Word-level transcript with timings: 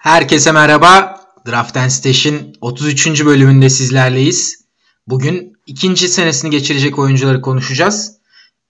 Herkese 0.00 0.52
merhaba. 0.52 1.20
Draft 1.46 1.76
and 1.76 1.88
Stash'in 1.88 2.52
33. 2.60 3.24
bölümünde 3.24 3.70
sizlerleyiz. 3.70 4.64
Bugün 5.06 5.52
ikinci 5.66 6.08
senesini 6.08 6.50
geçirecek 6.50 6.98
oyuncuları 6.98 7.40
konuşacağız. 7.40 8.18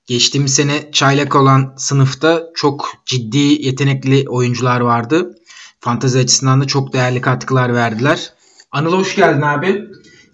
Geçtiğimiz 0.07 0.55
sene 0.55 0.93
çaylak 0.93 1.37
olan 1.37 1.75
sınıfta 1.77 2.43
çok 2.55 2.93
ciddi 3.07 3.39
yetenekli 3.39 4.29
oyuncular 4.29 4.81
vardı. 4.81 5.35
Fantezi 5.81 6.19
açısından 6.19 6.61
da 6.61 6.67
çok 6.67 6.93
değerli 6.93 7.21
katkılar 7.21 7.75
verdiler. 7.75 8.33
Anıl 8.73 8.93
hoş 8.93 9.17
geldin 9.17 9.43
abi. 9.43 9.85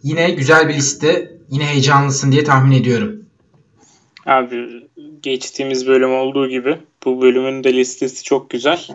Yine 0.03 0.31
güzel 0.31 0.69
bir 0.69 0.75
liste. 0.75 1.39
Yine 1.51 1.67
heyecanlısın 1.67 2.33
diye 2.33 2.45
tahmin 2.45 2.81
ediyorum. 2.81 3.23
Abi 4.27 4.89
geçtiğimiz 5.23 5.87
bölüm 5.87 6.15
olduğu 6.15 6.49
gibi 6.49 6.79
bu 7.05 7.23
bölümün 7.23 7.65
de 7.65 7.73
listesi 7.73 8.23
çok 8.25 8.51
güzel. 8.51 8.89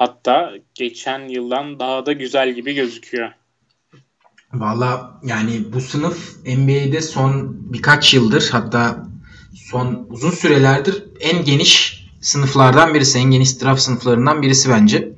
Hatta 0.00 0.52
geçen 0.74 1.28
yıldan 1.28 1.80
daha 1.80 2.06
da 2.06 2.12
güzel 2.12 2.54
gibi 2.54 2.74
gözüküyor. 2.74 3.30
Valla 4.52 5.20
yani 5.24 5.72
bu 5.72 5.80
sınıf 5.80 6.36
NBA'de 6.46 7.00
son 7.00 7.56
birkaç 7.72 8.14
yıldır 8.14 8.48
hatta 8.52 9.06
son 9.54 10.06
uzun 10.10 10.30
sürelerdir 10.30 11.04
en 11.20 11.44
geniş 11.44 12.04
sınıflardan 12.20 12.94
birisi. 12.94 13.18
En 13.18 13.30
geniş 13.30 13.62
draft 13.62 13.80
sınıflarından 13.82 14.42
birisi 14.42 14.70
bence. 14.70 15.12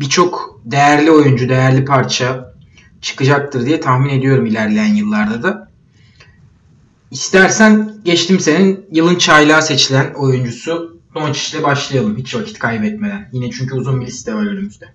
Birçok 0.00 0.60
değerli 0.64 1.10
oyuncu, 1.10 1.48
değerli 1.48 1.84
parça 1.84 2.54
çıkacaktır 3.00 3.66
diye 3.66 3.80
tahmin 3.80 4.10
ediyorum 4.10 4.46
ilerleyen 4.46 4.94
yıllarda 4.94 5.42
da. 5.42 5.70
İstersen 7.10 7.94
geçtim 8.04 8.40
senin 8.40 8.86
yılın 8.92 9.18
çaylağı 9.18 9.62
seçilen 9.62 10.14
oyuncusu 10.14 10.91
Doncic 11.14 11.56
ile 11.56 11.62
başlayalım 11.62 12.16
hiç 12.16 12.34
vakit 12.34 12.58
kaybetmeden. 12.58 13.28
Yine 13.32 13.50
çünkü 13.50 13.74
uzun 13.74 14.00
bir 14.00 14.06
liste 14.06 14.34
var 14.34 14.46
önümüzde. 14.46 14.88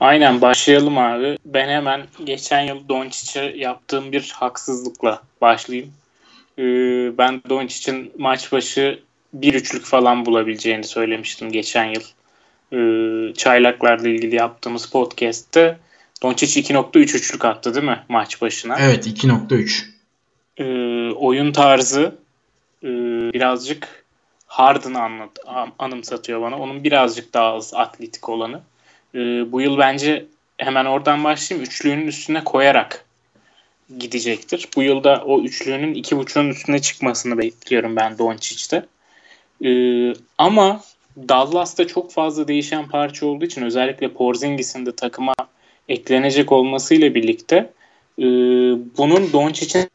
Aynen 0.00 0.40
başlayalım 0.40 0.98
abi. 0.98 1.38
Ben 1.44 1.68
hemen 1.68 2.06
geçen 2.24 2.60
yıl 2.60 2.88
Doncic'e 2.88 3.54
yaptığım 3.56 4.12
bir 4.12 4.32
haksızlıkla 4.36 5.22
başlayayım. 5.40 5.92
Ee, 6.58 6.62
ben 7.18 7.42
Doncic'in 7.48 8.12
maç 8.18 8.52
başı 8.52 9.00
bir 9.32 9.54
üçlük 9.54 9.84
falan 9.84 10.26
bulabileceğini 10.26 10.84
söylemiştim 10.84 11.52
geçen 11.52 11.84
yıl. 11.84 12.02
Ee, 12.72 13.34
çaylaklarla 13.34 14.08
ilgili 14.08 14.34
yaptığımız 14.34 14.86
podcast'te 14.86 15.78
Doncic 16.22 16.60
2.3 16.60 16.98
üçlük 16.98 17.44
attı 17.44 17.74
değil 17.74 17.86
mi 17.86 18.00
maç 18.08 18.42
başına? 18.42 18.76
Evet 18.80 19.06
2.3. 19.06 19.84
Ee, 20.56 21.12
oyun 21.14 21.52
tarzı 21.52 22.14
e, 22.82 22.88
birazcık 23.32 24.05
Harden'ı 24.56 25.02
anlat, 25.02 25.30
anımsatıyor 25.78 26.42
bana. 26.42 26.58
Onun 26.58 26.84
birazcık 26.84 27.34
daha 27.34 27.52
az 27.52 27.74
atletik 27.74 28.28
olanı. 28.28 28.60
Ee, 29.14 29.18
bu 29.52 29.60
yıl 29.60 29.78
bence 29.78 30.24
hemen 30.58 30.84
oradan 30.84 31.24
başlayayım. 31.24 31.68
Üçlüğünün 31.68 32.06
üstüne 32.06 32.44
koyarak 32.44 33.04
gidecektir. 33.98 34.68
Bu 34.76 34.82
yılda 34.82 35.22
o 35.26 35.40
üçlüğünün 35.40 35.94
iki 35.94 36.16
buçuğun 36.16 36.48
üstüne 36.48 36.78
çıkmasını 36.78 37.38
bekliyorum 37.38 37.96
ben 37.96 38.18
Doncic'te. 38.18 38.86
Ee, 39.64 40.12
ama 40.38 40.80
Dallas'ta 41.28 41.86
çok 41.86 42.12
fazla 42.12 42.48
değişen 42.48 42.88
parça 42.88 43.26
olduğu 43.26 43.44
için 43.44 43.62
özellikle 43.62 44.08
Porzingis'in 44.08 44.86
de 44.86 44.96
takıma 44.96 45.34
eklenecek 45.88 46.52
olmasıyla 46.52 47.14
birlikte 47.14 47.56
e, 48.18 48.24
bunun 48.96 49.32
Doncic'in 49.32 49.88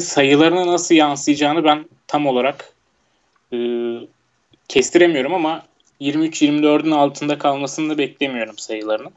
sayılarına 0.00 0.66
nasıl 0.66 0.94
yansıyacağını 0.94 1.64
ben 1.64 1.84
tam 2.06 2.26
olarak 2.26 2.75
e, 3.52 3.58
kestiremiyorum 4.68 5.34
ama 5.34 5.62
23-24'ün 6.00 6.90
altında 6.90 7.38
kalmasını 7.38 7.90
da 7.90 7.98
beklemiyorum 7.98 8.58
sayılarının. 8.58 9.12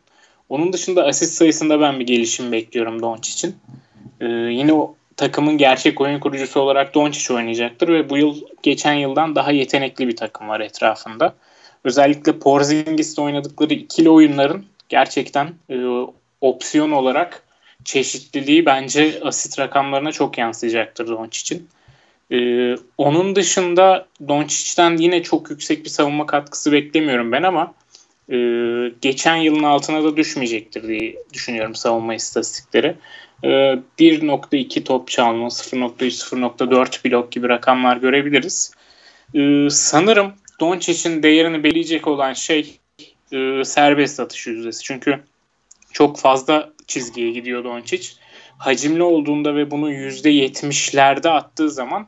Onun 0.49 0.73
dışında 0.73 1.05
asist 1.05 1.33
sayısında 1.33 1.81
ben 1.81 1.99
bir 1.99 2.07
gelişim 2.07 2.51
bekliyorum 2.51 3.01
Doncic'in. 3.01 3.55
Ee, 4.21 4.25
yine 4.27 4.73
o 4.73 4.95
takımın 5.17 5.57
gerçek 5.57 6.01
oyun 6.01 6.19
kurucusu 6.19 6.59
olarak 6.59 6.95
Doncic 6.95 7.33
oynayacaktır 7.33 7.87
ve 7.87 8.09
bu 8.09 8.17
yıl 8.17 8.41
geçen 8.63 8.93
yıldan 8.93 9.35
daha 9.35 9.51
yetenekli 9.51 10.07
bir 10.07 10.15
takım 10.15 10.49
var 10.49 10.59
etrafında. 10.59 11.35
Özellikle 11.83 12.39
Porzingis'te 12.39 13.21
oynadıkları 13.21 13.73
ikili 13.73 14.09
oyunların 14.09 14.65
gerçekten 14.89 15.53
e, 15.69 15.77
opsiyon 16.41 16.91
olarak 16.91 17.43
çeşitliliği 17.83 18.65
bence 18.65 19.19
asit 19.23 19.59
rakamlarına 19.59 20.11
çok 20.11 20.37
yansıyacaktır 20.37 21.07
Doncic'in. 21.07 21.69
Ee, 22.31 22.75
onun 22.97 23.35
dışında 23.35 24.07
Doncic'ten 24.27 24.97
yine 24.97 25.23
çok 25.23 25.49
yüksek 25.49 25.83
bir 25.83 25.89
savunma 25.89 26.25
katkısı 26.25 26.71
beklemiyorum 26.71 27.31
ben 27.31 27.43
ama 27.43 27.73
e, 28.31 28.37
geçen 29.01 29.35
yılın 29.35 29.63
altına 29.63 30.03
da 30.03 30.17
düşmeyecektir 30.17 30.87
diye 30.87 31.15
düşünüyorum 31.33 31.75
savunma 31.75 32.15
istatistikleri. 32.15 32.95
E, 33.43 33.47
1.2 33.99 34.83
top 34.83 35.07
çalma, 35.07 35.47
0.3, 35.47 35.91
0.4 35.99 37.05
blok 37.05 37.31
gibi 37.31 37.49
rakamlar 37.49 37.97
görebiliriz. 37.97 38.73
E, 39.35 39.69
sanırım 39.69 40.33
Doncic'in 40.59 41.23
değerini 41.23 41.63
belirleyecek 41.63 42.07
olan 42.07 42.33
şey 42.33 42.79
e, 43.31 43.63
serbest 43.63 44.19
atış 44.19 44.47
yüzdesi. 44.47 44.83
Çünkü 44.83 45.19
çok 45.93 46.19
fazla 46.19 46.69
çizgiye 46.87 47.31
gidiyor 47.31 47.63
Doncic. 47.63 48.09
Hacimli 48.57 49.03
olduğunda 49.03 49.55
ve 49.55 49.71
bunu 49.71 49.93
%70'lerde 49.93 51.29
attığı 51.29 51.69
zaman 51.69 52.07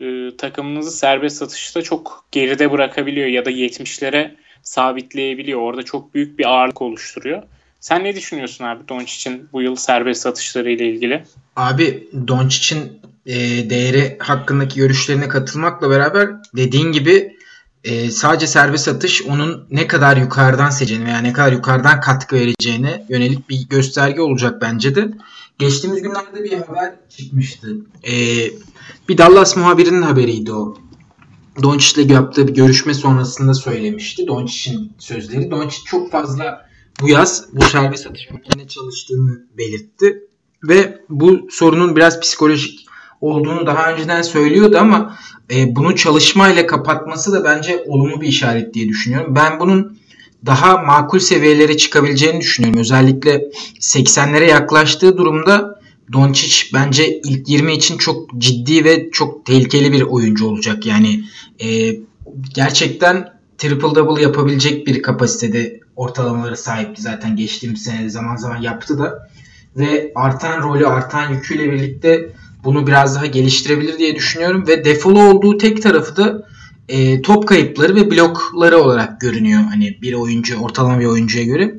e, 0.00 0.36
takımınızı 0.36 0.90
serbest 0.90 1.36
satışta 1.36 1.82
çok 1.82 2.24
geride 2.32 2.72
bırakabiliyor 2.72 3.26
ya 3.26 3.44
da 3.44 3.50
70'lere 3.50 4.34
sabitleyebiliyor. 4.62 5.60
Orada 5.60 5.82
çok 5.82 6.14
büyük 6.14 6.38
bir 6.38 6.44
ağırlık 6.44 6.82
oluşturuyor. 6.82 7.42
Sen 7.80 8.04
ne 8.04 8.16
düşünüyorsun 8.16 8.64
abi 8.64 8.88
Doncic'in 8.88 9.48
bu 9.52 9.62
yıl 9.62 9.76
serbest 9.76 10.22
satışları 10.22 10.70
ile 10.70 10.90
ilgili? 10.90 11.24
Abi 11.56 12.08
Doncic'in 12.28 13.00
e, 13.26 13.34
değeri 13.70 14.16
hakkındaki 14.18 14.76
görüşlerine 14.76 15.28
katılmakla 15.28 15.90
beraber 15.90 16.28
dediğin 16.56 16.92
gibi 16.92 17.36
e, 17.84 18.10
sadece 18.10 18.46
serbest 18.46 18.88
atış 18.88 19.22
onun 19.22 19.66
ne 19.70 19.86
kadar 19.86 20.16
yukarıdan 20.16 20.70
seçeceğini 20.70 21.06
veya 21.06 21.18
ne 21.18 21.32
kadar 21.32 21.52
yukarıdan 21.52 22.00
katkı 22.00 22.36
vereceğine 22.36 23.06
yönelik 23.08 23.48
bir 23.48 23.68
gösterge 23.68 24.20
olacak 24.20 24.62
bence 24.62 24.94
de. 24.94 25.08
Geçtiğimiz 25.58 26.02
günlerde 26.02 26.44
bir 26.44 26.52
haber 26.52 26.94
çıkmıştı. 27.08 27.76
E, 28.08 28.14
bir 29.08 29.18
Dallas 29.18 29.56
muhabirinin 29.56 30.02
haberiydi 30.02 30.52
o. 30.52 30.76
Doncic'le 31.62 32.10
yaptığı 32.10 32.48
bir 32.48 32.54
görüşme 32.54 32.94
sonrasında 32.94 33.54
söylemişti. 33.54 34.26
Doncic'in 34.26 34.92
sözleri. 34.98 35.50
Doncic 35.50 35.82
çok 35.86 36.12
fazla 36.12 36.68
bu 37.00 37.08
yaz 37.08 37.44
bu 37.52 37.64
serbest 37.64 38.06
atış 38.06 38.30
modeline 38.30 38.68
çalıştığını 38.68 39.46
belirtti. 39.58 40.22
Ve 40.62 40.98
bu 41.08 41.48
sorunun 41.50 41.96
biraz 41.96 42.20
psikolojik 42.20 42.86
olduğunu 43.20 43.66
daha 43.66 43.92
önceden 43.92 44.22
söylüyordu 44.22 44.78
ama 44.78 45.16
e, 45.50 45.76
bunu 45.76 45.96
çalışmayla 45.96 46.66
kapatması 46.66 47.32
da 47.32 47.44
bence 47.44 47.84
olumlu 47.86 48.20
bir 48.20 48.28
işaret 48.28 48.74
diye 48.74 48.88
düşünüyorum. 48.88 49.34
Ben 49.34 49.60
bunun 49.60 49.98
daha 50.46 50.78
makul 50.78 51.18
seviyelere 51.18 51.76
çıkabileceğini 51.76 52.40
düşünüyorum. 52.40 52.80
Özellikle 52.80 53.50
80'lere 53.80 54.44
yaklaştığı 54.44 55.16
durumda 55.16 55.80
Doncic 56.12 56.56
bence 56.74 57.20
ilk 57.24 57.48
20 57.48 57.72
için 57.72 57.98
çok 57.98 58.38
ciddi 58.38 58.84
ve 58.84 59.10
çok 59.10 59.46
tehlikeli 59.46 59.92
bir 59.92 60.02
oyuncu 60.02 60.46
olacak. 60.46 60.86
Yani 60.86 61.24
e, 61.64 61.96
gerçekten 62.54 63.32
triple 63.58 63.94
double 63.94 64.22
yapabilecek 64.22 64.86
bir 64.86 65.02
kapasitede 65.02 65.80
ortalamaları 65.96 66.56
sahipti 66.56 67.02
zaten 67.02 67.36
geçtiğimiz 67.36 67.82
sene 67.82 68.08
zaman 68.08 68.36
zaman 68.36 68.62
yaptı 68.62 68.98
da 68.98 69.28
ve 69.76 70.12
artan 70.14 70.62
rolü 70.62 70.86
artan 70.86 71.32
yüküyle 71.32 71.72
birlikte 71.72 72.30
bunu 72.64 72.86
biraz 72.86 73.16
daha 73.16 73.26
geliştirebilir 73.26 73.98
diye 73.98 74.16
düşünüyorum 74.16 74.66
ve 74.66 74.84
defolu 74.84 75.22
olduğu 75.22 75.58
tek 75.58 75.82
tarafı 75.82 76.16
da 76.16 76.48
e, 76.88 77.22
top 77.22 77.48
kayıpları 77.48 77.94
ve 77.94 78.10
blokları 78.10 78.78
olarak 78.78 79.20
görünüyor. 79.20 79.60
Hani 79.60 79.98
bir 80.02 80.12
oyuncu 80.12 80.56
ortalama 80.56 81.00
bir 81.00 81.06
oyuncuya 81.06 81.44
göre. 81.44 81.76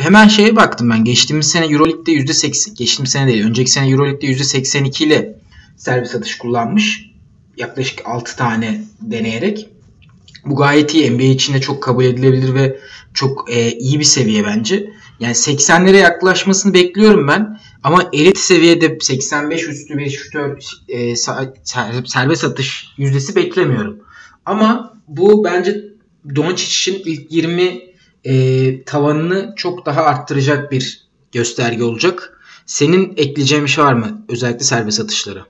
Hemen 0.00 0.28
şeye 0.28 0.56
baktım 0.56 0.90
ben. 0.90 1.04
Geçtiğimiz 1.04 1.46
sene 1.46 1.66
EuroLeague'de 1.66 2.12
%80 2.12 2.74
geçtiğimiz 2.74 3.10
sene 3.10 3.26
değil. 3.26 3.44
Önceki 3.44 3.70
sene 3.70 3.88
EuroLeague'de 3.88 4.26
%82 4.26 5.04
ile 5.04 5.38
servis 5.76 6.14
atış 6.14 6.38
kullanmış. 6.38 7.10
Yaklaşık 7.56 8.00
6 8.04 8.36
tane 8.36 8.84
deneyerek. 9.00 9.68
Bu 10.44 10.56
gayet 10.56 10.94
iyi. 10.94 11.10
NBA 11.10 11.22
içinde 11.22 11.60
çok 11.60 11.82
kabul 11.82 12.04
edilebilir 12.04 12.54
ve 12.54 12.78
çok 13.14 13.50
e, 13.50 13.72
iyi 13.72 13.98
bir 13.98 14.04
seviye 14.04 14.44
bence. 14.44 14.90
Yani 15.20 15.34
80'lere 15.34 15.96
yaklaşmasını 15.96 16.74
bekliyorum 16.74 17.28
ben. 17.28 17.60
Ama 17.82 18.10
elit 18.12 18.38
seviyede 18.38 18.98
85 19.00 19.68
üstü 19.68 19.98
bir 19.98 20.10
şutör 20.10 20.58
e, 20.88 21.16
serbest 22.04 22.44
atış 22.44 22.88
yüzdesi 22.96 23.36
beklemiyorum. 23.36 24.05
Ama 24.46 24.96
bu 25.08 25.44
bence 25.44 25.84
Doncic'in 26.36 27.02
ilk 27.04 27.32
20 27.32 27.80
e, 28.24 28.84
tavanını 28.84 29.52
çok 29.56 29.86
daha 29.86 30.02
arttıracak 30.02 30.72
bir 30.72 31.06
gösterge 31.32 31.84
olacak. 31.84 32.40
Senin 32.66 33.14
ekleyeceğin 33.16 33.64
bir 33.64 33.70
şey 33.70 33.84
var 33.84 33.92
mı? 33.92 34.24
Özellikle 34.28 34.64
serbest 34.64 35.00
atışları. 35.00 35.44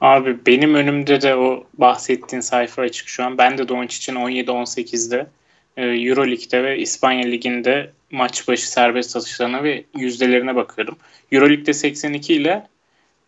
Abi 0.00 0.36
benim 0.46 0.74
önümde 0.74 1.20
de 1.20 1.34
o 1.34 1.64
bahsettiğin 1.74 2.40
sayfa 2.40 2.82
açık 2.82 3.08
şu 3.08 3.24
an. 3.24 3.38
Ben 3.38 3.58
de 3.58 3.68
Doncic'in 3.68 4.16
17-18'de 4.16 5.26
e, 5.76 5.86
Euroleague'de 5.86 6.64
ve 6.64 6.78
İspanya 6.78 7.26
Ligi'nde 7.26 7.90
maç 8.10 8.48
başı 8.48 8.70
serbest 8.70 9.16
atışlarına 9.16 9.62
ve 9.62 9.84
yüzdelerine 9.96 10.56
bakıyorum. 10.56 10.96
Euroleague'de 11.32 11.72
82 11.72 12.34
ile 12.34 12.66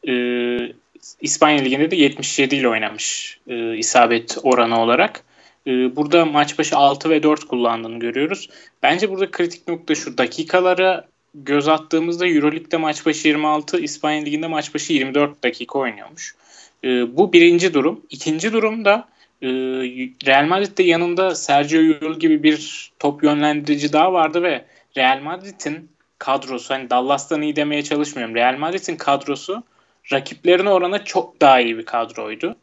e, 0.08 0.12
İspanya 1.20 1.62
Ligi'nde 1.62 1.90
de 1.90 1.96
77 1.96 2.56
ile 2.56 2.68
oynamış 2.68 3.38
e, 3.48 3.76
isabet 3.76 4.38
oranı 4.42 4.80
olarak. 4.82 5.24
E, 5.66 5.96
burada 5.96 6.24
maç 6.24 6.58
başı 6.58 6.76
6 6.76 7.10
ve 7.10 7.22
4 7.22 7.44
kullandığını 7.44 7.98
görüyoruz. 7.98 8.48
Bence 8.82 9.10
burada 9.10 9.30
kritik 9.30 9.68
nokta 9.68 9.94
şu 9.94 10.18
dakikalara 10.18 11.08
göz 11.34 11.68
attığımızda 11.68 12.26
Euroleague'de 12.26 12.76
maç 12.76 13.06
başı 13.06 13.28
26, 13.28 13.80
İspanya 13.80 14.24
Ligi'nde 14.24 14.46
maç 14.46 14.74
başı 14.74 14.92
24 14.92 15.44
dakika 15.44 15.78
oynuyormuş. 15.78 16.34
E, 16.84 17.16
bu 17.16 17.32
birinci 17.32 17.74
durum. 17.74 18.00
İkinci 18.10 18.52
durum 18.52 18.84
da 18.84 19.08
e, 19.42 19.48
Real 20.26 20.46
Madrid'de 20.46 20.82
yanında 20.82 21.34
Sergio 21.34 21.80
Yul 21.80 22.18
gibi 22.18 22.42
bir 22.42 22.90
top 22.98 23.22
yönlendirici 23.22 23.92
daha 23.92 24.12
vardı 24.12 24.42
ve 24.42 24.64
Real 24.96 25.20
Madrid'in 25.20 25.88
kadrosu 26.18 26.74
hani 26.74 26.90
Dallas'tan 26.90 27.42
iyi 27.42 27.56
demeye 27.56 27.84
çalışmıyorum. 27.84 28.34
Real 28.34 28.58
Madrid'in 28.58 28.96
kadrosu 28.96 29.62
rakiplerine 30.12 30.70
orana 30.70 31.04
çok 31.04 31.40
daha 31.40 31.60
iyi 31.60 31.78
bir 31.78 31.84
kadroydu. 31.84 32.56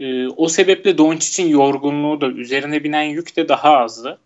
E, 0.00 0.26
o 0.26 0.48
sebeple 0.48 0.98
Doncic'in 0.98 1.48
yorgunluğu 1.48 2.20
da 2.20 2.26
üzerine 2.26 2.84
binen 2.84 3.02
yük 3.02 3.36
de 3.36 3.48
daha 3.48 3.76
azdı. 3.76 4.18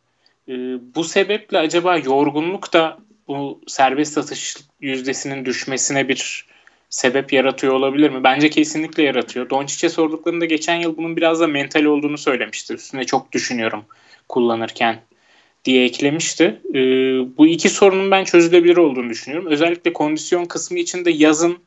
E, 0.48 0.52
bu 0.94 1.04
sebeple 1.04 1.58
acaba 1.58 1.96
yorgunluk 1.96 2.72
da 2.72 2.98
bu 3.28 3.60
serbest 3.66 4.19
atış 4.19 4.56
yüzdesinin 4.80 5.44
düşmesine 5.44 6.08
bir 6.08 6.46
sebep 6.90 7.32
yaratıyor 7.32 7.72
olabilir 7.72 8.10
mi? 8.10 8.24
Bence 8.24 8.50
kesinlikle 8.50 9.02
yaratıyor. 9.02 9.50
Doncic'e 9.50 9.88
sorduklarında 9.88 10.44
geçen 10.44 10.76
yıl 10.76 10.96
bunun 10.96 11.16
biraz 11.16 11.40
da 11.40 11.46
mental 11.46 11.84
olduğunu 11.84 12.19
söylemişti. 12.19 12.74
Üstüne 12.74 13.04
çok 13.04 13.32
düşünüyorum 13.32 13.84
kullanırken 14.28 15.00
diye 15.64 15.84
eklemişti. 15.84 16.60
Ee, 16.74 16.78
bu 17.38 17.46
iki 17.46 17.69
sorunun 17.69 18.10
ben 18.10 18.24
çözülebilir 18.24 18.76
olduğunu 18.76 19.10
düşünüyorum. 19.10 19.50
Özellikle 19.50 19.92
kondisyon 19.92 20.44
kısmı 20.44 20.78
için 20.78 21.04
de 21.04 21.10
yazın 21.10 21.58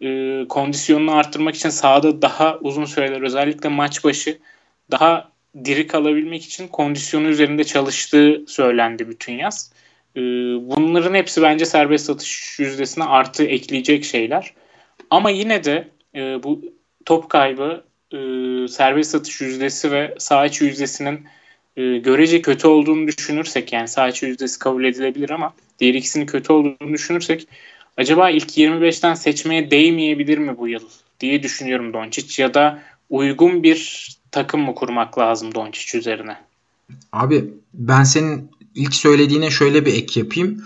e, 0.00 0.44
kondisyonunu 0.48 1.12
arttırmak 1.12 1.54
için 1.54 1.68
sahada 1.68 2.22
daha 2.22 2.58
uzun 2.58 2.84
süreler 2.84 3.22
özellikle 3.22 3.68
maç 3.68 4.04
başı 4.04 4.38
daha 4.90 5.30
diri 5.64 5.86
kalabilmek 5.86 6.44
için 6.44 6.68
kondisyonu 6.68 7.28
üzerinde 7.28 7.64
çalıştığı 7.64 8.44
söylendi 8.48 9.08
bütün 9.08 9.32
yaz. 9.32 9.72
E, 10.16 10.20
bunların 10.68 11.14
hepsi 11.14 11.42
bence 11.42 11.64
serbest 11.64 12.10
atış 12.10 12.58
yüzdesine 12.58 13.04
artı 13.04 13.44
ekleyecek 13.44 14.04
şeyler. 14.04 14.54
Ama 15.10 15.30
yine 15.30 15.64
de 15.64 15.88
e, 16.14 16.42
bu 16.42 16.62
top 17.04 17.30
kaybı, 17.30 17.84
e, 18.12 18.18
serbest 18.68 19.14
atış 19.14 19.40
yüzdesi 19.40 19.90
ve 19.90 20.14
sağ 20.18 20.46
içi 20.46 20.64
yüzdesinin 20.64 21.26
e, 21.76 21.98
görece 21.98 22.42
kötü 22.42 22.68
olduğunu 22.68 23.06
düşünürsek 23.06 23.72
yani 23.72 23.88
sağ 23.88 24.08
içi 24.08 24.26
yüzdesi 24.26 24.58
kabul 24.58 24.84
edilebilir 24.84 25.30
ama 25.30 25.54
diğer 25.78 25.94
ikisinin 25.94 26.26
kötü 26.26 26.52
olduğunu 26.52 26.92
düşünürsek 26.92 27.48
acaba 27.96 28.30
ilk 28.30 28.58
25'ten 28.58 29.14
seçmeye 29.14 29.70
değmeyebilir 29.70 30.38
mi 30.38 30.58
bu 30.58 30.68
yıl 30.68 30.82
diye 31.20 31.42
düşünüyorum 31.42 31.92
Doncic 31.92 32.42
ya 32.42 32.54
da 32.54 32.82
uygun 33.10 33.62
bir 33.62 34.08
takım 34.30 34.60
mı 34.60 34.74
kurmak 34.74 35.18
lazım 35.18 35.54
Doncic 35.54 35.98
üzerine? 35.98 36.36
Abi 37.12 37.44
ben 37.74 38.02
senin 38.02 38.50
ilk 38.74 38.94
söylediğine 38.94 39.50
şöyle 39.50 39.86
bir 39.86 39.94
ek 39.94 40.20
yapayım. 40.20 40.64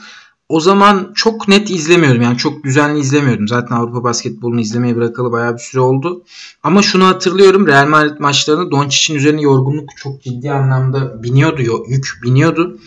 O 0.49 0.61
zaman 0.61 1.13
çok 1.15 1.49
net 1.49 1.71
izlemiyordum. 1.71 2.23
Yani 2.23 2.37
çok 2.37 2.65
düzenli 2.65 3.01
izlemiyordum. 3.01 3.49
Zaten 3.49 3.77
Avrupa 3.77 4.05
basketbolunu 4.05 4.61
izlemeye 4.61 4.97
bırakalı 4.97 5.33
bayağı 5.33 5.55
bir 5.55 5.59
süre 5.59 5.81
oldu. 5.81 6.25
Ama 6.63 6.83
şunu 6.83 7.07
hatırlıyorum. 7.07 7.67
Real 7.67 7.89
Madrid 7.89 8.19
maçlarında 8.19 8.71
Doncic'in 8.71 9.19
üzerine 9.19 9.43
yorgunluk 9.43 9.89
çok 9.97 10.23
ciddi 10.23 10.51
anlamda 10.51 11.23
biniyordu. 11.23 11.63
Yük 11.89 12.21
biniyordu. 12.23 12.79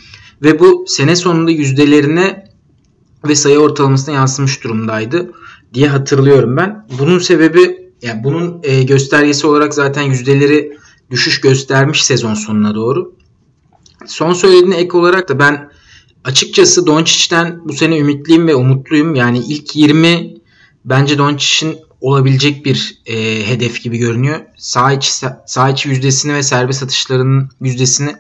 Ve 0.42 0.60
bu 0.60 0.86
sene 0.88 1.16
sonunda 1.16 1.51
yüzdelerine 1.51 2.43
ve 3.28 3.36
sayı 3.36 3.60
ortalamasına 3.60 4.16
yansımış 4.16 4.64
durumdaydı 4.64 5.31
diye 5.74 5.88
hatırlıyorum 5.88 6.58
ben. 6.58 6.88
Bunun 7.00 7.20
sebebi 7.20 7.92
yani 8.02 8.24
bunun 8.24 8.60
e, 8.64 8.84
göstergesi 8.84 9.48
olarak 9.48 9.74
zaten 9.74 10.02
yüzdeleri 10.02 10.78
düşüş 11.12 11.42
göstermiş 11.42 12.04
sezon 12.04 12.34
sonuna 12.34 12.75
doğru. 12.75 13.16
Son 14.06 14.34
söylediğine 14.34 14.75
ek 14.75 14.98
olarak 14.98 15.30
da 15.30 15.40
ben 15.40 15.72
açıkçası 16.24 16.88
Doncic'ten 16.88 17.62
bu 17.66 17.74
sene 17.74 17.98
ümitliyim 17.98 18.48
ve 18.48 18.56
umutluyum. 18.56 19.16
Yani 19.16 19.40
ilk 19.40 19.75
20 19.75 20.34
bence 20.86 21.18
Doncic'in 21.18 21.78
olabilecek 22.02 22.66
bir 22.66 23.02
e, 23.06 23.48
hedef 23.48 23.84
gibi 23.84 23.98
görünüyor. 23.98 24.40
Sağ 24.58 24.94
içi, 24.94 25.12
sağ 25.46 25.70
içi 25.70 25.90
yüzdesini 25.90 26.34
ve 26.34 26.44
serbest 26.44 26.84
atışlarının 26.84 27.50
yüzdesini 27.62 28.16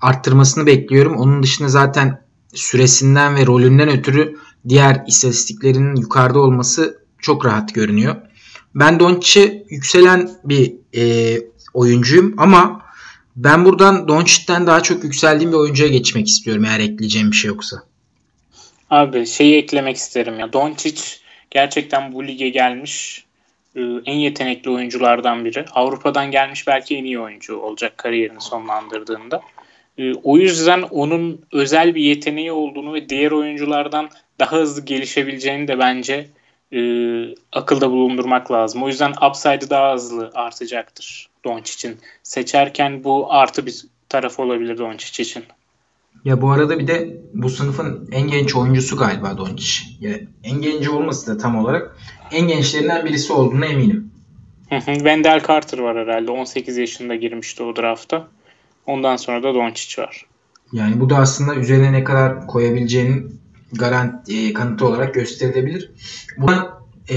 arttırmasını 0.00 0.66
bekliyorum. 0.66 1.16
Onun 1.16 1.42
dışında 1.42 1.68
zaten 1.68 2.22
süresinden 2.54 3.36
ve 3.36 3.46
rolünden 3.46 3.88
ötürü 3.88 4.36
diğer 4.68 5.04
istatistiklerinin 5.06 5.96
yukarıda 5.96 6.38
olması 6.38 6.98
çok 7.18 7.46
rahat 7.46 7.74
görünüyor. 7.74 8.16
Ben 8.74 9.00
Doncic'e 9.00 9.64
yükselen 9.70 10.30
bir 10.44 10.74
e, 10.96 11.36
oyuncuyum 11.74 12.34
ama 12.38 12.86
ben 13.36 13.64
buradan 13.64 14.08
Doncic'ten 14.08 14.66
daha 14.66 14.82
çok 14.82 15.04
yükseldiğim 15.04 15.52
bir 15.52 15.56
oyuncuya 15.56 15.88
geçmek 15.88 16.28
istiyorum 16.28 16.64
eğer 16.64 16.80
ekleyeceğim 16.80 17.30
bir 17.30 17.36
şey 17.36 17.48
yoksa. 17.48 17.76
Abi 18.90 19.26
şeyi 19.26 19.56
eklemek 19.56 19.96
isterim 19.96 20.38
ya. 20.38 20.52
Doncic 20.52 21.02
gerçekten 21.50 22.12
bu 22.12 22.26
lige 22.26 22.48
gelmiş 22.48 23.24
e, 23.76 23.80
en 24.04 24.14
yetenekli 24.14 24.70
oyunculardan 24.70 25.44
biri. 25.44 25.64
Avrupa'dan 25.72 26.30
gelmiş 26.30 26.66
belki 26.66 26.96
en 26.96 27.04
iyi 27.04 27.20
oyuncu 27.20 27.56
olacak 27.58 27.98
kariyerini 27.98 28.40
sonlandırdığında. 28.40 29.42
E, 29.98 30.14
o 30.14 30.38
yüzden 30.38 30.82
onun 30.82 31.40
özel 31.52 31.94
bir 31.94 32.02
yeteneği 32.02 32.52
olduğunu 32.52 32.94
ve 32.94 33.08
diğer 33.08 33.30
oyunculardan 33.30 34.10
daha 34.40 34.56
hızlı 34.56 34.84
gelişebileceğini 34.84 35.68
de 35.68 35.78
bence 35.78 36.30
e, 36.72 36.80
akılda 37.52 37.90
bulundurmak 37.90 38.52
lazım. 38.52 38.82
O 38.82 38.88
yüzden 38.88 39.14
upside'ı 39.28 39.70
daha 39.70 39.94
hızlı 39.94 40.30
artacaktır 40.34 41.28
Doncic 41.44 41.94
Seçerken 42.22 43.04
bu 43.04 43.32
artı 43.32 43.66
bir 43.66 43.84
tarafı 44.08 44.42
olabilir 44.42 44.78
Doncic 44.78 45.22
için. 45.22 45.44
Ya 46.24 46.42
bu 46.42 46.50
arada 46.50 46.78
bir 46.78 46.86
de 46.86 47.16
bu 47.34 47.50
sınıfın 47.50 48.08
en 48.12 48.28
genç 48.28 48.56
oyuncusu 48.56 48.96
galiba 48.96 49.38
Doncic. 49.38 49.82
Ya 50.00 50.18
en 50.44 50.60
genci 50.60 50.90
olması 50.90 51.26
da 51.26 51.38
tam 51.38 51.56
olarak 51.56 51.96
en 52.32 52.48
gençlerinden 52.48 53.04
birisi 53.04 53.32
olduğuna 53.32 53.66
eminim. 53.66 54.10
Wendell 54.70 55.42
Carter 55.48 55.78
var 55.78 55.96
herhalde. 55.96 56.30
18 56.30 56.76
yaşında 56.76 57.14
girmişti 57.14 57.62
o 57.62 57.76
drafta. 57.76 58.28
Ondan 58.86 59.16
sonra 59.16 59.42
da 59.42 59.54
Doncic 59.54 60.02
var. 60.02 60.26
Yani 60.72 61.00
bu 61.00 61.10
da 61.10 61.16
aslında 61.16 61.54
üzerine 61.54 61.92
ne 61.92 62.04
kadar 62.04 62.46
koyabileceğinin 62.46 63.40
garant 63.78 64.30
e, 64.30 64.52
kanıtı 64.52 64.86
olarak 64.86 65.14
gösterilebilir. 65.14 65.90
Buradan 66.38 66.68
e, 67.10 67.16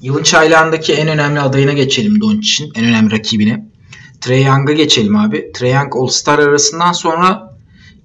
yılın 0.00 0.22
çaylağındaki 0.22 0.92
en 0.92 1.08
önemli 1.08 1.40
adayına 1.40 1.72
geçelim 1.72 2.20
Doncic'in. 2.20 2.72
En 2.74 2.84
önemli 2.84 3.12
rakibine. 3.12 3.70
Trey 4.20 4.42
Young'a 4.42 4.72
geçelim 4.72 5.16
abi. 5.16 5.52
Trey 5.54 5.72
Young 5.72 5.96
All-Star 5.96 6.38
arasından 6.38 6.92
sonra 6.92 7.56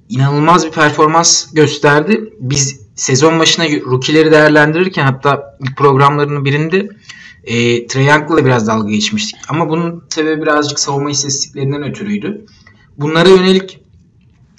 inanılmaz 0.10 0.66
bir 0.66 0.72
performans 0.72 1.54
gösterdi. 1.54 2.34
Biz 2.40 2.80
sezon 2.96 3.40
başına 3.40 3.66
rookie'leri 3.66 4.32
değerlendirirken 4.32 5.06
hatta 5.06 5.58
ilk 5.62 5.78
programlarının 5.78 6.46
birinde 6.46 6.90
e, 7.44 7.88
Trey 7.88 8.06
Young'la 8.06 8.46
biraz 8.46 8.68
dalga 8.68 8.90
geçmiştik. 8.90 9.36
Ama 9.50 9.70
bunun 9.70 10.04
sebebi 10.10 10.42
birazcık 10.42 10.80
savunma 10.80 11.12
istatistiklerinden 11.12 11.84
ötürüydü. 11.84 12.46
Bunlara 12.98 13.30
yönelik 13.30 13.80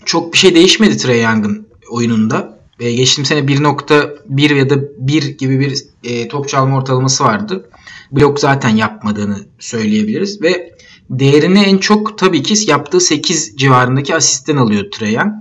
çok 0.04 0.32
bir 0.32 0.38
şey 0.38 0.54
değişmedi 0.54 0.96
Trey 0.96 1.22
Young'ın 1.22 1.68
oyununda. 1.90 2.55
E, 2.80 2.92
geçtiğim 2.92 3.26
sene 3.26 3.40
1.1 3.40 4.54
ya 4.54 4.70
da 4.70 4.76
1 4.98 5.38
gibi 5.38 5.60
bir 5.60 5.84
e, 6.04 6.28
top 6.28 6.48
çalma 6.48 6.76
ortalaması 6.76 7.24
vardı. 7.24 7.70
Blok 8.12 8.40
zaten 8.40 8.68
yapmadığını 8.68 9.38
söyleyebiliriz 9.58 10.42
ve 10.42 10.76
değerini 11.10 11.58
en 11.58 11.78
çok 11.78 12.18
tabii 12.18 12.42
ki 12.42 12.70
yaptığı 12.70 13.00
8 13.00 13.56
civarındaki 13.56 14.14
asistten 14.14 14.56
alıyor 14.56 14.90
Trae 14.90 15.12
Young. 15.12 15.32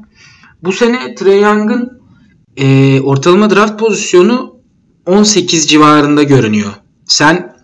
Bu 0.63 0.71
sene 0.71 1.15
Trae 1.15 1.39
Young'ın 1.39 2.01
e, 2.57 3.01
ortalama 3.01 3.49
draft 3.49 3.79
pozisyonu 3.79 4.55
18 5.05 5.67
civarında 5.67 6.23
görünüyor. 6.23 6.73
Sen 7.05 7.55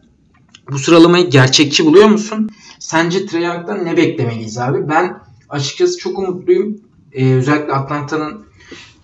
bu 0.72 0.80
sıralamayı 0.80 1.30
gerçekçi 1.30 1.86
buluyor 1.86 2.08
musun? 2.08 2.50
Sence 2.80 3.26
Trae 3.26 3.44
Young'dan 3.44 3.86
ne 3.86 3.98
beklemeliyiz 3.98 4.58
abi? 4.58 4.90
Ben 4.90 5.18
açıkçası 5.50 5.98
çok 5.98 6.20
umutluyum. 6.20 6.78
Ee, 7.14 7.34
özellikle 7.34 7.74
Atlanta'nın 7.74 8.46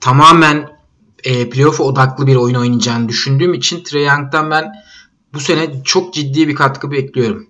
tamamen 0.02 0.70
e, 1.24 1.50
playoff 1.50 1.82
odaklı 1.82 2.28
bir 2.28 2.36
oyun 2.36 2.56
oynayacağını 2.56 3.10
düşündüğüm 3.10 3.54
için 3.54 3.84
Trae 3.84 4.02
Young'dan 4.02 4.52
ben 4.52 4.74
bu 5.34 5.40
sene 5.40 5.84
çok 5.84 6.14
ciddi 6.14 6.48
bir 6.48 6.56
katkı 6.56 6.92
bekliyorum. 6.92 7.50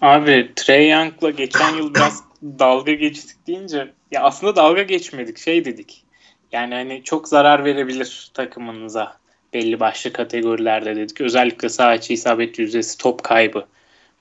Abi 0.00 0.52
Trey 0.56 0.90
Young'la 0.90 1.30
geçen 1.30 1.76
yıl 1.76 1.94
biraz 1.94 2.24
dalga 2.42 2.92
geçtik 2.92 3.46
deyince 3.46 3.92
ya 4.12 4.22
aslında 4.22 4.56
dalga 4.56 4.82
geçmedik 4.82 5.38
şey 5.38 5.64
dedik. 5.64 6.04
Yani 6.52 6.74
hani 6.74 7.02
çok 7.04 7.28
zarar 7.28 7.64
verebilir 7.64 8.30
takımınıza 8.34 9.16
belli 9.52 9.80
başlı 9.80 10.12
kategorilerde 10.12 10.96
dedik. 10.96 11.20
Özellikle 11.20 11.68
sağ 11.68 11.94
içi 11.94 12.14
isabet 12.14 12.58
yüzdesi 12.58 12.98
top 12.98 13.22
kaybı 13.24 13.66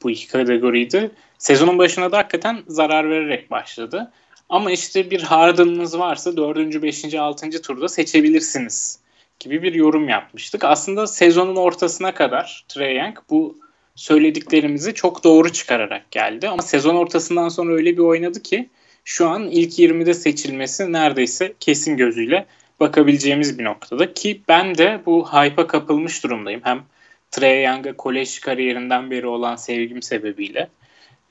bu 0.04 0.12
iki 0.12 0.28
kategoriydi. 0.28 1.12
Sezonun 1.38 1.78
başına 1.78 2.12
da 2.12 2.18
hakikaten 2.18 2.64
zarar 2.68 3.10
vererek 3.10 3.52
başladı. 3.52 4.12
Ama 4.50 4.72
işte 4.72 5.12
bir 5.12 5.22
Harden'ınız 5.22 6.00
varsa 6.00 6.38
4. 6.38 6.58
5. 6.82 7.14
6. 7.14 7.62
turda 7.62 7.90
seçebilirsiniz 7.90 9.00
gibi 9.40 9.64
bir 9.64 9.74
yorum 9.74 10.10
yapmıştık. 10.10 10.64
Aslında 10.64 11.08
sezonun 11.08 11.56
ortasına 11.56 12.14
kadar 12.14 12.66
Trey 12.68 12.98
Young 12.98 13.18
bu 13.30 13.58
söylediklerimizi 13.96 14.94
çok 14.94 15.24
doğru 15.24 15.54
çıkararak 15.54 16.12
geldi. 16.12 16.50
Ama 16.50 16.62
sezon 16.62 16.96
ortasından 16.96 17.50
sonra 17.50 17.74
öyle 17.74 17.94
bir 17.94 18.02
oynadı 18.02 18.42
ki 18.44 18.70
şu 19.06 19.30
an 19.30 19.44
ilk 19.44 19.80
20'de 19.80 20.14
seçilmesi 20.14 20.92
neredeyse 20.92 21.54
kesin 21.60 21.98
gözüyle 21.98 22.46
bakabileceğimiz 22.80 23.60
bir 23.60 23.64
noktada. 23.64 24.14
Ki 24.14 24.42
ben 24.48 24.78
de 24.78 25.02
bu 25.06 25.34
hype'a 25.34 25.68
kapılmış 25.68 26.24
durumdayım. 26.24 26.62
Hem 26.64 26.84
Trey 27.32 27.64
Young'a 27.64 27.94
kolej 27.94 28.40
kariyerinden 28.40 29.12
beri 29.12 29.28
olan 29.28 29.56
sevgim 29.56 30.02
sebebiyle 30.02 30.70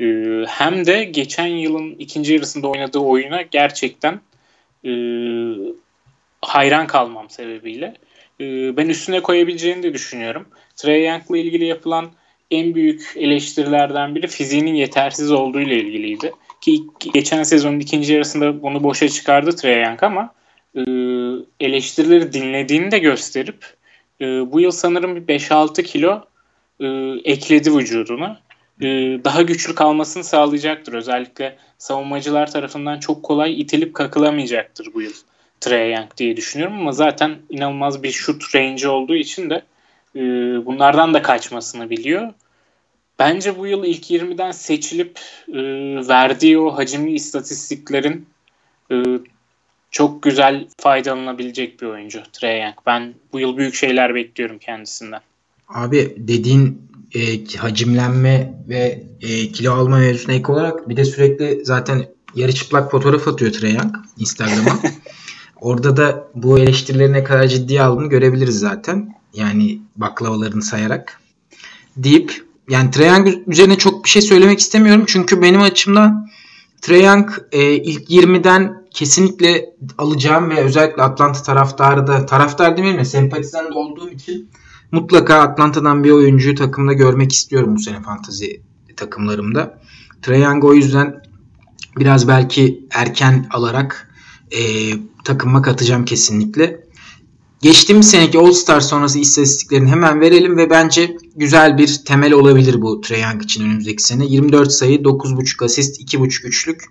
e, 0.00 0.04
hem 0.48 0.86
de 0.86 1.04
geçen 1.04 1.46
yılın 1.46 1.94
ikinci 1.98 2.34
yarısında 2.34 2.68
oynadığı 2.68 2.98
oyuna 2.98 3.42
gerçekten 3.42 4.20
e, 4.84 4.92
hayran 6.42 6.86
kalmam 6.86 7.30
sebebiyle 7.30 7.94
e, 8.40 8.76
ben 8.76 8.88
üstüne 8.88 9.20
koyabileceğini 9.20 9.82
de 9.82 9.94
düşünüyorum. 9.94 10.48
Trey 10.76 11.06
Young'la 11.06 11.38
ilgili 11.38 11.64
yapılan 11.64 12.10
en 12.50 12.74
büyük 12.74 13.12
eleştirilerden 13.16 14.14
biri 14.14 14.26
fiziğinin 14.26 14.74
yetersiz 14.74 15.32
olduğu 15.32 15.60
ile 15.60 15.76
ilgiliydi. 15.76 16.32
Ki 16.60 16.82
geçen 17.14 17.42
sezonun 17.42 17.80
ikinci 17.80 18.12
yarısında 18.12 18.62
bunu 18.62 18.82
boşa 18.82 19.08
çıkardı 19.08 19.56
Trey 19.56 19.82
Young 19.82 20.02
ama 20.02 20.34
e, 20.74 20.80
eleştirileri 21.60 22.32
dinlediğini 22.32 22.90
de 22.90 22.98
gösterip 22.98 23.64
e, 24.20 24.24
bu 24.52 24.60
yıl 24.60 24.70
sanırım 24.70 25.16
bir 25.16 25.38
5-6 25.38 25.82
kilo 25.82 26.24
e, 26.80 26.86
ekledi 27.32 27.76
vücuduna. 27.76 28.40
E, 28.80 28.86
daha 29.24 29.42
güçlü 29.42 29.74
kalmasını 29.74 30.24
sağlayacaktır. 30.24 30.92
Özellikle 30.92 31.56
savunmacılar 31.78 32.50
tarafından 32.50 33.00
çok 33.00 33.22
kolay 33.22 33.60
itilip 33.60 33.94
kakılamayacaktır 33.94 34.94
bu 34.94 35.02
yıl 35.02 35.12
Trey 35.60 35.92
Young 35.92 36.16
diye 36.16 36.36
düşünüyorum 36.36 36.80
ama 36.80 36.92
zaten 36.92 37.36
inanılmaz 37.50 38.02
bir 38.02 38.10
şut 38.10 38.54
range 38.54 38.88
olduğu 38.88 39.14
için 39.14 39.50
de 39.50 39.62
e, 40.16 40.20
bunlardan 40.66 41.14
da 41.14 41.22
kaçmasını 41.22 41.90
biliyor. 41.90 42.32
Bence 43.18 43.58
bu 43.58 43.66
yıl 43.66 43.84
ilk 43.84 44.10
20'den 44.10 44.50
seçilip 44.50 45.20
e, 45.48 45.58
verdiği 46.08 46.58
o 46.58 46.76
hacimli 46.76 47.14
istatistiklerin 47.14 48.26
çok 49.90 50.22
güzel 50.22 50.66
faydalanabilecek 50.78 51.82
bir 51.82 51.86
oyuncu 51.86 52.22
Trey 52.32 52.60
Young. 52.60 52.74
Ben 52.86 53.14
bu 53.32 53.40
yıl 53.40 53.56
büyük 53.56 53.74
şeyler 53.74 54.14
bekliyorum 54.14 54.58
kendisinden. 54.58 55.20
Abi 55.68 56.14
dediğin 56.16 56.88
e, 57.14 57.44
hacimlenme 57.56 58.54
ve 58.68 59.02
e, 59.20 59.52
kilo 59.52 59.72
alma 59.72 59.98
mevzusuna 59.98 60.34
ek 60.34 60.52
olarak 60.52 60.88
bir 60.88 60.96
de 60.96 61.04
sürekli 61.04 61.64
zaten 61.64 62.06
yarı 62.34 62.52
çıplak 62.52 62.90
fotoğraf 62.90 63.28
atıyor 63.28 63.52
Trey 63.52 63.72
Young 63.72 63.94
Instagram'a. 64.18 64.78
Orada 65.60 65.96
da 65.96 66.28
bu 66.34 66.58
eleştirileri 66.58 67.12
ne 67.12 67.24
kadar 67.24 67.46
ciddiye 67.46 67.82
aldığını 67.82 68.08
görebiliriz 68.08 68.58
zaten. 68.58 69.14
Yani 69.34 69.80
baklavalarını 69.96 70.62
sayarak. 70.62 71.20
Deyip 71.96 72.44
yani 72.68 72.90
Trae 72.90 73.06
Young 73.06 73.28
üzerine 73.46 73.78
çok 73.78 74.04
bir 74.04 74.10
şey 74.10 74.22
söylemek 74.22 74.58
istemiyorum. 74.58 75.04
Çünkü 75.06 75.42
benim 75.42 75.62
açımdan 75.62 76.28
Trae 76.82 77.02
Young 77.02 77.30
e, 77.52 77.74
ilk 77.74 78.10
20'den 78.10 78.84
kesinlikle 78.90 79.64
alacağım 79.98 80.50
ve 80.50 80.60
özellikle 80.60 81.02
Atlanta 81.02 81.42
taraftarı 81.42 82.06
da 82.06 82.26
taraftar 82.26 82.76
demeyeyim 82.76 83.00
de 83.00 83.04
sempatizan 83.04 83.72
da 83.72 83.78
olduğum 83.78 84.10
için 84.10 84.50
mutlaka 84.92 85.40
Atlanta'dan 85.40 86.04
bir 86.04 86.10
oyuncuyu 86.10 86.54
takımda 86.54 86.92
görmek 86.92 87.32
istiyorum 87.32 87.76
bu 87.76 87.80
sene 87.80 88.02
fantazi 88.02 88.62
takımlarımda. 88.96 89.80
Trae 90.22 90.38
Young 90.38 90.64
o 90.64 90.74
yüzden 90.74 91.22
biraz 91.96 92.28
belki 92.28 92.86
erken 92.90 93.46
alarak 93.50 94.10
e, 94.50 94.60
takıma 95.24 95.62
katacağım 95.62 96.04
kesinlikle. 96.04 96.88
Geçtiğimiz 97.62 98.10
seneki 98.10 98.38
All 98.38 98.52
Star 98.52 98.80
sonrası 98.80 99.18
istatistiklerini 99.18 99.90
hemen 99.90 100.20
verelim 100.20 100.56
ve 100.56 100.70
bence 100.70 101.16
güzel 101.36 101.78
bir 101.78 102.00
temel 102.06 102.32
olabilir 102.32 102.82
bu 102.82 103.00
Trae 103.00 103.20
Young 103.20 103.42
için 103.42 103.64
önümüzdeki 103.64 104.02
sene. 104.02 104.26
24 104.26 104.72
sayı, 104.72 104.98
9.5 104.98 105.64
asist, 105.64 106.00
2.5 106.00 106.46
üçlük, 106.46 106.84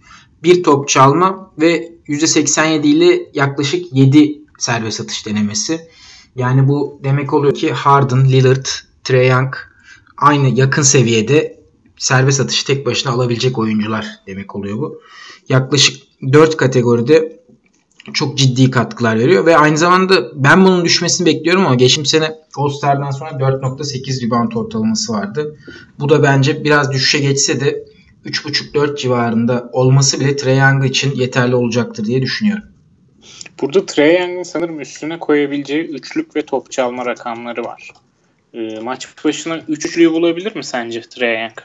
bir 0.43 0.63
top 0.63 0.89
çalma 0.89 1.51
ve 1.59 1.93
%87 2.07 2.87
ile 2.87 3.29
yaklaşık 3.33 3.93
7 3.93 4.41
serbest 4.57 5.01
atış 5.01 5.25
denemesi. 5.25 5.87
Yani 6.35 6.67
bu 6.67 6.99
demek 7.03 7.33
oluyor 7.33 7.53
ki 7.53 7.71
Harden, 7.71 8.29
Lillard, 8.29 8.65
Trae 9.03 9.25
Young 9.25 9.55
aynı 10.17 10.49
yakın 10.49 10.81
seviyede 10.81 11.59
serbest 11.97 12.41
atışı 12.41 12.65
tek 12.65 12.85
başına 12.85 13.11
alabilecek 13.11 13.57
oyuncular 13.57 14.07
demek 14.27 14.55
oluyor 14.55 14.77
bu. 14.77 15.01
Yaklaşık 15.49 16.03
4 16.33 16.57
kategoride 16.57 17.37
çok 18.13 18.37
ciddi 18.37 18.71
katkılar 18.71 19.19
veriyor 19.19 19.45
ve 19.45 19.57
aynı 19.57 19.77
zamanda 19.77 20.43
ben 20.43 20.65
bunun 20.65 20.85
düşmesini 20.85 21.25
bekliyorum 21.25 21.65
ama 21.65 21.75
geçim 21.75 22.05
sene 22.05 22.35
All-Star'dan 22.57 23.11
sonra 23.11 23.29
4.8 23.29 24.25
rebound 24.25 24.51
ortalaması 24.51 25.13
vardı. 25.13 25.57
Bu 25.99 26.09
da 26.09 26.23
bence 26.23 26.63
biraz 26.63 26.91
düşüşe 26.91 27.19
geçse 27.19 27.59
de 27.59 27.85
3.5-4 28.25 28.97
civarında 28.97 29.69
olması 29.71 30.19
bile 30.19 30.35
Trae 30.35 30.55
Young 30.55 30.85
için 30.85 31.15
yeterli 31.15 31.55
olacaktır 31.55 32.05
diye 32.05 32.21
düşünüyorum. 32.21 32.63
Burada 33.61 33.85
Trae 33.85 34.19
Young'ın 34.19 34.43
sanırım 34.43 34.79
üstüne 34.79 35.19
koyabileceği 35.19 35.83
üçlük 35.83 36.35
ve 36.35 36.45
top 36.45 36.71
çalma 36.71 37.05
rakamları 37.05 37.63
var. 37.63 37.91
E, 38.53 38.79
maç 38.79 39.07
başına 39.25 39.57
3 39.67 39.85
üçlüyü 39.85 40.11
bulabilir 40.11 40.55
mi 40.55 40.63
sence 40.63 41.01
Trae 41.01 41.39
Young? 41.39 41.61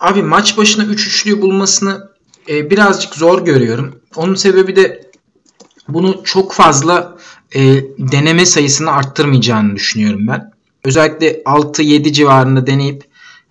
Abi 0.00 0.22
maç 0.22 0.58
başına 0.58 0.84
3 0.84 1.00
üç 1.00 1.06
üçlüyü 1.06 1.42
bulmasını 1.42 2.08
e, 2.48 2.70
birazcık 2.70 3.14
zor 3.14 3.44
görüyorum. 3.44 4.00
Onun 4.16 4.34
sebebi 4.34 4.76
de 4.76 5.10
bunu 5.88 6.24
çok 6.24 6.52
fazla 6.52 7.16
e, 7.54 7.60
deneme 7.98 8.46
sayısını 8.46 8.90
arttırmayacağını 8.90 9.76
düşünüyorum 9.76 10.26
ben. 10.28 10.52
Özellikle 10.84 11.42
6-7 11.42 12.12
civarında 12.12 12.66
deneyip 12.66 13.04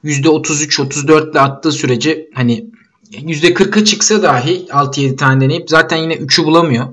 %33-34 0.04 1.32
ile 1.32 1.40
attığı 1.40 1.72
sürece 1.72 2.30
hani 2.34 2.66
%40'a 3.12 3.86
çıksa 3.86 4.24
dahi 4.24 4.66
6-7 4.70 5.16
tane 5.16 5.46
deneyip 5.46 5.70
zaten 5.70 5.98
yine 5.98 6.14
3'ü 6.14 6.44
bulamıyor. 6.46 6.88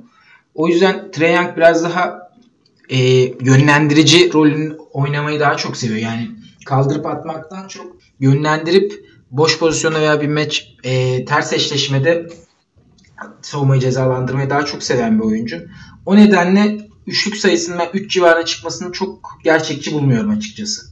O 0.55 0.69
yüzden 0.69 1.11
Trae 1.11 1.33
Young 1.33 1.57
biraz 1.57 1.85
daha 1.85 2.31
e, 2.89 2.99
yönlendirici 3.41 4.33
rolünü 4.33 4.77
oynamayı 4.93 5.41
daha 5.41 5.57
çok 5.57 5.77
seviyor. 5.77 5.99
Yani 5.99 6.31
kaldırıp 6.67 7.07
atmaktan 7.07 7.69
çok 7.69 7.87
yönlendirip 8.21 9.07
boş 9.31 9.59
pozisyonda 9.59 10.01
veya 10.01 10.21
bir 10.21 10.29
maç 10.29 10.75
e, 10.85 11.25
ters 11.25 11.53
eşleşmede 11.53 12.29
savunmayı 13.43 13.81
cezalandırmayı 13.81 14.51
daha 14.51 14.65
çok 14.65 14.83
seven 14.83 15.19
bir 15.19 15.25
oyuncu. 15.25 15.57
O 16.07 16.17
nedenle 16.17 16.89
üçlük 17.07 17.37
sayısının 17.37 17.79
ben 17.79 17.89
3 17.93 18.11
civarına 18.11 18.45
çıkmasını 18.45 18.93
çok 18.93 19.39
gerçekçi 19.45 19.93
bulmuyorum 19.93 20.31
açıkçası. 20.31 20.87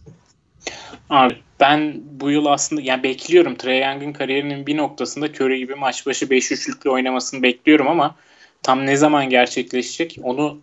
Abi 1.10 1.36
ben 1.60 2.00
bu 2.20 2.30
yıl 2.30 2.46
aslında 2.46 2.82
yani 2.82 3.02
bekliyorum 3.02 3.54
Trae 3.54 3.76
Young'ın 3.76 4.12
kariyerinin 4.12 4.66
bir 4.66 4.76
noktasında 4.76 5.26
Curry 5.26 5.58
gibi 5.58 5.74
maç 5.74 6.06
başı 6.06 6.30
5 6.30 6.52
üçlükle 6.52 6.90
oynamasını 6.90 7.42
bekliyorum 7.42 7.88
ama 7.88 8.16
tam 8.62 8.86
ne 8.86 8.96
zaman 8.96 9.30
gerçekleşecek 9.30 10.18
onu 10.22 10.58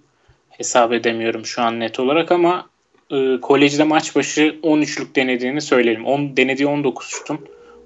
hesap 0.50 0.94
edemiyorum 0.94 1.46
şu 1.46 1.62
an 1.62 1.80
net 1.80 2.00
olarak 2.00 2.32
ama 2.32 2.70
e, 3.12 3.42
kolejde 3.42 3.84
maç 3.84 4.16
başı 4.16 4.60
10 4.64 4.82
üçlük 4.82 5.16
denediğini 5.16 5.62
söyleyelim. 5.62 6.06
10 6.06 6.38
denediği 6.38 6.68
19 6.68 7.08
şutun 7.08 7.40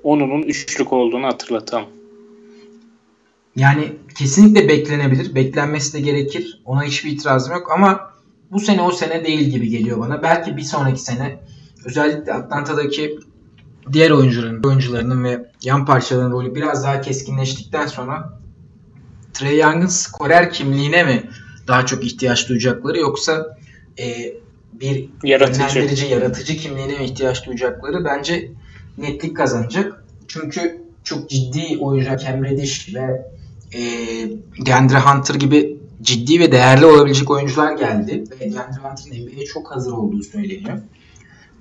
10'unun 0.03 0.43
üçlük 0.43 0.93
olduğunu 0.93 1.27
hatırlatalım. 1.27 1.85
Yani 3.55 3.83
kesinlikle 4.17 4.67
beklenebilir. 4.67 5.35
Beklenmesi 5.35 5.93
de 5.93 6.01
gerekir. 6.01 6.61
Ona 6.65 6.83
hiçbir 6.83 7.11
itirazım 7.11 7.53
yok 7.53 7.71
ama 7.71 8.13
bu 8.51 8.59
sene 8.59 8.81
o 8.81 8.91
sene 8.91 9.25
değil 9.25 9.41
gibi 9.41 9.69
geliyor 9.69 9.99
bana. 9.99 10.23
Belki 10.23 10.57
bir 10.57 10.61
sonraki 10.61 11.01
sene 11.01 11.39
özellikle 11.85 12.33
Atlanta'daki 12.33 13.19
diğer 13.93 14.11
oyuncuların, 14.11 14.63
oyuncularının 14.63 15.23
ve 15.23 15.45
yan 15.63 15.85
parçaların 15.85 16.31
rolü 16.31 16.55
biraz 16.55 16.83
daha 16.83 17.01
keskinleştikten 17.01 17.87
sonra 17.87 18.39
Trey 19.33 19.59
Young'ın 19.59 19.87
skorer 19.87 20.51
kimliğine 20.51 21.03
mi 21.03 21.29
daha 21.67 21.85
çok 21.85 22.05
ihtiyaç 22.05 22.49
duyacakları 22.49 22.99
yoksa 22.99 23.57
e, 23.99 24.33
bir 24.73 25.09
yaratıcı. 25.23 25.61
yönlendirici, 25.61 26.05
yaratıcı 26.05 26.57
kimliğine 26.57 26.97
mi 26.97 27.05
ihtiyaç 27.05 27.45
duyacakları 27.45 28.05
bence 28.05 28.51
netlik 28.97 29.37
kazanacak. 29.37 30.03
Çünkü 30.27 30.81
çok 31.03 31.29
ciddi 31.29 31.77
oyuncular 31.79 32.17
Cam 32.17 32.43
Reddish 32.43 32.95
ve 32.95 33.31
e, 33.73 33.81
Deandre 34.65 34.99
Hunter 34.99 35.35
gibi 35.35 35.77
ciddi 36.01 36.39
ve 36.39 36.51
değerli 36.51 36.85
olabilecek 36.85 37.31
oyuncular 37.31 37.77
geldi. 37.77 38.23
Ve 38.31 38.39
Deandre 38.39 38.79
Hunter'ın 38.81 39.23
NBA'ye 39.23 39.45
çok 39.45 39.71
hazır 39.71 39.91
olduğu 39.91 40.23
söyleniyor. 40.23 40.77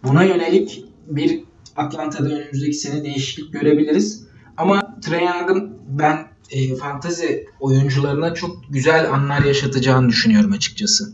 Buna 0.05 0.25
yönelik 0.25 0.85
bir 1.07 1.45
Atlanta'da 1.77 2.29
önümüzdeki 2.29 2.75
sene 2.75 3.05
değişiklik 3.05 3.53
görebiliriz. 3.53 4.27
Ama 4.57 5.01
Trae 5.03 5.25
Young'ın 5.25 5.73
ben 5.89 6.27
e, 6.51 6.77
fantazi 6.77 7.47
oyuncularına 7.61 8.35
çok 8.35 8.57
güzel 8.71 9.13
anlar 9.13 9.45
yaşatacağını 9.45 10.09
düşünüyorum 10.09 10.53
açıkçası. 10.53 11.13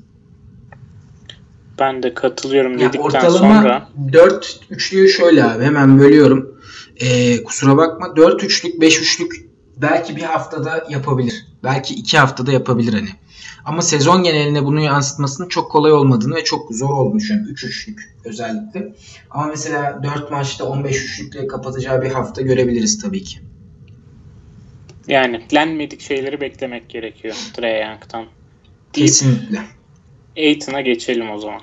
Ben 1.78 2.02
de 2.02 2.14
katılıyorum 2.14 2.72
ya 2.72 2.78
dedikten 2.78 3.00
ortalama 3.00 3.60
sonra. 3.62 3.88
4 4.12 4.60
üçlüyü 4.70 5.08
şöyle 5.08 5.44
abi 5.44 5.64
hemen 5.64 5.98
bölüyorum. 6.00 6.60
E, 6.96 7.42
kusura 7.42 7.76
bakma 7.76 8.16
4 8.16 8.44
üçlük 8.44 8.80
5 8.80 9.00
üçlük 9.00 9.32
belki 9.76 10.16
bir 10.16 10.22
haftada 10.22 10.86
yapabilir. 10.90 11.46
Belki 11.64 11.94
iki 11.94 12.18
haftada 12.18 12.52
yapabilir 12.52 12.92
hani. 12.92 13.08
Ama 13.64 13.82
sezon 13.82 14.22
genelinde 14.22 14.64
bunu 14.64 14.80
yansıtmasının 14.80 15.48
çok 15.48 15.70
kolay 15.70 15.92
olmadığını 15.92 16.34
ve 16.34 16.44
çok 16.44 16.74
zor 16.74 16.90
olduğunu 16.90 17.18
düşünüyorum. 17.18 17.52
3 17.52 17.64
üçlük 17.64 18.14
özellikle. 18.24 18.94
Ama 19.30 19.46
mesela 19.46 20.02
4 20.02 20.30
maçta 20.30 20.64
15 20.64 21.04
üçlükle 21.04 21.46
kapatacağı 21.46 22.02
bir 22.02 22.10
hafta 22.10 22.42
görebiliriz 22.42 23.02
tabii 23.02 23.22
ki. 23.22 23.38
Yani 25.08 25.42
lenmedik 25.54 26.00
şeyleri 26.00 26.40
beklemek 26.40 26.88
gerekiyor 26.88 27.34
Trey 27.54 27.82
Young'tan. 27.82 28.26
Kesinlikle. 28.92 29.60
Aiton'a 30.36 30.80
geçelim 30.80 31.30
o 31.30 31.38
zaman. 31.38 31.60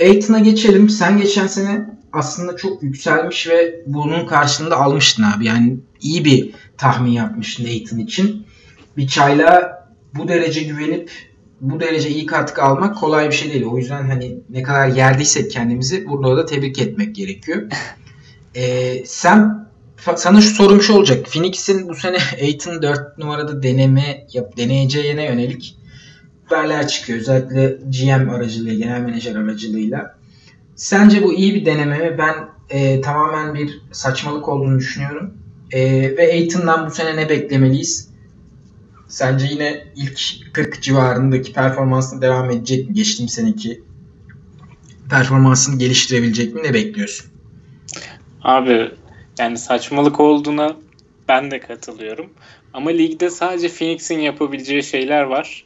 Aiton'a 0.00 0.38
geçelim. 0.38 0.88
Sen 0.88 1.18
geçen 1.18 1.46
sene 1.46 1.88
aslında 2.12 2.56
çok 2.56 2.82
yükselmiş 2.82 3.48
ve 3.48 3.82
bunun 3.86 4.26
karşılığında 4.26 4.76
almıştın 4.76 5.22
abi. 5.22 5.46
Yani 5.46 5.76
iyi 6.00 6.24
bir 6.24 6.50
tahmin 6.82 7.10
yapmıştın 7.10 7.64
Aiton 7.64 7.98
için. 7.98 8.46
Bir 8.96 9.06
çayla 9.06 9.82
bu 10.14 10.28
derece 10.28 10.62
güvenip 10.62 11.10
bu 11.60 11.80
derece 11.80 12.08
iyi 12.08 12.26
katkı 12.26 12.62
almak 12.62 12.96
kolay 12.96 13.28
bir 13.28 13.34
şey 13.34 13.52
değil. 13.52 13.64
O 13.64 13.78
yüzden 13.78 14.08
hani 14.08 14.38
ne 14.50 14.62
kadar 14.62 14.88
yerdiysek 14.88 15.50
kendimizi 15.50 16.08
burada 16.08 16.36
da 16.36 16.46
tebrik 16.46 16.78
etmek 16.78 17.14
gerekiyor. 17.14 17.62
ee, 18.54 19.02
sen 19.06 19.68
sana 20.16 20.40
şu 20.40 20.54
sorum 20.54 20.82
şu 20.82 20.94
olacak. 20.94 21.26
Phoenix'in 21.26 21.88
bu 21.88 21.94
sene 21.94 22.16
Aiton 22.42 22.82
4 22.82 23.18
numarada 23.18 23.62
deneme 23.62 24.26
yap, 24.32 24.56
deneyeceğine 24.56 25.24
yönelik 25.24 25.76
haberler 26.44 26.88
çıkıyor. 26.88 27.18
Özellikle 27.18 27.68
GM 27.68 28.30
aracılığıyla, 28.30 28.84
genel 28.84 29.00
menajer 29.00 29.36
aracılığıyla. 29.36 30.18
Sence 30.76 31.22
bu 31.22 31.32
iyi 31.32 31.54
bir 31.54 31.64
deneme 31.64 31.98
mi? 31.98 32.18
Ben 32.18 32.34
e, 32.70 33.00
tamamen 33.00 33.54
bir 33.54 33.82
saçmalık 33.92 34.48
olduğunu 34.48 34.78
düşünüyorum. 34.78 35.41
E, 35.72 35.80
ve 36.16 36.32
Aiton'dan 36.32 36.86
bu 36.86 36.90
sene 36.90 37.16
ne 37.16 37.28
beklemeliyiz? 37.28 38.12
Sence 39.08 39.46
yine 39.50 39.84
ilk 39.96 40.20
40 40.52 40.82
civarındaki 40.82 41.52
performansına 41.52 42.22
devam 42.22 42.50
edecek 42.50 42.88
mi? 42.88 42.94
Geçtiğim 42.94 43.28
seneki 43.28 43.82
performansını 45.10 45.78
geliştirebilecek 45.78 46.54
mi? 46.54 46.62
Ne 46.62 46.74
bekliyorsun? 46.74 47.26
Abi 48.42 48.90
yani 49.38 49.58
saçmalık 49.58 50.20
olduğuna 50.20 50.76
ben 51.28 51.50
de 51.50 51.60
katılıyorum. 51.60 52.30
Ama 52.72 52.90
ligde 52.90 53.30
sadece 53.30 53.68
Phoenix'in 53.68 54.18
yapabileceği 54.18 54.82
şeyler 54.82 55.22
var. 55.22 55.64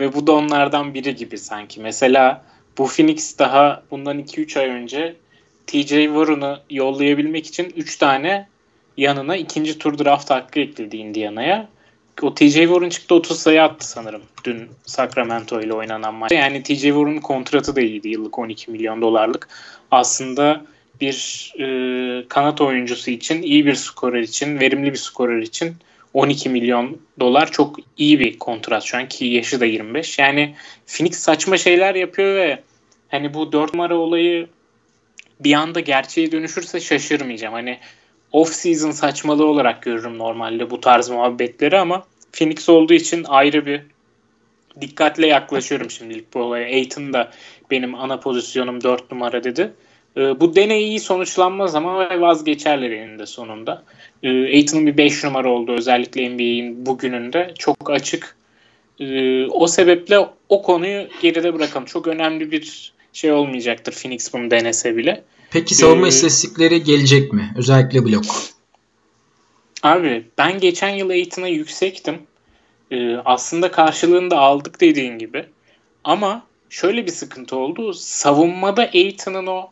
Ve 0.00 0.14
bu 0.14 0.26
da 0.26 0.32
onlardan 0.32 0.94
biri 0.94 1.16
gibi 1.16 1.38
sanki. 1.38 1.80
Mesela 1.80 2.44
bu 2.78 2.86
Phoenix 2.86 3.38
daha 3.38 3.82
bundan 3.90 4.18
2-3 4.18 4.60
ay 4.60 4.68
önce 4.68 5.16
TJ 5.66 5.88
Warren'ı 5.88 6.60
yollayabilmek 6.70 7.46
için 7.46 7.72
3 7.76 7.96
tane 7.96 8.48
yanına 8.96 9.36
ikinci 9.36 9.78
tur 9.78 9.98
draft 9.98 10.30
hakkı 10.30 10.60
ekledi 10.60 10.96
Indiana'ya. 10.96 11.68
O 12.22 12.34
TJ 12.34 12.54
Warren 12.54 12.88
çıktı 12.88 13.14
30 13.14 13.38
sayı 13.38 13.62
attı 13.62 13.88
sanırım 13.88 14.22
dün 14.44 14.68
Sacramento 14.86 15.60
ile 15.60 15.72
oynanan 15.72 16.14
maç. 16.14 16.32
Yani 16.32 16.62
TJ 16.62 16.82
Warren'ın 16.82 17.20
kontratı 17.20 17.76
da 17.76 17.80
iyiydi 17.80 18.08
yıllık 18.08 18.38
12 18.38 18.70
milyon 18.70 19.02
dolarlık. 19.02 19.48
Aslında 19.90 20.64
bir 21.00 21.52
e, 21.58 22.28
kanat 22.28 22.60
oyuncusu 22.60 23.10
için, 23.10 23.42
iyi 23.42 23.66
bir 23.66 23.74
skorer 23.74 24.20
için, 24.20 24.60
verimli 24.60 24.92
bir 24.92 24.98
skorer 24.98 25.38
için 25.38 25.76
12 26.14 26.48
milyon 26.48 26.98
dolar 27.20 27.50
çok 27.50 27.76
iyi 27.96 28.20
bir 28.20 28.38
kontrat 28.38 28.82
şu 28.82 28.96
an 28.96 29.08
ki 29.08 29.24
yaşı 29.24 29.60
da 29.60 29.64
25. 29.64 30.18
Yani 30.18 30.54
Phoenix 30.86 31.18
saçma 31.18 31.56
şeyler 31.56 31.94
yapıyor 31.94 32.36
ve 32.36 32.62
hani 33.08 33.34
bu 33.34 33.52
4 33.52 33.74
numara 33.74 33.96
olayı 33.96 34.46
bir 35.40 35.54
anda 35.54 35.80
gerçeğe 35.80 36.32
dönüşürse 36.32 36.80
şaşırmayacağım. 36.80 37.54
Hani 37.54 37.78
off 38.34 38.52
season 38.52 38.90
saçmalığı 38.90 39.46
olarak 39.46 39.82
görürüm 39.82 40.18
normalde 40.18 40.70
bu 40.70 40.80
tarz 40.80 41.08
muhabbetleri 41.08 41.78
ama 41.78 42.04
Phoenix 42.32 42.68
olduğu 42.68 42.94
için 42.94 43.24
ayrı 43.28 43.66
bir 43.66 43.82
dikkatle 44.80 45.26
yaklaşıyorum 45.26 45.90
şimdilik 45.90 46.34
bu 46.34 46.38
olaya. 46.38 46.66
Aiton 46.66 47.12
da 47.12 47.30
benim 47.70 47.94
ana 47.94 48.20
pozisyonum 48.20 48.82
4 48.82 49.12
numara 49.12 49.44
dedi. 49.44 49.72
Ee, 50.16 50.40
bu 50.40 50.56
deney 50.56 50.84
iyi 50.84 51.00
sonuçlanmaz 51.00 51.74
ama 51.74 52.20
vazgeçerler 52.20 52.90
eninde 52.90 53.26
sonunda. 53.26 53.82
Ee, 54.22 54.28
Aiton'un 54.28 54.86
bir 54.86 54.96
5 54.96 55.24
numara 55.24 55.50
olduğu 55.50 55.72
özellikle 55.72 56.30
NBA'in 56.30 56.86
bugününde 56.86 57.54
çok 57.58 57.90
açık. 57.90 58.36
Ee, 59.00 59.46
o 59.46 59.66
sebeple 59.66 60.18
o 60.48 60.62
konuyu 60.62 61.06
geride 61.22 61.54
bırakalım. 61.54 61.86
Çok 61.86 62.06
önemli 62.06 62.50
bir 62.50 62.92
şey 63.12 63.32
olmayacaktır 63.32 63.92
Phoenix 63.92 64.32
bunu 64.34 64.50
denese 64.50 64.96
bile. 64.96 65.24
Peki 65.54 65.74
savunma 65.74 66.06
ee, 66.06 66.08
istatistikleri 66.08 66.82
gelecek 66.82 67.32
mi? 67.32 67.52
Özellikle 67.56 68.04
blok. 68.04 68.24
Abi 69.82 70.26
ben 70.38 70.60
geçen 70.60 70.90
yıl 70.90 71.10
Aiton'a 71.10 71.48
yüksektim. 71.48 72.18
Ee, 72.90 73.16
aslında 73.16 73.70
karşılığını 73.70 74.30
da 74.30 74.38
aldık 74.38 74.80
dediğin 74.80 75.18
gibi. 75.18 75.46
Ama 76.04 76.46
şöyle 76.70 77.06
bir 77.06 77.10
sıkıntı 77.10 77.56
oldu. 77.56 77.92
Savunmada 77.94 78.90
Aiton'un 78.94 79.46
o 79.46 79.70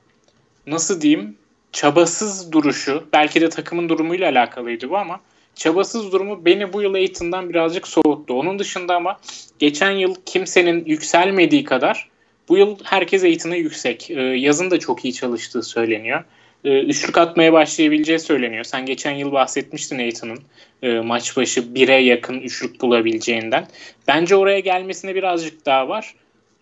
nasıl 0.66 1.01
diyeyim 1.01 1.37
çabasız 1.73 2.53
duruşu 2.53 3.05
belki 3.12 3.40
de 3.40 3.49
takımın 3.49 3.88
durumuyla 3.88 4.31
alakalıydı 4.31 4.90
bu 4.90 4.99
ama 4.99 5.21
çabasız 5.55 6.12
durumu 6.12 6.45
beni 6.45 6.73
bu 6.73 6.83
yıl 6.83 6.95
Aiton'dan 6.95 7.49
birazcık 7.49 7.88
soğuttu. 7.88 8.35
Onun 8.35 8.59
dışında 8.59 8.97
ama 8.97 9.21
geçen 9.59 9.90
yıl 9.90 10.14
kimsenin 10.27 10.85
yükselmediği 10.85 11.64
kadar 11.64 12.12
bu 12.52 12.56
yıl 12.56 12.76
herkes 12.84 13.24
Aiton'a 13.24 13.56
yüksek. 13.56 14.10
Ee, 14.10 14.20
yazın 14.20 14.70
da 14.70 14.78
çok 14.78 15.04
iyi 15.04 15.14
çalıştığı 15.14 15.62
söyleniyor. 15.62 16.24
Ee, 16.64 16.80
üçlük 16.80 17.18
atmaya 17.18 17.52
başlayabileceği 17.52 18.18
söyleniyor. 18.18 18.64
Sen 18.64 18.86
geçen 18.86 19.12
yıl 19.12 19.32
bahsetmiştin 19.32 19.98
Aiton'un 19.98 20.38
e, 20.82 21.00
maç 21.00 21.36
başı 21.36 21.60
1'e 21.60 22.02
yakın 22.02 22.40
üçlük 22.40 22.80
bulabileceğinden. 22.80 23.66
Bence 24.08 24.36
oraya 24.36 24.60
gelmesine 24.60 25.14
birazcık 25.14 25.66
daha 25.66 25.88
var. 25.88 26.14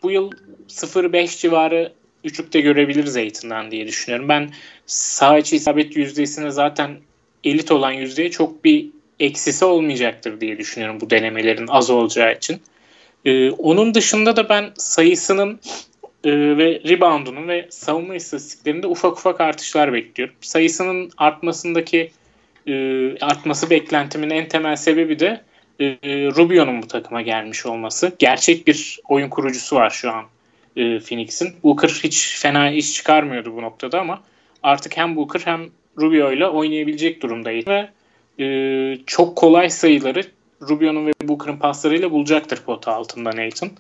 Bu 0.03 0.11
yıl 0.11 0.31
0-5 0.69 1.41
civarı 1.41 1.93
üçlükte 2.25 2.61
görebiliriz 2.61 3.17
Aiton'dan 3.17 3.71
diye 3.71 3.87
düşünüyorum. 3.87 4.29
Ben 4.29 4.51
sağ 4.87 5.39
içi 5.39 5.57
isabet 5.57 5.97
yüzdesine 5.97 6.51
zaten 6.51 6.91
elit 7.45 7.73
olan 7.73 7.93
yüzdeye 7.93 8.31
çok 8.31 8.65
bir 8.65 8.87
eksisi 9.21 9.65
olmayacaktır 9.65 10.41
diye 10.41 10.59
düşünüyorum 10.59 11.01
bu 11.01 11.11
denemelerin 11.11 11.67
az 11.67 11.91
olacağı 11.91 12.35
için. 12.35 12.61
Ee, 13.25 13.51
onun 13.51 13.95
dışında 13.95 14.37
da 14.37 14.49
ben 14.49 14.71
sayısının 14.77 15.61
e, 16.25 16.31
ve 16.33 16.83
reboundunun 16.89 17.49
ve 17.49 17.67
savunma 17.71 18.15
istatistiklerinde 18.15 18.87
ufak 18.87 19.13
ufak 19.13 19.41
artışlar 19.41 19.93
bekliyorum. 19.93 20.35
Sayısının 20.41 21.11
artmasındaki 21.19 22.11
e, 22.67 22.73
artması 23.21 23.71
beklentimin 23.71 24.31
en 24.31 24.49
temel 24.49 24.77
sebebi 24.77 25.19
de 25.19 25.41
e, 25.81 25.87
Rubio'nun 26.37 26.83
bu 26.83 26.87
takıma 26.87 27.23
gelmiş 27.23 27.67
olması. 27.67 28.13
Gerçek 28.19 28.67
bir 28.67 29.01
oyun 29.09 29.29
kurucusu 29.29 29.77
var 29.77 29.91
şu 29.91 30.11
an 30.11 30.25
e, 30.77 30.99
Phoenix'in. 30.99 31.55
Booker 31.63 32.01
hiç 32.05 32.39
fena 32.41 32.71
iş 32.71 32.95
çıkarmıyordu 32.95 33.57
bu 33.57 33.63
noktada 33.63 34.01
ama 34.01 34.23
artık 34.63 34.97
hem 34.97 35.17
Booker 35.17 35.41
hem 35.45 35.61
Rubio 35.99 36.33
ile 36.33 36.47
oynayabilecek 36.47 37.23
durumdaydı 37.23 37.71
ve 37.71 37.89
e, 38.45 38.99
çok 39.07 39.37
kolay 39.37 39.71
sayıları 39.71 40.23
Rubio'nun 40.69 41.07
ve 41.07 41.13
Booker'ın 41.23 41.57
paslarıyla 41.57 42.11
bulacaktır 42.11 42.63
pota 42.67 42.95
altında 42.95 43.31
Nathan. 43.31 43.71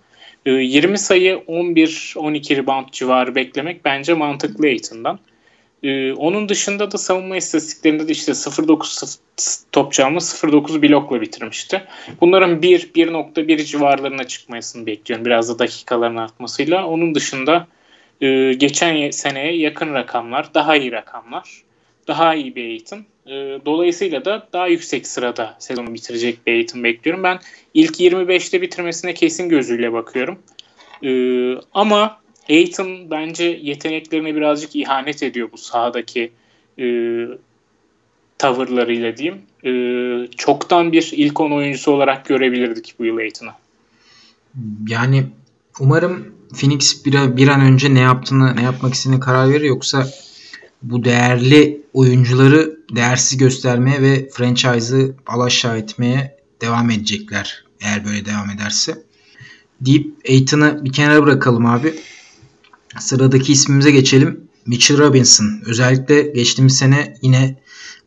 E, 0.46 0.50
20 0.50 0.98
sayı 0.98 1.34
11-12 1.36 2.56
rebound 2.56 2.88
civarı 2.92 3.34
beklemek 3.34 3.84
bence 3.84 4.14
mantıklı 4.14 4.66
Aiton'dan. 4.66 5.18
Ee, 5.82 6.12
onun 6.12 6.48
dışında 6.48 6.90
da 6.90 6.98
savunma 6.98 7.36
istatistiklerinde 7.36 8.08
de 8.08 8.12
işte 8.12 8.32
0.9 8.32 9.18
top 9.72 9.92
çalma 9.92 10.18
0.9 10.18 10.82
blokla 10.82 11.20
bitirmişti. 11.20 11.82
Bunların 12.20 12.62
1 12.62 12.80
1.1 12.80 13.64
civarlarına 13.64 14.24
çıkmasını 14.24 14.86
bekliyorum 14.86 15.26
biraz 15.26 15.48
da 15.48 15.58
dakikaların 15.58 16.16
artmasıyla. 16.16 16.86
Onun 16.86 17.14
dışında 17.14 17.66
e, 18.20 18.52
geçen 18.52 19.10
seneye 19.10 19.56
yakın 19.56 19.94
rakamlar, 19.94 20.54
daha 20.54 20.76
iyi 20.76 20.92
rakamlar, 20.92 21.62
daha 22.10 22.34
iyi 22.34 22.56
bir 22.56 22.64
eğitim. 22.64 23.06
E, 23.26 23.32
dolayısıyla 23.66 24.24
da 24.24 24.48
daha 24.52 24.66
yüksek 24.66 25.06
sırada 25.06 25.56
sezonu 25.58 25.94
bitirecek 25.94 26.46
bir 26.46 26.52
eğitim 26.52 26.84
bekliyorum. 26.84 27.22
Ben 27.22 27.38
ilk 27.74 28.00
25'te 28.00 28.62
bitirmesine 28.62 29.14
kesin 29.14 29.48
gözüyle 29.48 29.92
bakıyorum. 29.92 30.38
E, 31.02 31.10
ama 31.74 32.20
Aiton 32.50 33.10
bence 33.10 33.44
yeteneklerine 33.62 34.34
birazcık 34.34 34.76
ihanet 34.76 35.22
ediyor 35.22 35.48
bu 35.52 35.58
sahadaki 35.58 36.32
e, 36.78 36.86
tavırlarıyla 38.38 39.16
diyeyim. 39.16 39.42
E, 39.64 39.72
çoktan 40.36 40.92
bir 40.92 41.10
ilk 41.12 41.40
10 41.40 41.50
oyuncusu 41.50 41.92
olarak 41.92 42.26
görebilirdik 42.26 42.94
bu 42.98 43.04
yıl 43.04 43.16
Aiton'u. 43.16 43.52
Yani 44.88 45.26
umarım 45.80 46.34
Phoenix 46.60 47.04
bir, 47.04 47.36
bir 47.36 47.48
an 47.48 47.60
önce 47.60 47.94
ne 47.94 48.00
yaptığını, 48.00 48.56
ne 48.56 48.62
yapmak 48.62 48.94
istediğine 48.94 49.20
karar 49.20 49.50
verir 49.50 49.64
yoksa 49.64 50.06
bu 50.82 51.04
değerli 51.04 51.82
oyuncuları 51.92 52.78
değersiz 52.94 53.38
göstermeye 53.38 54.02
ve 54.02 54.28
franchise'ı 54.32 55.14
alaşağı 55.26 55.78
etmeye 55.78 56.36
devam 56.60 56.90
edecekler 56.90 57.64
eğer 57.80 58.04
böyle 58.04 58.24
devam 58.24 58.50
ederse. 58.50 59.04
Deyip 59.80 60.14
Aiton'ı 60.28 60.84
bir 60.84 60.92
kenara 60.92 61.22
bırakalım 61.22 61.66
abi. 61.66 61.94
Sıradaki 62.98 63.52
ismimize 63.52 63.90
geçelim. 63.90 64.40
Mitchell 64.66 64.98
Robinson. 64.98 65.62
Özellikle 65.66 66.22
geçtiğimiz 66.22 66.78
sene 66.78 67.16
yine 67.22 67.56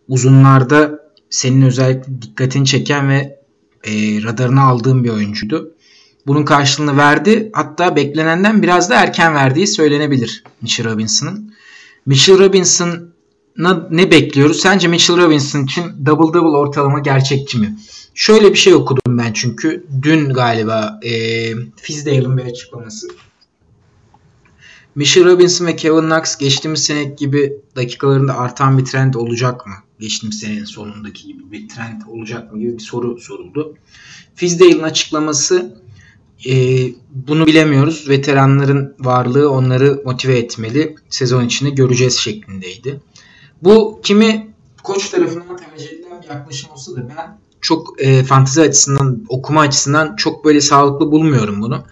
uzunlarda 0.07 0.99
senin 1.29 1.61
özellikle 1.61 2.21
dikkatini 2.21 2.65
çeken 2.65 3.09
ve 3.09 3.39
e, 3.83 3.91
radarına 4.23 4.61
aldığın 4.63 5.03
bir 5.03 5.09
oyuncuydu. 5.09 5.75
Bunun 6.27 6.45
karşılığını 6.45 6.97
verdi. 6.97 7.49
Hatta 7.53 7.95
beklenenden 7.95 8.63
biraz 8.63 8.89
da 8.89 8.95
erken 8.95 9.35
verdiği 9.35 9.67
söylenebilir 9.67 10.43
Mitchell 10.61 10.91
Robinson'ın. 10.91 11.52
Mitchell 12.05 12.39
Robinson'a 12.39 13.87
ne 13.91 14.11
bekliyoruz? 14.11 14.59
Sence 14.59 14.87
Mitchell 14.87 15.17
Robinson 15.17 15.63
için 15.63 15.83
double 16.05 16.39
double 16.39 16.57
ortalama 16.57 16.99
gerçekçi 16.99 17.57
mi? 17.57 17.77
Şöyle 18.13 18.51
bir 18.51 18.57
şey 18.57 18.73
okudum 18.73 19.17
ben 19.17 19.33
çünkü. 19.33 19.85
Dün 20.01 20.29
galiba 20.29 20.99
e, 21.03 21.11
Fizdale'ın 21.75 22.37
bir 22.37 22.43
açıklaması. 22.43 23.07
Mitchell 24.95 25.25
Robinson 25.25 25.65
ve 25.65 25.75
Kevin 25.75 26.01
Knox 26.01 26.37
geçtiğimiz 26.37 26.83
sene 26.83 27.03
gibi 27.03 27.53
dakikalarında 27.75 28.37
artan 28.37 28.77
bir 28.77 28.85
trend 28.85 29.13
olacak 29.13 29.67
mı? 29.67 29.73
Geçtiğimiz 29.99 30.39
senenin 30.39 30.65
sonundaki 30.65 31.27
gibi 31.27 31.51
bir 31.51 31.69
trend 31.69 32.01
olacak 32.07 32.53
mı 32.53 32.59
gibi 32.59 32.73
bir 32.73 32.83
soru 32.83 33.19
soruldu. 33.19 33.77
Fizdale'ın 34.35 34.83
açıklaması 34.83 35.82
e, 36.49 36.87
bunu 37.09 37.45
bilemiyoruz. 37.45 38.09
Veteranların 38.09 38.95
varlığı 38.99 39.51
onları 39.51 40.01
motive 40.05 40.37
etmeli. 40.37 40.95
Sezon 41.09 41.45
içinde 41.45 41.69
göreceğiz 41.69 42.17
şeklindeydi. 42.17 43.01
Bu 43.61 43.99
kimi 44.03 44.53
koç 44.83 45.09
tarafından 45.09 45.57
tercih 45.57 45.91
edilen 45.91 46.21
bir 46.21 46.27
yaklaşım 46.27 46.71
olsa 46.71 46.95
da 46.95 47.09
ben 47.09 47.37
çok 47.61 48.01
e, 48.01 48.23
fantezi 48.23 48.61
açısından, 48.61 49.25
okuma 49.29 49.61
açısından 49.61 50.15
çok 50.15 50.45
böyle 50.45 50.61
sağlıklı 50.61 51.11
bulmuyorum 51.11 51.61
bunu. 51.61 51.83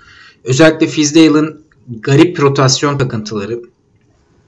Özellikle 0.43 0.87
Fizdale'ın 0.87 1.61
garip 1.87 2.39
rotasyon 2.39 2.97
takıntıları, 2.97 3.61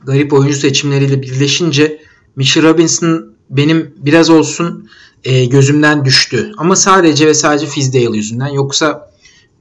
garip 0.04 0.34
oyuncu 0.34 0.56
seçimleriyle 0.56 1.22
birleşince 1.22 2.02
Mitchell 2.36 2.64
Robinson 2.64 3.34
benim 3.50 3.96
biraz 3.98 4.30
olsun 4.30 4.90
e, 5.24 5.46
gözümden 5.46 6.06
düştü. 6.06 6.52
Ama 6.58 6.76
sadece 6.76 7.28
ve 7.28 7.34
sadece 7.34 7.66
Fizdale 7.66 8.18
yüzünden. 8.18 8.48
Yoksa 8.48 9.13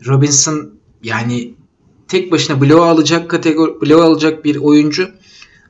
Robinson 0.06 0.70
yani 1.02 1.54
tek 2.08 2.32
başına 2.32 2.60
blow 2.60 2.80
alacak 2.80 3.30
kategori 3.30 3.80
blow 3.80 4.02
alacak 4.02 4.44
bir 4.44 4.56
oyuncu. 4.56 5.10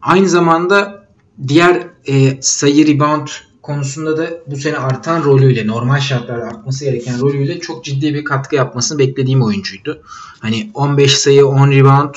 Aynı 0.02 0.28
zamanda 0.28 1.06
diğer 1.48 1.86
e, 2.06 2.42
sayı 2.42 2.86
rebound 2.86 3.28
konusunda 3.62 4.18
da 4.18 4.30
bu 4.46 4.56
sene 4.56 4.76
artan 4.76 5.24
rolüyle 5.24 5.66
normal 5.66 6.00
şartlarda 6.00 6.44
artması 6.44 6.84
gereken 6.84 7.20
rolüyle 7.20 7.60
çok 7.60 7.84
ciddi 7.84 8.14
bir 8.14 8.24
katkı 8.24 8.56
yapmasını 8.56 8.98
beklediğim 8.98 9.42
oyuncuydu. 9.42 10.02
Hani 10.40 10.70
15 10.74 11.18
sayı, 11.18 11.46
10 11.46 11.70
rebound, 11.70 12.14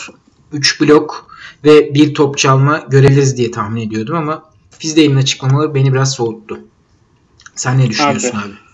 3 0.53 0.81
blok 0.81 1.27
ve 1.63 1.93
bir 1.93 2.13
top 2.13 2.37
çalma 2.37 2.77
görebiliriz 2.89 3.37
diye 3.37 3.51
tahmin 3.51 3.87
ediyordum 3.87 4.15
ama 4.15 4.43
Fizdale'in 4.79 5.15
açıklamaları 5.15 5.75
beni 5.75 5.93
biraz 5.93 6.13
soğuttu. 6.13 6.59
Sen 7.55 7.77
ne 7.77 7.89
düşünüyorsun 7.89 8.37
abi? 8.37 8.45
abi? 8.45 8.64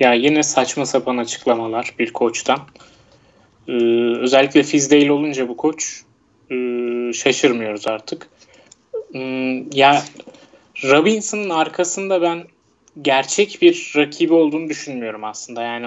Ya 0.00 0.14
yine 0.14 0.42
saçma 0.42 0.86
sapan 0.86 1.16
açıklamalar 1.16 1.94
bir 1.98 2.12
koçtan. 2.12 2.58
Ee, 3.68 3.72
özellikle 4.20 4.62
Fizdale 4.62 5.12
olunca 5.12 5.48
bu 5.48 5.56
koç 5.56 6.02
e, 6.50 6.56
şaşırmıyoruz 7.12 7.86
artık. 7.86 8.28
Hmm, 9.12 9.70
ya 9.70 10.02
Robinson'ın 10.84 11.50
arkasında 11.50 12.22
ben 12.22 12.44
gerçek 13.02 13.58
bir 13.62 13.92
rakibi 13.96 14.34
olduğunu 14.34 14.68
düşünmüyorum 14.68 15.24
aslında. 15.24 15.62
Yani 15.62 15.86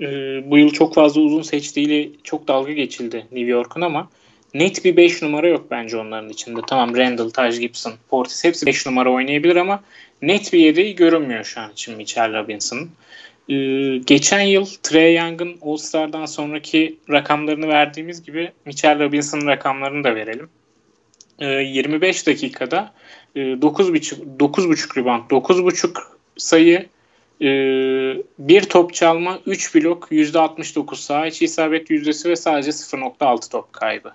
e, 0.00 0.06
bu 0.50 0.58
yıl 0.58 0.70
çok 0.70 0.94
fazla 0.94 1.20
uzun 1.20 1.42
seçtiğiyle 1.42 2.08
çok 2.24 2.48
dalga 2.48 2.72
geçildi 2.72 3.16
New 3.16 3.50
York'un 3.50 3.80
ama 3.80 4.08
net 4.54 4.84
bir 4.84 4.96
5 4.96 5.22
numara 5.22 5.48
yok 5.48 5.66
bence 5.70 5.96
onların 5.96 6.30
içinde. 6.30 6.60
Tamam 6.66 6.96
Randall, 6.96 7.30
Taj 7.30 7.60
Gibson, 7.60 7.92
Portis 8.08 8.44
hepsi 8.44 8.66
5 8.66 8.86
numara 8.86 9.12
oynayabilir 9.12 9.56
ama 9.56 9.82
net 10.26 10.52
bir 10.52 10.58
yedeği 10.58 10.94
görünmüyor 10.94 11.44
şu 11.44 11.60
an 11.60 11.72
için 11.72 11.96
Mitchell 11.96 12.32
Robinson'ın. 12.32 12.90
Ee, 13.48 13.98
geçen 13.98 14.40
yıl 14.40 14.66
Trey 14.82 15.16
Young'ın 15.16 15.56
All-Star'dan 15.62 16.26
sonraki 16.26 16.98
rakamlarını 17.10 17.68
verdiğimiz 17.68 18.22
gibi 18.22 18.52
Mitchell 18.64 18.98
Robinson'ın 18.98 19.46
rakamlarını 19.46 20.04
da 20.04 20.14
verelim. 20.14 20.48
Ee, 21.38 21.46
25 21.46 22.26
dakikada 22.26 22.92
e, 23.36 23.40
9.5 23.40 24.38
9.5 24.38 25.00
rebound, 25.00 25.30
9.5 25.30 25.98
sayı, 26.36 26.86
e, 27.42 27.48
bir 28.38 28.62
top 28.62 28.94
çalma, 28.94 29.38
3 29.46 29.74
blok, 29.74 30.08
%69 30.12 30.96
saha 30.96 31.26
içi 31.26 31.44
isabet 31.44 31.90
yüzdesi 31.90 32.28
ve 32.30 32.36
sadece 32.36 32.70
0.6 32.70 33.50
top 33.50 33.72
kaybı. 33.72 34.12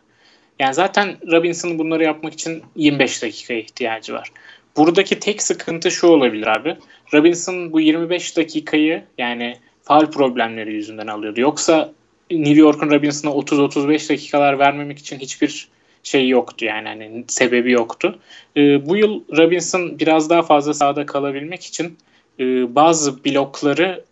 Yani 0.60 0.74
zaten 0.74 1.18
Robinson'ın 1.32 1.80
bunları 1.80 2.04
yapmak 2.04 2.34
için 2.34 2.64
25 2.76 3.24
dakikaya 3.24 3.60
ihtiyacı 3.60 4.14
var. 4.14 4.32
Buradaki 4.80 5.20
tek 5.20 5.42
sıkıntı 5.42 5.92
şu 5.92 6.08
olabilir 6.08 6.48
abi. 6.48 6.78
Robinson 7.14 7.74
bu 7.74 7.80
25 7.80 8.38
dakikayı 8.38 9.04
yani 9.18 9.58
faal 9.84 10.12
problemleri 10.12 10.74
yüzünden 10.74 11.08
alıyordu. 11.08 11.42
Yoksa 11.42 11.94
New 12.32 12.60
York'un 12.60 12.92
Robinson'a 12.92 13.32
30-35 13.32 14.10
dakikalar 14.10 14.60
vermemek 14.60 15.00
için 15.00 15.20
hiçbir 15.20 15.68
şey 16.04 16.30
yoktu 16.30 16.66
yani 16.66 16.88
hani 16.88 17.26
sebebi 17.28 17.72
yoktu. 17.72 18.20
Ee, 18.58 18.86
bu 18.90 18.98
yıl 18.98 19.22
Robinson 19.38 20.00
biraz 20.00 20.30
daha 20.30 20.42
fazla 20.42 20.74
sahada 20.74 21.06
kalabilmek 21.06 21.64
için 21.64 21.98
e, 22.40 22.76
bazı 22.76 23.26
blokları 23.26 24.04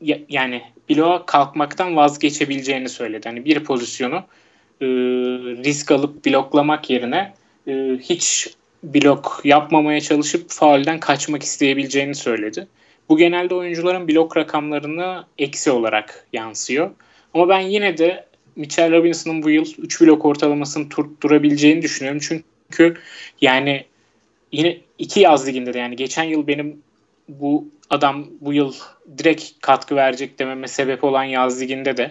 ya, 0.00 0.18
yani 0.28 0.62
bloğa 0.90 1.26
kalkmaktan 1.26 1.96
vazgeçebileceğini 1.96 2.88
söyledi. 2.88 3.28
Hani 3.28 3.44
bir 3.44 3.64
pozisyonu 3.64 4.16
e, 4.80 4.86
risk 5.64 5.90
alıp 5.90 6.26
bloklamak 6.26 6.90
yerine 6.90 7.34
e, 7.66 7.72
hiç 8.00 8.48
blok 8.82 9.40
yapmamaya 9.44 10.00
çalışıp 10.00 10.50
faulden 10.50 11.00
kaçmak 11.00 11.42
isteyebileceğini 11.42 12.14
söyledi. 12.14 12.66
Bu 13.08 13.18
genelde 13.18 13.54
oyuncuların 13.54 14.08
blok 14.08 14.36
rakamlarını 14.36 15.24
eksi 15.38 15.70
olarak 15.70 16.26
yansıyor. 16.32 16.90
Ama 17.34 17.48
ben 17.48 17.60
yine 17.60 17.98
de 17.98 18.26
Mitchell 18.56 18.92
Robinson'ın 18.92 19.42
bu 19.42 19.50
yıl 19.50 19.66
3 19.78 20.00
blok 20.00 20.24
ortalamasını 20.24 20.88
tutturabileceğini 20.88 21.82
düşünüyorum. 21.82 22.20
Çünkü 22.20 23.00
yani 23.40 23.84
yine 24.52 24.78
iki 24.98 25.20
yaz 25.20 25.46
liginde 25.46 25.74
de 25.74 25.78
yani 25.78 25.96
geçen 25.96 26.24
yıl 26.24 26.46
benim 26.46 26.82
bu 27.28 27.68
adam 27.90 28.26
bu 28.40 28.52
yıl 28.52 28.74
direkt 29.18 29.60
katkı 29.60 29.96
verecek 29.96 30.38
dememe 30.38 30.68
sebep 30.68 31.04
olan 31.04 31.24
yaz 31.24 31.60
liginde 31.60 31.96
de 31.96 32.10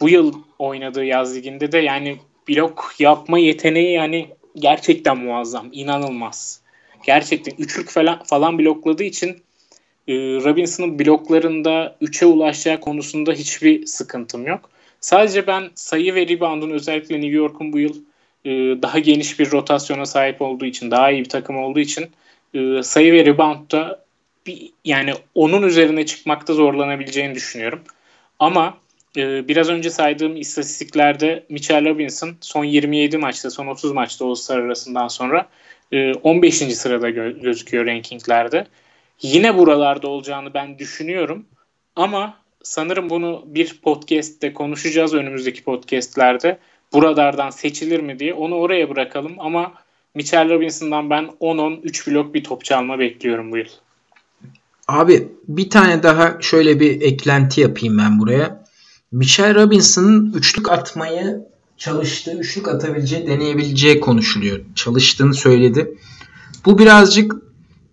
bu 0.00 0.08
yıl 0.08 0.34
oynadığı 0.58 1.04
yaz 1.04 1.36
liginde 1.36 1.72
de 1.72 1.78
yani 1.78 2.16
blok 2.48 2.94
yapma 2.98 3.38
yeteneği 3.38 3.92
yani 3.92 4.28
gerçekten 4.54 5.18
muazzam, 5.18 5.68
inanılmaz. 5.72 6.60
Gerçekten 7.06 7.54
üçlük 7.58 7.88
falan 7.88 8.22
falan 8.22 8.58
blokladığı 8.58 9.04
için 9.04 9.42
e, 10.08 10.14
Robinson'ın 10.14 10.98
bloklarında 10.98 11.96
3'e 12.02 12.26
ulaşacağı 12.26 12.80
konusunda 12.80 13.32
hiçbir 13.32 13.86
sıkıntım 13.86 14.46
yok. 14.46 14.70
Sadece 15.00 15.46
ben 15.46 15.70
sayı 15.74 16.14
ve 16.14 16.28
rebound'un 16.28 16.70
özellikle 16.70 17.14
New 17.14 17.36
York'un 17.36 17.72
bu 17.72 17.78
yıl 17.78 17.94
e, 18.44 18.50
daha 18.82 18.98
geniş 18.98 19.38
bir 19.38 19.50
rotasyona 19.50 20.06
sahip 20.06 20.42
olduğu 20.42 20.64
için, 20.64 20.90
daha 20.90 21.10
iyi 21.10 21.24
bir 21.24 21.28
takım 21.28 21.56
olduğu 21.56 21.80
için 21.80 22.10
e, 22.54 22.82
sayı 22.82 23.12
ve 23.12 23.24
rebound'da 23.24 24.04
bir, 24.46 24.70
yani 24.84 25.12
onun 25.34 25.62
üzerine 25.62 26.06
çıkmakta 26.06 26.54
zorlanabileceğini 26.54 27.34
düşünüyorum. 27.34 27.80
Ama 28.38 28.78
e, 29.16 29.48
biraz 29.48 29.68
önce 29.68 29.90
saydığım 29.90 30.36
istatistiklerde 30.36 31.46
Mitchell 31.48 31.88
Robinson 31.88 32.36
son 32.40 32.64
27 32.64 33.18
maçta, 33.18 33.50
son 33.50 33.66
30 33.66 33.92
maçta 33.92 34.26
All-Star 34.26 34.58
arasından 34.58 35.08
sonra 35.08 35.48
e, 35.92 36.14
15. 36.14 36.56
sırada 36.56 37.10
gö- 37.10 37.40
gözüküyor 37.40 37.86
rankinglerde. 37.86 38.66
Yine 39.22 39.58
buralarda 39.58 40.08
olacağını 40.08 40.54
ben 40.54 40.78
düşünüyorum. 40.78 41.46
Ama 41.96 42.34
sanırım 42.62 43.10
bunu 43.10 43.44
bir 43.46 43.80
podcast'te 43.82 44.52
konuşacağız 44.52 45.14
önümüzdeki 45.14 45.64
podcast'lerde. 45.64 46.58
Buralardan 46.92 47.50
seçilir 47.50 48.00
mi 48.00 48.18
diye. 48.18 48.34
Onu 48.34 48.54
oraya 48.54 48.90
bırakalım 48.90 49.34
ama 49.38 49.72
Mitchell 50.14 50.50
Robinson'dan 50.50 51.10
ben 51.10 51.24
10-10 51.40 51.80
3 51.82 52.06
blok 52.06 52.34
bir 52.34 52.44
top 52.44 52.64
çalma 52.64 52.98
bekliyorum 52.98 53.52
bu 53.52 53.56
yıl. 53.56 53.66
Abi 54.88 55.28
bir 55.48 55.70
tane 55.70 56.02
daha 56.02 56.36
şöyle 56.40 56.80
bir 56.80 57.00
eklenti 57.00 57.60
yapayım 57.60 57.98
ben 57.98 58.18
buraya. 58.18 58.61
Michelle 59.12 59.54
Robinson'ın 59.54 60.32
üçlük 60.32 60.72
atmayı 60.72 61.46
çalıştığı, 61.76 62.38
üçlük 62.38 62.68
atabileceği, 62.68 63.26
deneyebileceği 63.26 64.00
konuşuluyor. 64.00 64.60
Çalıştığını 64.74 65.34
söyledi. 65.34 65.94
Bu 66.64 66.78
birazcık 66.78 67.36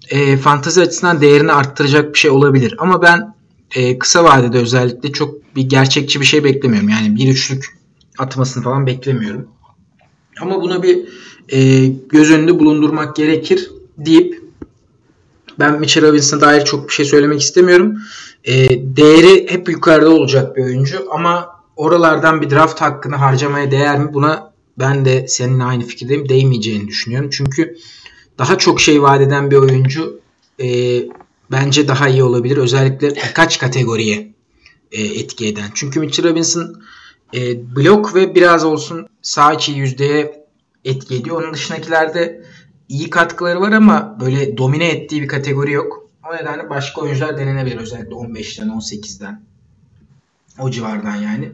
e, 0.09 0.37
fantazi 0.37 0.81
açısından 0.81 1.21
değerini 1.21 1.51
arttıracak 1.51 2.13
bir 2.13 2.19
şey 2.19 2.31
olabilir. 2.31 2.75
Ama 2.77 3.01
ben 3.01 3.35
e, 3.75 3.99
kısa 3.99 4.23
vadede 4.23 4.57
özellikle 4.57 5.11
çok 5.11 5.55
bir 5.55 5.61
gerçekçi 5.61 6.21
bir 6.21 6.25
şey 6.25 6.43
beklemiyorum. 6.43 6.89
Yani 6.89 7.15
bir 7.15 7.27
üçlük 7.27 7.65
atmasını 8.17 8.63
falan 8.63 8.85
beklemiyorum. 8.87 9.47
Ama 10.41 10.61
buna 10.61 10.83
bir 10.83 11.07
e, 11.49 11.85
göz 11.85 12.31
önünde 12.31 12.59
bulundurmak 12.59 13.15
gerekir 13.15 13.71
deyip 13.97 14.43
ben 15.59 15.79
Mitchell 15.79 16.07
Robinson'a 16.07 16.41
dair 16.41 16.65
çok 16.65 16.87
bir 16.87 16.93
şey 16.93 17.05
söylemek 17.05 17.41
istemiyorum. 17.41 17.97
E, 18.43 18.69
değeri 18.95 19.51
hep 19.51 19.69
yukarıda 19.69 20.09
olacak 20.09 20.55
bir 20.55 20.63
oyuncu 20.63 21.07
ama 21.11 21.49
oralardan 21.75 22.41
bir 22.41 22.49
draft 22.49 22.81
hakkını 22.81 23.15
harcamaya 23.15 23.71
değer 23.71 23.99
mi? 23.99 24.13
Buna 24.13 24.53
ben 24.79 25.05
de 25.05 25.27
seninle 25.27 25.63
aynı 25.63 25.83
fikirdeyim. 25.83 26.29
Değmeyeceğini 26.29 26.87
düşünüyorum. 26.87 27.29
Çünkü 27.33 27.77
daha 28.37 28.57
çok 28.57 28.81
şey 28.81 29.01
vaat 29.01 29.21
eden 29.21 29.51
bir 29.51 29.55
oyuncu 29.55 30.19
e, 30.61 30.67
bence 31.51 31.87
daha 31.87 32.09
iyi 32.09 32.23
olabilir. 32.23 32.57
Özellikle 32.57 33.15
birkaç 33.15 33.59
kategoriye 33.59 34.33
e, 34.91 35.03
etki 35.03 35.47
eden. 35.47 35.69
Çünkü 35.73 35.99
Mitchell 35.99 36.29
Robinson 36.29 36.81
e, 37.33 37.75
blok 37.75 38.15
ve 38.15 38.35
biraz 38.35 38.63
olsun 38.63 39.07
sağ 39.21 39.53
içi 39.53 39.71
yüzdeye 39.71 40.45
etki 40.85 41.15
ediyor. 41.15 41.43
Onun 41.43 41.53
dışındakilerde 41.53 42.45
iyi 42.89 43.09
katkıları 43.09 43.61
var 43.61 43.71
ama 43.71 44.17
böyle 44.21 44.57
domine 44.57 44.89
ettiği 44.89 45.21
bir 45.21 45.27
kategori 45.27 45.71
yok. 45.71 46.08
O 46.29 46.35
nedenle 46.35 46.69
başka 46.69 47.01
oyuncular 47.01 47.37
denenebilir. 47.37 47.77
Özellikle 47.77 48.11
15'ten 48.11 48.67
18'den. 48.67 49.41
O 50.59 50.71
civardan 50.71 51.15
yani. 51.15 51.51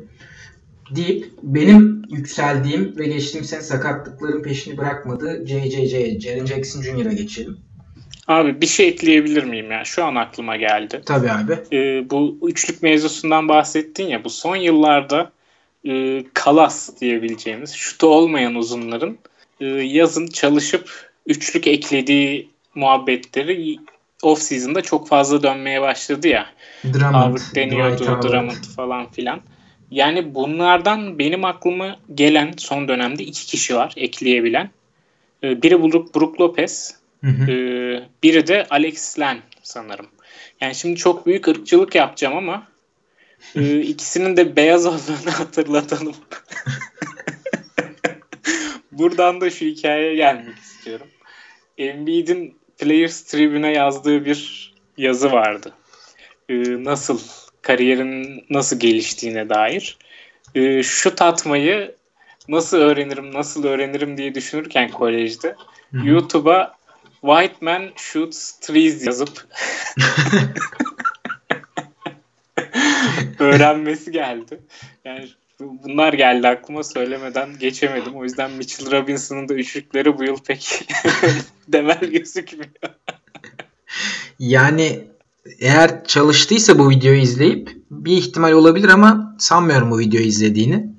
Deyip 0.96 1.26
benim 1.44 2.04
yükseldiğim 2.10 2.98
ve 2.98 3.08
geçtiğim 3.08 3.46
sene 3.46 3.62
sakatlıkların 3.62 4.44
peşini 4.44 4.78
bırakmadığı 4.78 5.46
JJJ, 5.46 6.24
Jaren 6.24 6.46
Jackson 6.46 6.82
Jr.'a 6.82 7.14
geçelim. 7.14 7.58
Abi 8.28 8.62
bir 8.62 8.68
şey 8.68 8.88
ekleyebilir 8.88 9.44
miyim 9.44 9.72
ya? 9.72 9.86
Şu 9.86 10.06
an 10.06 10.16
aklıma 10.16 10.56
geldi. 10.56 11.02
Tabii 11.06 11.32
abi. 11.32 11.54
Ee, 11.72 12.10
bu 12.10 12.40
üçlük 12.44 12.84
mevzusundan 12.84 13.50
bahsettin 13.50 14.08
ya. 14.08 14.24
Bu 14.24 14.30
son 14.30 14.56
yıllarda 14.56 15.32
e, 15.88 16.24
kalas 16.34 17.02
diyebileceğimiz 17.02 17.74
şutu 17.74 18.08
olmayan 18.08 18.56
uzunların 18.56 19.18
e, 19.60 19.66
yazın 19.66 20.28
çalışıp 20.28 20.90
üçlük 21.26 21.68
eklediği 21.68 22.50
muhabbetleri 22.76 23.78
off 24.22 24.42
season'da 24.42 24.82
çok 24.82 25.08
fazla 25.08 25.44
dönmeye 25.44 25.82
başladı 25.82 26.28
ya. 26.28 26.46
Drummond, 26.94 27.38
deniyordu, 27.56 28.04
Drummond 28.22 28.64
falan 28.76 29.12
filan. 29.12 29.42
Yani 29.92 30.36
bunlardan 30.36 31.20
benim 31.20 31.46
aklıma 31.46 32.00
gelen 32.14 32.54
son 32.58 32.88
dönemde 32.88 33.24
iki 33.24 33.46
kişi 33.46 33.76
var 33.76 33.94
ekleyebilen. 33.98 34.70
Ee, 35.44 35.62
biri 35.62 35.84
Brook, 35.84 36.16
Brook 36.16 36.42
Lopez, 36.42 36.96
hı 37.22 37.28
hı. 37.28 37.52
Ee, 37.52 38.04
biri 38.24 38.48
de 38.48 38.68
Alex 38.70 39.20
Len 39.20 39.38
sanırım. 39.64 40.08
Yani 40.62 40.76
şimdi 40.76 40.96
çok 40.96 41.26
büyük 41.26 41.48
ırkçılık 41.48 41.96
yapacağım 41.96 42.38
ama 42.38 42.68
e, 43.56 43.80
ikisinin 43.82 44.38
de 44.38 44.56
beyaz 44.56 44.86
olduğunu 44.86 45.32
hatırlatalım. 45.40 46.16
Buradan 48.92 49.42
da 49.42 49.50
şu 49.50 49.66
hikayeye 49.66 50.16
gelmek 50.16 50.58
istiyorum. 50.58 51.08
Embiid'in 51.78 52.56
Players 52.78 53.24
Tribune'e 53.24 53.72
yazdığı 53.72 54.26
bir 54.26 54.74
yazı 54.98 55.32
vardı. 55.32 55.74
Ee, 56.50 56.84
nasıl 56.84 57.20
kariyerin 57.62 58.46
nasıl 58.50 58.80
geliştiğine 58.80 59.50
dair. 59.50 59.98
Ee, 60.56 60.84
şu 60.84 61.16
tatmayı 61.16 61.96
nasıl 62.48 62.78
öğrenirim, 62.78 63.34
nasıl 63.34 63.64
öğrenirim 63.64 64.18
diye 64.18 64.36
düşünürken 64.36 64.92
kolejde 64.92 65.56
YouTube'a 65.94 66.76
White 67.22 67.56
Man 67.62 67.90
Shoots 67.96 68.60
Trees 68.60 69.06
yazıp 69.08 69.48
öğrenmesi 73.40 74.12
geldi. 74.12 74.60
Yani 75.06 75.30
bunlar 75.60 76.14
geldi 76.14 76.48
aklıma 76.48 76.84
söylemeden 76.84 77.60
geçemedim. 77.60 78.16
O 78.16 78.24
yüzden 78.24 78.52
Mitchell 78.52 78.92
Robinson'ın 78.92 79.50
da 79.50 79.54
üçlükleri 79.54 80.18
bu 80.18 80.24
yıl 80.24 80.38
pek 80.38 80.88
demel 81.68 82.00
gözükmüyor. 82.00 82.70
yani 84.40 85.04
eğer 85.60 86.06
çalıştıysa 86.06 86.80
bu 86.80 86.90
videoyu 86.90 87.20
izleyip 87.22 87.78
bir 87.92 88.18
ihtimal 88.18 88.52
olabilir 88.52 88.90
ama 88.90 89.36
sanmıyorum 89.40 89.92
bu 89.92 90.00
videoyu 90.00 90.26
izlediğini. 90.26 90.96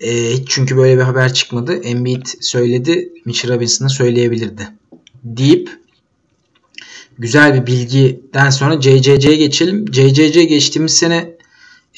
E, 0.00 0.44
çünkü 0.44 0.76
böyle 0.76 0.96
bir 0.96 1.02
haber 1.02 1.34
çıkmadı. 1.34 1.74
Embiid 1.74 2.26
söyledi, 2.40 3.12
Mitchell 3.24 3.54
Robinson'a 3.54 3.88
söyleyebilirdi. 3.88 4.68
Deyip 5.24 5.70
güzel 7.18 7.54
bir 7.54 7.66
bilgiden 7.66 8.50
sonra 8.50 8.80
CCC'ye 8.80 9.36
geçelim. 9.36 9.86
CCC 9.86 10.44
geçtiğimiz 10.44 10.96
sene 10.96 11.36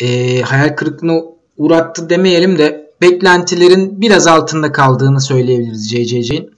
e, 0.01 0.41
hayal 0.41 0.77
kırıklığına 0.77 1.21
uğrattı 1.61 2.11
demeyelim 2.11 2.59
de 2.59 2.91
beklentilerin 3.03 4.01
biraz 4.01 4.27
altında 4.27 4.73
kaldığını 4.73 5.21
söyleyebiliriz 5.21 5.91
CCC'nin. 5.91 6.51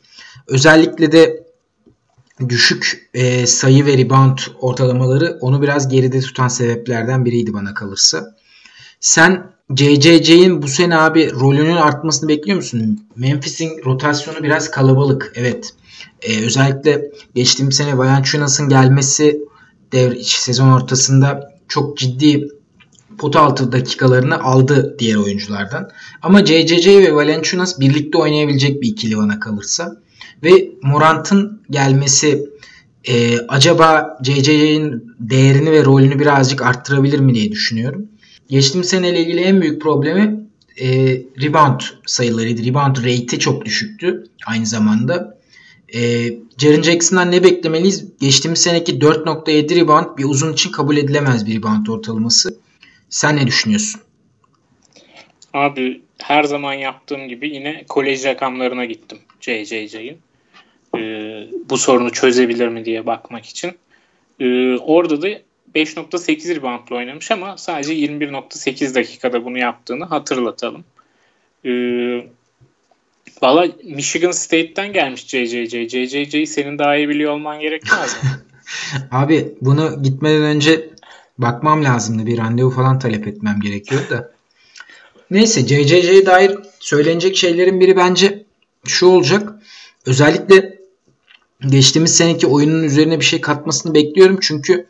Özellikle 0.48 1.12
de 1.12 1.44
düşük 2.48 3.10
e, 3.14 3.46
sayı 3.46 3.86
ve 3.86 3.98
rebound 3.98 4.38
ortalamaları 4.60 5.38
onu 5.40 5.62
biraz 5.62 5.88
geride 5.88 6.20
tutan 6.20 6.48
sebeplerden 6.48 7.24
biriydi 7.24 7.52
bana 7.54 7.74
kalırsa. 7.74 8.36
Sen 9.00 9.46
CCC'nin 9.74 10.62
bu 10.62 10.68
sene 10.68 10.98
abi 10.98 11.32
rolünün 11.32 11.76
artmasını 11.76 12.28
bekliyor 12.28 12.56
musun? 12.56 13.08
Memphis'in 13.16 13.84
rotasyonu 13.84 14.42
biraz 14.42 14.70
kalabalık. 14.70 15.32
Evet. 15.34 15.74
Ee, 16.22 16.44
özellikle 16.44 17.10
geçtiğimiz 17.34 17.76
sene 17.76 17.98
Valanciunas'ın 17.98 18.68
gelmesi 18.68 19.40
devre 19.92 20.22
sezon 20.22 20.72
ortasında 20.72 21.52
çok 21.68 21.98
ciddi 21.98 22.48
pot 23.18 23.36
altı 23.36 23.72
dakikalarını 23.72 24.42
aldı 24.42 24.96
diğer 24.98 25.16
oyunculardan. 25.16 25.90
Ama 26.22 26.44
CCC 26.44 27.00
ve 27.00 27.14
Valanciunas 27.14 27.80
birlikte 27.80 28.18
oynayabilecek 28.18 28.82
bir 28.82 28.88
ikili 28.88 29.16
bana 29.16 29.40
kalırsa. 29.40 29.96
Ve 30.44 30.68
Morant'ın 30.82 31.62
gelmesi 31.70 32.44
e, 33.04 33.38
acaba 33.38 34.18
CCC'nin 34.22 35.14
değerini 35.20 35.72
ve 35.72 35.84
rolünü 35.84 36.18
birazcık 36.18 36.62
arttırabilir 36.62 37.18
mi 37.18 37.34
diye 37.34 37.52
düşünüyorum. 37.52 38.08
Geçtiğimiz 38.48 38.88
seneyle 38.88 39.20
ilgili 39.20 39.40
en 39.40 39.60
büyük 39.62 39.82
problemi 39.82 40.46
e, 40.80 40.88
rebound 41.42 41.80
sayılarıydı. 42.06 42.64
Rebound 42.64 42.96
rate'i 42.96 43.38
çok 43.38 43.64
düşüktü 43.64 44.24
aynı 44.46 44.66
zamanda. 44.66 45.38
E, 45.94 46.30
Jaren 46.58 46.82
Jackson'dan 46.82 47.30
ne 47.30 47.44
beklemeliyiz? 47.44 48.04
Geçtiğimiz 48.20 48.58
seneki 48.58 48.98
4.7 48.98 49.76
rebound 49.76 50.18
bir 50.18 50.24
uzun 50.24 50.52
için 50.52 50.70
kabul 50.70 50.96
edilemez 50.96 51.46
bir 51.46 51.58
rebound 51.58 51.86
ortalaması. 51.86 52.61
Sen 53.12 53.36
ne 53.36 53.46
düşünüyorsun? 53.46 54.00
Abi 55.54 56.02
her 56.22 56.44
zaman 56.44 56.72
yaptığım 56.72 57.28
gibi 57.28 57.54
yine 57.54 57.84
kolej 57.88 58.24
rakamlarına 58.24 58.84
gittim 58.84 59.18
JJJ'in. 59.40 60.18
Ee, 60.96 61.46
bu 61.70 61.78
sorunu 61.78 62.12
çözebilir 62.12 62.68
mi 62.68 62.84
diye 62.84 63.06
bakmak 63.06 63.46
için. 63.46 63.72
Ee, 64.40 64.76
orada 64.76 65.22
da 65.22 65.28
5.8 65.74 66.56
reboundla 66.56 66.96
oynamış 66.96 67.30
ama 67.30 67.56
sadece 67.56 67.94
21.8 67.94 68.94
dakikada 68.94 69.44
bunu 69.44 69.58
yaptığını 69.58 70.04
hatırlatalım. 70.04 70.84
Ee, 71.64 72.26
Valla 73.42 73.66
Michigan 73.84 74.30
State'ten 74.30 74.92
gelmiş 74.92 75.26
JJJ. 75.26 75.74
JJJ'yi 75.88 76.46
senin 76.46 76.78
daha 76.78 76.96
iyi 76.96 77.08
biliyor 77.08 77.32
olman 77.32 77.60
gerekmez 77.60 78.16
mi? 78.24 78.30
Abi 79.10 79.54
bunu 79.60 80.02
gitmeden 80.02 80.42
önce 80.42 80.88
bakmam 81.42 81.84
lazımdı. 81.84 82.26
Bir 82.26 82.38
randevu 82.38 82.70
falan 82.70 82.98
talep 82.98 83.26
etmem 83.26 83.60
gerekiyor 83.60 84.10
da. 84.10 84.32
Neyse 85.30 85.60
JJJ'ye 85.60 86.26
dair 86.26 86.58
söylenecek 86.80 87.36
şeylerin 87.36 87.80
biri 87.80 87.96
bence 87.96 88.44
şu 88.86 89.06
olacak. 89.06 89.52
Özellikle 90.06 90.78
geçtiğimiz 91.68 92.16
seneki 92.16 92.46
oyunun 92.46 92.82
üzerine 92.82 93.20
bir 93.20 93.24
şey 93.24 93.40
katmasını 93.40 93.94
bekliyorum. 93.94 94.38
Çünkü 94.40 94.86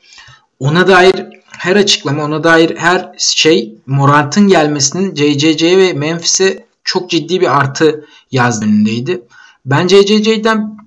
ona 0.60 0.88
dair 0.88 1.26
her 1.58 1.76
açıklama, 1.76 2.24
ona 2.24 2.44
dair 2.44 2.76
her 2.76 3.14
şey 3.18 3.74
Morant'ın 3.86 4.48
gelmesinin 4.48 5.14
JJJ 5.14 5.62
ve 5.62 5.92
Memphis'e 5.92 6.64
çok 6.84 7.10
ciddi 7.10 7.40
bir 7.40 7.58
artı 7.58 8.04
yaz 8.30 8.62
önündeydi. 8.62 9.22
Ben 9.66 9.88
JJJ'den 9.88 10.78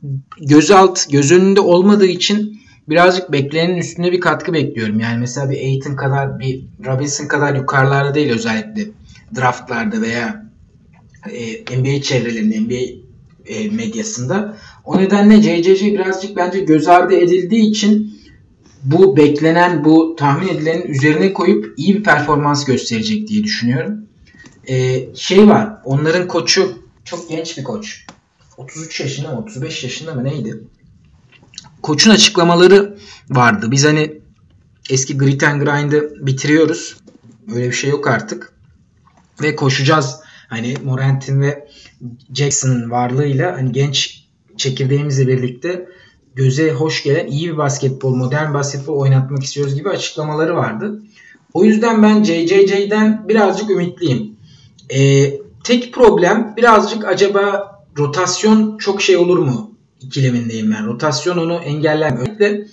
göz 0.41 0.71
alt, 0.71 1.11
göz 1.11 1.31
önünde 1.31 1.59
olmadığı 1.61 2.05
için 2.05 2.54
birazcık 2.89 3.31
beklenenin 3.31 3.77
üstünde 3.77 4.11
bir 4.11 4.19
katkı 4.19 4.53
bekliyorum. 4.53 4.99
Yani 4.99 5.19
mesela 5.19 5.49
bir 5.49 5.57
Aiton 5.57 5.95
kadar, 5.95 6.39
bir 6.39 6.63
Robinson 6.85 7.27
kadar 7.27 7.55
yukarılarda 7.55 8.15
değil 8.15 8.31
özellikle 8.31 8.85
draftlarda 9.35 10.01
veya 10.01 10.45
e, 11.31 11.77
NBA 11.77 12.01
çevrelerinde, 12.01 12.59
NBA 12.59 13.05
e, 13.45 13.69
medyasında. 13.69 14.57
O 14.83 14.97
nedenle 14.97 15.41
JJJ 15.41 15.83
birazcık 15.83 16.35
bence 16.35 16.59
göz 16.59 16.87
ardı 16.87 17.15
edildiği 17.15 17.69
için 17.69 18.15
bu 18.83 19.17
beklenen, 19.17 19.85
bu 19.85 20.15
tahmin 20.15 20.47
edilenin 20.47 20.87
üzerine 20.87 21.33
koyup 21.33 21.73
iyi 21.77 21.95
bir 21.95 22.03
performans 22.03 22.65
gösterecek 22.65 23.27
diye 23.27 23.43
düşünüyorum. 23.43 24.05
Ee, 24.67 25.15
şey 25.15 25.47
var, 25.47 25.69
onların 25.83 26.27
koçu 26.27 26.83
çok 27.05 27.29
genç 27.29 27.57
bir 27.57 27.63
koç. 27.63 28.05
33 28.57 28.99
yaşında 28.99 29.31
mı, 29.31 29.39
35 29.39 29.83
yaşında 29.83 30.13
mı 30.13 30.23
neydi? 30.23 30.59
Koçun 31.85 32.11
açıklamaları 32.11 32.97
vardı. 33.29 33.71
Biz 33.71 33.85
hani 33.85 34.21
eski 34.89 35.17
grit 35.17 35.43
and 35.43 35.61
grind'ı 35.61 36.25
bitiriyoruz. 36.25 36.97
Öyle 37.55 37.67
bir 37.67 37.73
şey 37.73 37.89
yok 37.89 38.07
artık. 38.07 38.53
Ve 39.41 39.55
koşacağız. 39.55 40.19
Hani 40.49 40.75
Morant'in 40.85 41.41
ve 41.41 41.67
Jackson'ın 42.33 42.91
varlığıyla 42.91 43.57
hani 43.57 43.71
genç 43.71 44.23
çekirdeğimizle 44.57 45.27
birlikte 45.27 45.89
göze 46.35 46.71
hoş 46.71 47.03
gelen 47.03 47.27
iyi 47.27 47.51
bir 47.51 47.57
basketbol, 47.57 48.15
modern 48.15 48.53
basketbol 48.53 48.99
oynatmak 48.99 49.43
istiyoruz 49.43 49.75
gibi 49.75 49.89
açıklamaları 49.89 50.55
vardı. 50.55 51.01
O 51.53 51.63
yüzden 51.63 52.03
ben 52.03 52.23
JJJ'den 52.23 53.29
birazcık 53.29 53.69
ümitliyim. 53.69 54.35
Ee, 54.89 55.33
tek 55.63 55.93
problem 55.93 56.53
birazcık 56.57 57.05
acaba 57.05 57.71
rotasyon 57.97 58.77
çok 58.77 59.01
şey 59.01 59.17
olur 59.17 59.37
mu 59.37 59.74
ikilemindeyim 60.05 60.71
ben. 60.71 60.85
Rotasyon 60.85 61.37
onu 61.37 61.53
engeller 61.53 62.11
mi? 62.13 62.19
Özellikle 62.19 62.67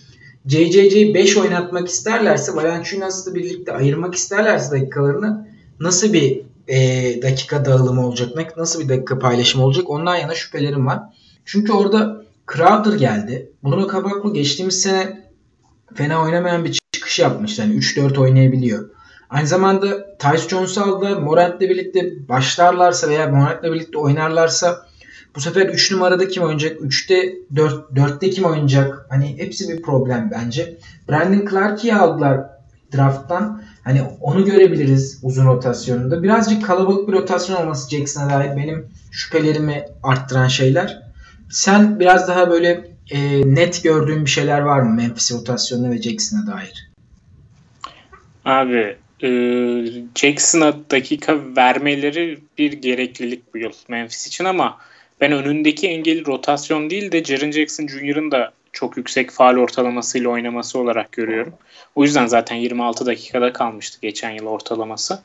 JJJ'yi 0.47 1.15
5 1.15 1.37
oynatmak 1.37 1.89
isterlerse 1.89 2.55
Valanciunas'la 2.55 3.35
birlikte 3.35 3.73
ayırmak 3.73 4.15
isterlerse 4.15 4.71
dakikalarını 4.71 5.49
nasıl 5.81 6.13
bir 6.13 6.41
e, 6.69 7.23
dakika 7.23 7.65
dağılımı 7.65 8.07
olacak, 8.07 8.57
nasıl 8.57 8.81
bir 8.81 8.89
dakika 8.89 9.19
paylaşımı 9.19 9.65
olacak 9.65 9.91
ondan 9.91 10.17
yana 10.17 10.35
şüphelerim 10.35 10.87
var. 10.87 11.01
Çünkü 11.45 11.73
orada 11.73 12.23
Crowder 12.53 12.93
geldi. 12.93 13.53
Bruno 13.65 13.93
Caboclo 13.93 14.33
geçtiğimiz 14.35 14.81
sene 14.81 15.31
fena 15.95 16.23
oynamayan 16.23 16.65
bir 16.65 16.79
çıkış 16.93 17.19
yapmış. 17.19 17.59
Yani 17.59 17.75
3-4 17.75 18.19
oynayabiliyor. 18.19 18.91
Aynı 19.31 19.47
zamanda 19.47 20.17
Tyce 20.19 20.49
Jones'u 20.49 20.83
aldılar. 20.83 21.17
Morant'le 21.17 21.61
birlikte 21.61 22.29
başlarlarsa 22.29 23.09
veya 23.09 23.29
Morant'le 23.29 23.63
birlikte 23.63 23.99
oynarlarsa 23.99 24.87
bu 25.37 25.41
sefer 25.41 25.67
3 25.67 25.93
numarada 25.93 26.29
kim 26.29 26.43
oynayacak? 26.43 26.81
3'te 26.81 27.35
4, 27.57 27.91
4'te 27.91 28.31
kim 28.31 28.45
oynayacak? 28.45 29.07
Hani 29.09 29.39
hepsi 29.39 29.69
bir 29.69 29.83
problem 29.83 30.31
bence. 30.35 30.77
Brandon 31.09 31.47
Clark'ı 31.51 31.97
aldılar 31.97 32.41
drafttan. 32.97 33.63
Hani 33.85 34.03
onu 34.21 34.45
görebiliriz 34.45 35.21
uzun 35.23 35.47
rotasyonunda. 35.47 36.23
Birazcık 36.23 36.67
kalabalık 36.67 37.09
bir 37.09 37.13
rotasyon 37.13 37.57
olması 37.57 37.91
Jackson'a 37.91 38.31
dair 38.31 38.57
benim 38.57 38.87
şüphelerimi 39.11 39.85
arttıran 40.03 40.49
şeyler. 40.49 41.03
Sen 41.51 42.01
biraz 42.01 42.29
daha 42.29 42.51
böyle 42.51 42.93
e, 43.11 43.43
net 43.55 43.83
gördüğün 43.83 44.25
bir 44.25 44.31
şeyler 44.31 44.61
var 44.61 44.81
mı 44.81 44.95
Memphis 44.95 45.33
rotasyonuna 45.33 45.91
ve 45.91 46.03
Jackson'a 46.03 46.47
dair? 46.47 46.91
Abi 48.45 48.97
e, 49.23 49.29
Jackson'a 50.15 50.75
dakika 50.91 51.39
vermeleri 51.57 52.39
bir 52.59 52.73
gereklilik 52.73 53.55
bu 53.55 53.59
yıl 53.59 53.73
Memphis 53.89 54.27
için 54.27 54.45
ama 54.45 54.79
ben 55.23 55.33
önündeki 55.33 55.89
engeli 55.89 56.27
rotasyon 56.27 56.91
değil 56.91 57.13
de 57.13 57.25
Jaren 57.25 57.51
Jackson 57.51 57.87
Jr.'ın 57.87 58.31
da 58.31 58.53
çok 58.73 58.97
yüksek 58.97 59.31
faal 59.31 59.57
ortalamasıyla 59.57 60.31
oynaması 60.31 60.79
olarak 60.79 61.13
görüyorum. 61.13 61.55
O 61.95 62.03
yüzden 62.03 62.27
zaten 62.27 62.57
26 62.57 63.07
dakikada 63.07 63.53
kalmıştı 63.53 63.99
geçen 64.03 64.31
yıl 64.31 64.47
ortalaması. 64.47 65.23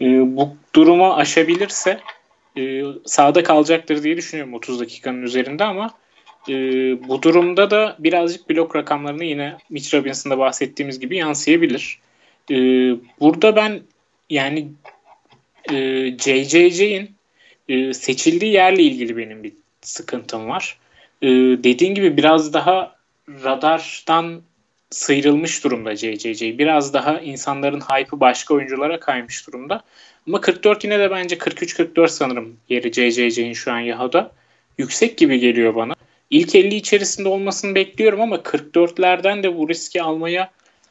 E, 0.00 0.36
bu 0.36 0.56
durumu 0.74 1.14
aşabilirse 1.14 2.00
e, 2.58 2.82
sahada 3.06 3.42
kalacaktır 3.42 4.02
diye 4.02 4.16
düşünüyorum 4.16 4.54
30 4.54 4.80
dakikanın 4.80 5.22
üzerinde 5.22 5.64
ama 5.64 5.90
e, 6.48 6.52
bu 7.08 7.22
durumda 7.22 7.70
da 7.70 7.96
birazcık 7.98 8.50
blok 8.50 8.76
rakamlarını 8.76 9.24
yine 9.24 9.56
Mitch 9.70 9.94
Robinson'da 9.94 10.38
bahsettiğimiz 10.38 11.00
gibi 11.00 11.16
yansıyabilir. 11.16 11.98
E, 12.50 12.54
burada 13.20 13.56
ben 13.56 13.80
yani 14.30 14.68
e, 15.72 15.74
JJJ'in 16.18 17.15
e, 17.68 17.94
seçildiği 17.94 18.52
yerle 18.52 18.82
ilgili 18.82 19.16
benim 19.16 19.42
bir 19.42 19.52
sıkıntım 19.80 20.48
var. 20.48 20.78
E, 21.22 21.28
dediğin 21.64 21.94
gibi 21.94 22.16
biraz 22.16 22.52
daha 22.52 22.96
radardan 23.28 24.42
sıyrılmış 24.90 25.64
durumda 25.64 25.96
JJJ. 25.96 26.42
Biraz 26.42 26.94
daha 26.94 27.20
insanların 27.20 27.80
hype'ı 27.80 28.20
başka 28.20 28.54
oyunculara 28.54 29.00
kaymış 29.00 29.46
durumda. 29.46 29.82
Ama 30.26 30.40
44 30.40 30.84
yine 30.84 30.98
de 30.98 31.10
bence 31.10 31.36
43-44 31.36 32.08
sanırım 32.08 32.56
yeri 32.68 32.92
JJJ'in 32.92 33.52
şu 33.52 33.72
an 33.72 33.78
Yahoo'da. 33.78 34.32
Yüksek 34.78 35.18
gibi 35.18 35.38
geliyor 35.38 35.74
bana. 35.74 35.94
İlk 36.30 36.54
50 36.54 36.74
içerisinde 36.74 37.28
olmasını 37.28 37.74
bekliyorum 37.74 38.20
ama 38.20 38.36
44'lerden 38.36 39.42
de 39.42 39.56
bu 39.56 39.68
riski 39.68 40.02
almaya 40.02 40.50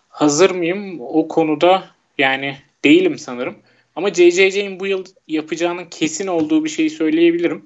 hazır 0.10 0.52
mıyım? 0.52 1.02
O 1.02 1.28
konuda 1.28 1.84
yani 2.18 2.58
değilim 2.84 3.18
sanırım. 3.18 3.56
Ama 3.96 4.14
JJJ'in 4.14 4.80
bu 4.80 4.88
yıl 4.88 5.06
yapacağının 5.28 5.86
kesin 5.86 6.28
olduğu 6.28 6.66
bir 6.66 6.70
şeyi 6.70 6.90
söyleyebilirim. 6.90 7.66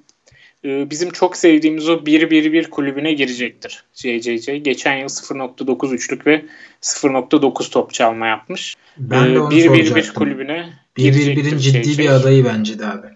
Ee, 0.64 0.90
bizim 0.90 1.10
çok 1.10 1.36
sevdiğimiz 1.36 1.88
o 1.88 1.92
1-1-1 1.92 2.70
kulübüne 2.70 3.12
girecektir 3.12 3.84
JJJ. 3.94 4.62
Geçen 4.62 4.96
yıl 4.96 5.08
0.9 5.08 5.94
üçlük 5.94 6.26
ve 6.26 6.44
0.9 6.82 7.70
top 7.70 7.92
çalma 7.92 8.26
yapmış. 8.26 8.74
Ben 8.98 9.34
de 9.34 9.40
onu 9.40 9.54
1-1-1 9.54 10.14
kulübüne 10.14 10.68
1-1-1'in 10.98 11.58
ciddi 11.58 11.98
bir 11.98 12.08
adayı 12.08 12.44
bence 12.44 12.78
de 12.78 12.86
abi. 12.86 13.06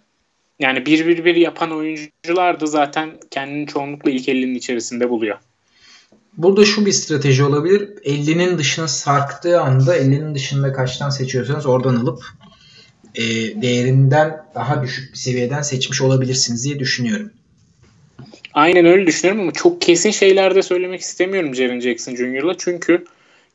Yani 0.58 0.78
1-1-1 0.78 1.38
yapan 1.38 1.70
oyuncular 1.70 2.60
da 2.60 2.66
zaten 2.66 3.10
kendini 3.30 3.66
çoğunlukla 3.66 4.10
ilk 4.10 4.28
50'nin 4.28 4.54
içerisinde 4.54 5.10
buluyor. 5.10 5.38
Burada 6.36 6.64
şu 6.64 6.86
bir 6.86 6.92
strateji 6.92 7.44
olabilir. 7.44 7.80
50'nin 8.04 8.58
dışına 8.58 8.88
sarktığı 8.88 9.60
anda 9.60 9.98
50'nin 9.98 10.34
dışında 10.34 10.72
kaçtan 10.72 11.10
seçiyorsanız 11.10 11.66
oradan 11.66 11.94
alıp 11.94 12.24
e, 13.14 13.22
değerinden 13.62 14.44
daha 14.54 14.82
düşük 14.82 15.12
bir 15.12 15.18
seviyeden 15.18 15.62
seçmiş 15.62 16.02
olabilirsiniz 16.02 16.64
diye 16.64 16.78
düşünüyorum. 16.78 17.30
Aynen 18.54 18.86
öyle 18.86 19.06
düşünüyorum 19.06 19.42
ama 19.42 19.52
çok 19.52 19.80
kesin 19.80 20.10
şeyler 20.10 20.54
de 20.54 20.62
söylemek 20.62 21.00
istemiyorum 21.00 21.54
Jaren 21.54 21.80
Jackson 21.80 22.16
Jr.'la. 22.16 22.54
Çünkü 22.58 23.04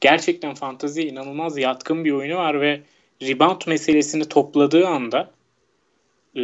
gerçekten 0.01 0.53
fanteziye 0.53 1.07
inanılmaz 1.07 1.57
yatkın 1.57 2.05
bir 2.05 2.11
oyunu 2.11 2.35
var 2.35 2.61
ve 2.61 2.81
rebound 3.21 3.61
meselesini 3.67 4.25
topladığı 4.25 4.87
anda 4.87 5.31
e, 6.35 6.43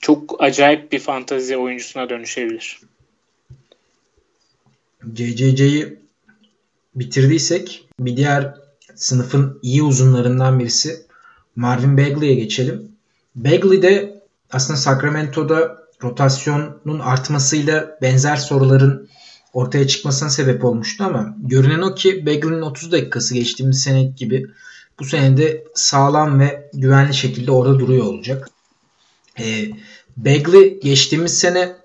çok 0.00 0.36
acayip 0.42 0.92
bir 0.92 0.98
fantazi 0.98 1.56
oyuncusuna 1.56 2.08
dönüşebilir. 2.08 2.80
CCC'yi 5.14 5.96
bitirdiysek 6.94 7.88
bir 8.00 8.16
diğer 8.16 8.54
sınıfın 8.94 9.58
iyi 9.62 9.82
uzunlarından 9.82 10.58
birisi 10.58 11.05
Marvin 11.56 11.96
Bagley'e 11.96 12.34
geçelim. 12.34 12.92
Bagley 13.34 13.82
de 13.82 14.22
aslında 14.50 14.76
Sacramento'da 14.78 15.86
rotasyonun 16.02 16.98
artmasıyla 16.98 17.98
benzer 18.02 18.36
soruların 18.36 19.08
ortaya 19.52 19.88
çıkmasına 19.88 20.30
sebep 20.30 20.64
olmuştu 20.64 21.04
ama 21.04 21.36
görünen 21.38 21.82
o 21.82 21.94
ki 21.94 22.26
Bagley'nin 22.26 22.62
30 22.62 22.92
dakikası 22.92 23.34
geçtiğimiz 23.34 23.82
sene 23.82 24.04
gibi 24.04 24.46
bu 25.00 25.04
senede 25.04 25.64
sağlam 25.74 26.40
ve 26.40 26.70
güvenli 26.74 27.14
şekilde 27.14 27.50
orada 27.50 27.78
duruyor 27.78 28.06
olacak. 28.06 28.50
E, 29.38 29.70
Bagley 30.16 30.80
geçtiğimiz 30.80 31.38
sene 31.38 31.76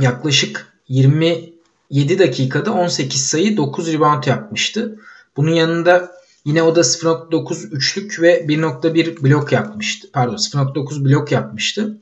yaklaşık 0.00 0.72
27 0.88 2.18
dakikada 2.18 2.72
18 2.72 3.26
sayı 3.26 3.56
9 3.56 3.92
rebound 3.92 4.24
yapmıştı. 4.24 4.98
Bunun 5.36 5.50
yanında 5.50 6.12
yine 6.44 6.62
o 6.62 6.76
da 6.76 6.80
0.9 6.80 7.68
üçlük 7.70 8.20
ve 8.20 8.40
1.1 8.40 9.22
blok 9.22 9.52
yapmıştı. 9.52 10.08
Pardon 10.12 10.36
0.9 10.36 11.04
blok 11.04 11.32
yapmıştı. 11.32 11.98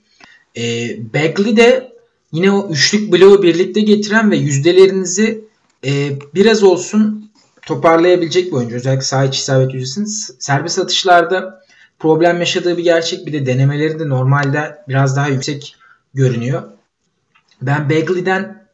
E, 0.57 0.63
Bagley 1.15 1.57
de 1.57 1.93
yine 2.33 2.51
o 2.51 2.71
üçlük 2.71 3.13
bloğu 3.13 3.43
birlikte 3.43 3.81
getiren 3.81 4.31
ve 4.31 4.37
yüzdelerinizi 4.37 5.45
e, 5.85 6.19
biraz 6.35 6.63
olsun 6.63 7.31
toparlayabilecek 7.67 8.47
bir 8.47 8.53
oyuncu. 8.53 8.77
Özellikle 8.77 9.05
saha 9.05 9.25
içi 9.25 9.39
isabet 9.39 9.75
yüzdesini. 9.75 10.09
Serbest 10.39 10.79
atışlarda 10.79 11.65
problem 11.99 12.39
yaşadığı 12.39 12.77
bir 12.77 12.85
gerçek. 12.85 13.27
Bir 13.27 13.33
de 13.33 13.47
denemeleri 13.47 13.99
de 13.99 14.09
normalde 14.09 14.79
biraz 14.89 15.17
daha 15.17 15.29
yüksek 15.29 15.77
görünüyor. 16.15 16.63
Ben 17.63 17.91
Bagley'den 17.91 18.67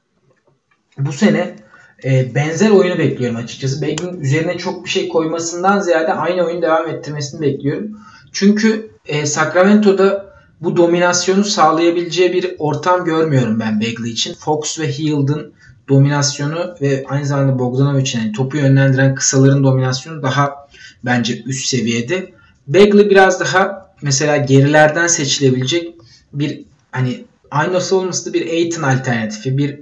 bu 0.99 1.13
sene 1.13 1.57
e, 2.05 2.35
benzer 2.35 2.71
oyunu 2.71 2.99
bekliyorum 2.99 3.37
açıkçası. 3.37 3.83
Bagley'in 3.83 4.21
üzerine 4.21 4.59
çok 4.59 4.85
bir 4.85 4.91
şey 4.91 5.09
koymasından 5.09 5.81
ziyade 5.81 6.13
aynı 6.13 6.43
oyunu 6.43 6.63
devam 6.63 6.89
ettirmesini 6.89 7.41
bekliyorum. 7.41 7.91
Çünkü 8.33 8.91
e, 9.07 9.27
Sacramento'da 9.27 10.27
bu 10.61 10.77
dominasyonu 10.77 11.45
sağlayabileceği 11.45 12.33
bir 12.33 12.55
ortam 12.59 13.05
görmüyorum 13.05 13.61
ben 13.61 13.81
Bagley 13.81 14.11
için. 14.11 14.35
Fox 14.35 14.81
ve 14.81 14.89
Hield'ın 14.93 15.53
dominasyonu 15.89 16.75
ve 16.81 17.05
aynı 17.09 17.27
zamanda 17.27 17.59
Bogdanovic'in 17.59 18.21
yani 18.21 18.33
topu 18.33 18.57
yönlendiren 18.57 19.15
kısaların 19.15 19.65
dominasyonu 19.65 20.23
daha 20.23 20.69
bence 21.05 21.43
üst 21.43 21.67
seviyede. 21.67 22.33
Bagley 22.67 23.11
biraz 23.11 23.41
daha 23.41 23.91
mesela 24.03 24.37
gerilerden 24.37 25.07
seçilebilecek 25.07 25.95
bir 26.33 26.65
hani 26.93 27.25
aynı 27.51 27.77
olması 27.93 28.29
da 28.31 28.35
bir 28.35 28.47
Aiton 28.47 28.83
alternatifi, 28.83 29.59
bir 29.59 29.81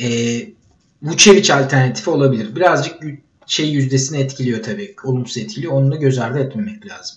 e, 0.00 0.08
Vucevic 1.02 1.54
alternatifi 1.54 2.10
olabilir. 2.10 2.56
Birazcık 2.56 2.94
şey 3.46 3.68
yüzdesini 3.68 4.20
etkiliyor 4.20 4.62
tabii. 4.62 4.94
Olumsuz 5.04 5.38
etkiliyor. 5.38 5.72
Onu 5.72 5.92
da 5.92 5.96
göz 5.96 6.18
ardı 6.18 6.38
etmemek 6.38 6.86
lazım. 6.86 7.16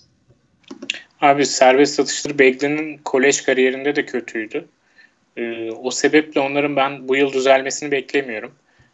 Abi 1.20 1.46
serbest 1.46 1.94
satışları 1.94 2.38
Bagley'nin 2.38 2.98
kolej 3.04 3.42
kariyerinde 3.42 3.96
de 3.96 4.06
kötüydü. 4.06 4.64
Ee, 5.36 5.70
o 5.70 5.90
sebeple 5.90 6.40
onların 6.40 6.76
ben 6.76 7.08
bu 7.08 7.16
yıl 7.16 7.32
düzelmesini 7.32 7.90
beklemiyorum. 7.90 8.52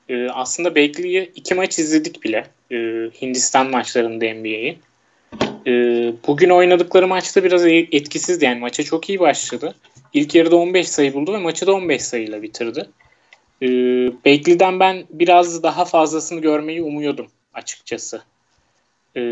Ee, 0.09 0.29
aslında 0.29 0.71
Bagley'i 0.71 1.33
iki 1.35 1.55
maç 1.55 1.79
izledik 1.79 2.25
bile. 2.25 2.47
Ee, 2.71 2.77
Hindistan 3.23 3.71
maçlarında 3.71 4.35
NBA'yi. 4.35 4.79
E, 5.67 5.73
bugün 6.27 6.51
oynadıkları 6.51 7.09
maçta 7.09 7.45
biraz 7.45 7.67
etkisizdi. 7.67 8.45
Yani 8.45 8.61
maça 8.61 8.83
çok 8.83 9.09
iyi 9.09 9.21
başladı. 9.21 9.75
İlk 10.13 10.35
yarıda 10.35 10.57
15 10.57 10.89
sayı 10.89 11.15
buldu 11.15 11.33
ve 11.33 11.39
maçı 11.39 11.67
da 11.67 11.73
15 11.73 12.03
sayıyla 12.03 12.43
bitirdi. 12.43 12.87
E, 13.63 13.67
Bagley'den 14.25 14.81
ben 14.81 15.05
biraz 15.11 15.63
daha 15.63 15.85
fazlasını 15.85 16.41
görmeyi 16.41 16.83
umuyordum 16.83 17.27
açıkçası. 17.55 18.23
E, 19.17 19.23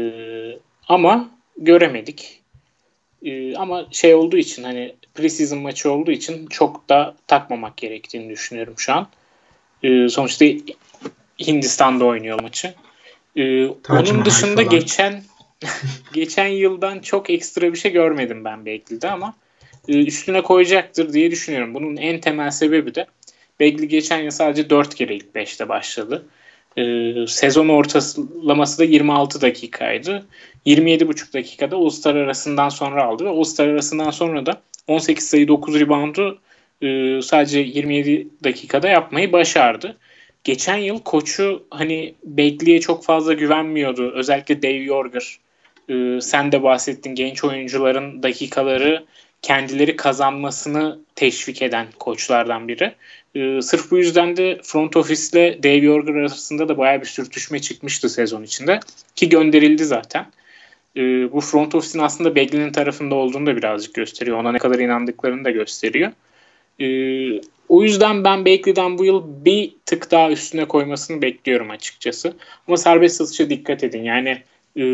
ama 0.89 1.31
göremedik. 1.57 2.43
E, 3.23 3.57
ama 3.57 3.87
şey 3.91 4.15
olduğu 4.15 4.37
için 4.37 4.63
hani 4.63 4.95
preseason 5.15 5.59
maçı 5.59 5.93
olduğu 5.93 6.11
için 6.11 6.47
çok 6.47 6.89
da 6.89 7.15
takmamak 7.27 7.77
gerektiğini 7.77 8.31
düşünüyorum 8.31 8.75
şu 8.77 8.93
an. 8.93 9.09
E, 9.83 10.09
sonuçta 10.09 10.47
Hindistan'da 11.47 12.05
oynuyor 12.05 12.41
maçı. 12.41 12.75
Ee, 13.37 13.67
onun 13.67 14.25
dışında 14.25 14.65
falan. 14.65 14.69
geçen 14.69 15.23
geçen 16.13 16.47
yıldan 16.47 16.99
çok 16.99 17.31
ekstra 17.31 17.73
bir 17.73 17.79
şey 17.79 17.93
görmedim 17.93 18.45
ben 18.45 18.67
Begley'de 18.67 19.11
ama 19.11 19.35
e, 19.89 20.05
üstüne 20.05 20.43
koyacaktır 20.43 21.13
diye 21.13 21.31
düşünüyorum. 21.31 21.75
Bunun 21.75 21.97
en 21.97 22.21
temel 22.21 22.51
sebebi 22.51 22.95
de 22.95 23.07
Begley 23.61 23.89
geçen 23.89 24.23
yıl 24.23 24.31
sadece 24.31 24.71
4 24.71 24.95
kere 24.95 25.15
ilk 25.15 25.27
5'te 25.35 25.69
başladı. 25.69 26.27
Ee, 26.79 27.27
sezon 27.27 27.69
ortalaması 27.69 28.79
da 28.79 28.85
26 28.85 29.41
dakikaydı. 29.41 30.27
27,5 30.67 31.35
dakikada 31.35 31.77
All-Star 31.77 32.17
arasından 32.17 32.69
sonra 32.69 33.05
aldı 33.05 33.25
ve 33.25 33.29
All-Star 33.29 33.69
arasından 33.69 34.11
sonra 34.11 34.47
da 34.47 34.63
18 34.87 35.29
sayı 35.29 35.49
9 35.49 35.81
reboundu 35.81 36.39
e, 36.83 37.23
sadece 37.23 37.61
27 37.61 38.29
dakikada 38.45 38.89
yapmayı 38.89 39.33
başardı. 39.33 39.97
Geçen 40.45 40.77
yıl 40.77 40.99
koçu 40.99 41.63
hani 41.71 42.15
Begley'e 42.25 42.81
çok 42.81 43.05
fazla 43.05 43.33
güvenmiyordu. 43.33 44.13
Özellikle 44.15 44.63
Dave 44.63 44.73
Yorger. 44.73 45.39
E, 45.89 46.21
sen 46.21 46.53
de 46.53 46.63
bahsettin 46.63 47.15
genç 47.15 47.45
oyuncuların 47.45 48.23
dakikaları 48.23 49.05
kendileri 49.43 49.97
kazanmasını 49.97 50.99
teşvik 51.15 51.63
eden 51.63 51.87
koçlardan 51.99 52.69
biri. 52.69 52.95
E, 53.35 53.63
sırf 53.63 53.91
bu 53.91 53.99
yüzden 53.99 54.37
de 54.37 54.61
front 54.63 54.97
ofisle 54.97 55.63
Dave 55.63 55.77
Yorger 55.77 56.15
arasında 56.15 56.69
da 56.69 56.79
baya 56.79 57.01
bir 57.01 57.07
sürtüşme 57.07 57.59
çıkmıştı 57.59 58.09
sezon 58.09 58.43
içinde. 58.43 58.81
Ki 59.17 59.29
gönderildi 59.29 59.85
zaten. 59.85 60.27
E, 60.97 61.03
bu 61.33 61.41
front 61.41 61.75
ofisin 61.75 61.99
aslında 61.99 62.35
Begley'nin 62.35 62.73
tarafında 62.73 63.15
olduğunu 63.15 63.47
da 63.47 63.57
birazcık 63.57 63.95
gösteriyor. 63.95 64.39
Ona 64.39 64.53
ne 64.53 64.59
kadar 64.59 64.79
inandıklarını 64.79 65.45
da 65.45 65.51
gösteriyor. 65.51 66.13
E, 66.81 66.87
o 67.69 67.83
yüzden 67.83 68.25
ben 68.25 68.45
Bakley'den 68.45 68.99
bu 68.99 69.05
yıl 69.05 69.45
bir 69.45 69.73
tık 69.87 70.11
daha 70.11 70.31
üstüne 70.31 70.65
koymasını 70.65 71.23
bekliyorum 71.23 71.71
açıkçası. 71.71 72.37
Ama 72.69 72.77
serbest 72.77 73.17
satışa 73.17 73.51
dikkat 73.51 73.85
edin. 73.85 74.03
Yani 74.03 74.43
e, 74.77 74.85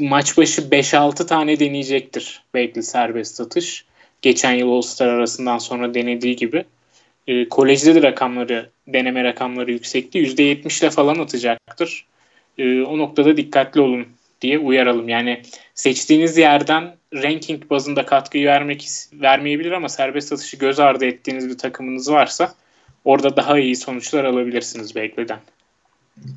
maç 0.00 0.38
başı 0.38 0.62
5-6 0.62 1.26
tane 1.26 1.60
deneyecektir 1.60 2.42
Bakley 2.54 2.82
serbest 2.82 3.34
satış. 3.34 3.84
Geçen 4.22 4.52
yıl 4.52 4.72
All-Star 4.72 5.08
arasından 5.08 5.58
sonra 5.58 5.94
denediği 5.94 6.36
gibi. 6.36 6.64
E, 7.26 7.48
kolejde 7.48 7.94
de 7.94 8.02
rakamları, 8.02 8.70
deneme 8.88 9.24
rakamları 9.24 9.72
yüksekti. 9.72 10.18
%70 10.18 10.80
ile 10.80 10.90
falan 10.90 11.18
atacaktır. 11.18 12.06
E, 12.58 12.82
o 12.82 12.98
noktada 12.98 13.36
dikkatli 13.36 13.80
olun 13.80 14.06
diye 14.40 14.58
uyaralım. 14.58 15.08
Yani 15.08 15.42
seçtiğiniz 15.74 16.38
yerden 16.38 16.96
ranking 17.14 17.70
bazında 17.70 18.06
katkıyı 18.06 18.46
vermek 18.46 18.88
vermeyebilir 19.12 19.72
ama 19.72 19.88
serbest 19.88 20.28
satışı 20.28 20.56
göz 20.56 20.80
ardı 20.80 21.04
ettiğiniz 21.04 21.48
bir 21.48 21.58
takımınız 21.58 22.10
varsa 22.10 22.54
orada 23.04 23.36
daha 23.36 23.58
iyi 23.58 23.76
sonuçlar 23.76 24.24
alabilirsiniz 24.24 24.94
Bekleden. 24.94 25.38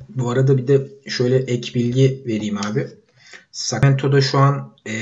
Bu 0.08 0.30
arada 0.30 0.58
bir 0.58 0.68
de 0.68 0.80
şöyle 1.08 1.36
ek 1.36 1.74
bilgi 1.74 2.22
vereyim 2.26 2.58
abi. 2.58 2.86
Sacramento'da 3.52 4.20
şu 4.20 4.38
an 4.38 4.72
e, 4.86 4.92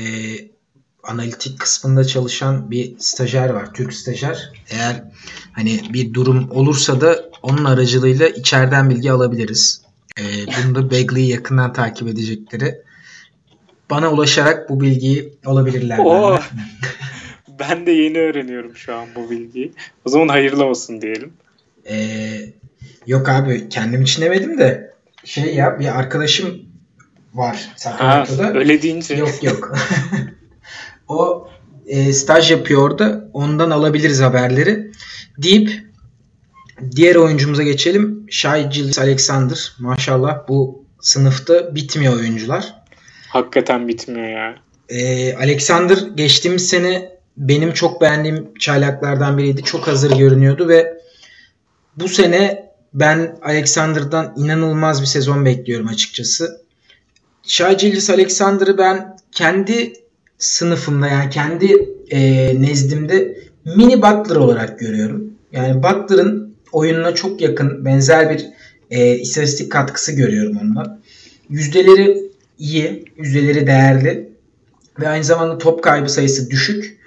analitik 1.03 1.59
kısmında 1.59 2.03
çalışan 2.03 2.71
bir 2.71 2.93
stajyer 2.99 3.49
var. 3.49 3.73
Türk 3.73 3.93
stajyer. 3.93 4.51
Eğer 4.69 5.03
hani 5.51 5.81
bir 5.93 6.13
durum 6.13 6.51
olursa 6.51 7.01
da 7.01 7.29
onun 7.43 7.65
aracılığıyla 7.65 8.27
içeriden 8.27 8.89
bilgi 8.89 9.11
alabiliriz. 9.11 9.81
E, 10.19 10.23
bunu 10.47 10.75
da 10.75 10.91
Bagley'i 10.91 11.29
yakından 11.29 11.73
takip 11.73 12.07
edecekleri 12.07 12.81
bana 13.89 14.11
ulaşarak 14.11 14.69
bu 14.69 14.81
bilgiyi 14.81 15.33
alabilirler. 15.45 15.97
Oo. 15.97 16.39
ben 17.59 17.85
de 17.85 17.91
yeni 17.91 18.19
öğreniyorum 18.19 18.75
şu 18.75 18.95
an 18.95 19.07
bu 19.15 19.31
bilgiyi. 19.31 19.71
O 20.05 20.09
zaman 20.09 20.27
hayırlı 20.27 20.65
olsun 20.65 21.01
diyelim. 21.01 21.33
Ee, 21.89 22.53
yok 23.07 23.29
abi 23.29 23.69
kendim 23.69 24.01
için 24.01 24.21
demedim 24.21 24.57
de 24.57 24.93
şey 25.25 25.55
ya 25.55 25.79
bir 25.79 25.99
arkadaşım 25.99 26.61
var 27.33 27.71
Sacramento'da. 27.75 28.45
Ha, 28.45 28.51
öyle 28.53 28.81
deyince. 28.81 29.15
Yok 29.15 29.43
yok. 29.43 29.75
o 31.07 31.47
e, 31.87 32.13
staj 32.13 32.51
yapıyor 32.51 32.81
orada. 32.81 33.29
Ondan 33.33 33.69
alabiliriz 33.69 34.21
haberleri. 34.21 34.91
Deyip 35.37 35.83
diğer 36.95 37.15
oyuncumuza 37.15 37.63
geçelim. 37.63 38.25
Shai 38.29 38.69
Gilgis 38.69 38.99
Alexander. 38.99 39.73
Maşallah 39.79 40.47
bu 40.47 40.85
sınıfta 41.01 41.75
bitmiyor 41.75 42.13
oyuncular. 42.13 42.73
Hakikaten 43.29 43.87
bitmiyor 43.87 44.27
ya. 44.29 44.55
Ee, 44.89 45.35
Alexander 45.35 45.97
geçtiğimiz 46.15 46.67
sene 46.69 47.11
benim 47.37 47.73
çok 47.73 48.01
beğendiğim 48.01 48.53
çaylaklardan 48.59 49.37
biriydi. 49.37 49.63
Çok 49.63 49.87
hazır 49.87 50.17
görünüyordu 50.17 50.67
ve 50.67 50.97
bu 51.95 52.07
sene 52.07 52.71
ben 52.93 53.37
Alexander'dan 53.41 54.33
inanılmaz 54.37 55.01
bir 55.01 55.07
sezon 55.07 55.45
bekliyorum 55.45 55.87
açıkçası. 55.87 56.60
Shai 57.51 57.77
Gilgis 57.77 58.09
Alexander'ı 58.09 58.77
ben 58.77 59.17
kendi 59.31 59.93
sınıfımda 60.37 61.07
yani 61.07 61.29
kendi 61.29 61.89
e, 62.09 62.21
nezdimde 62.61 63.37
mini 63.75 64.01
Butler 64.01 64.35
olarak 64.35 64.79
görüyorum. 64.79 65.33
Yani 65.51 65.83
Butler'ın 65.83 66.55
oyununa 66.71 67.15
çok 67.15 67.41
yakın 67.41 67.85
benzer 67.85 68.29
bir 68.29 68.47
e, 68.91 69.15
istatistik 69.15 69.71
katkısı 69.71 70.11
görüyorum 70.11 70.57
ondan. 70.61 70.99
Yüzdeleri 71.49 72.31
iyi, 72.59 73.05
yüzdeleri 73.17 73.67
değerli 73.67 74.29
ve 74.99 75.07
aynı 75.07 75.23
zamanda 75.23 75.57
top 75.57 75.83
kaybı 75.83 76.09
sayısı 76.09 76.49
düşük 76.49 76.97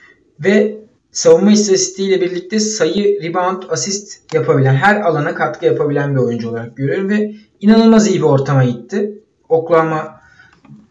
ve 0.41 0.77
savunma 1.13 1.53
istatistiğiyle 1.53 2.21
birlikte 2.21 2.61
sayı, 2.61 3.23
rebound, 3.23 3.63
asist 3.69 4.35
yapabilen, 4.35 4.75
her 4.75 5.01
alana 5.01 5.35
katkı 5.35 5.67
yapabilen 5.67 6.15
bir 6.15 6.21
oyuncu 6.21 6.51
olarak 6.51 6.77
görüyorum 6.77 7.09
ve 7.09 7.35
inanılmaz 7.61 8.09
iyi 8.09 8.19
bir 8.19 8.27
ortama 8.27 8.65
gitti. 8.65 9.19
Oklahoma 9.49 10.14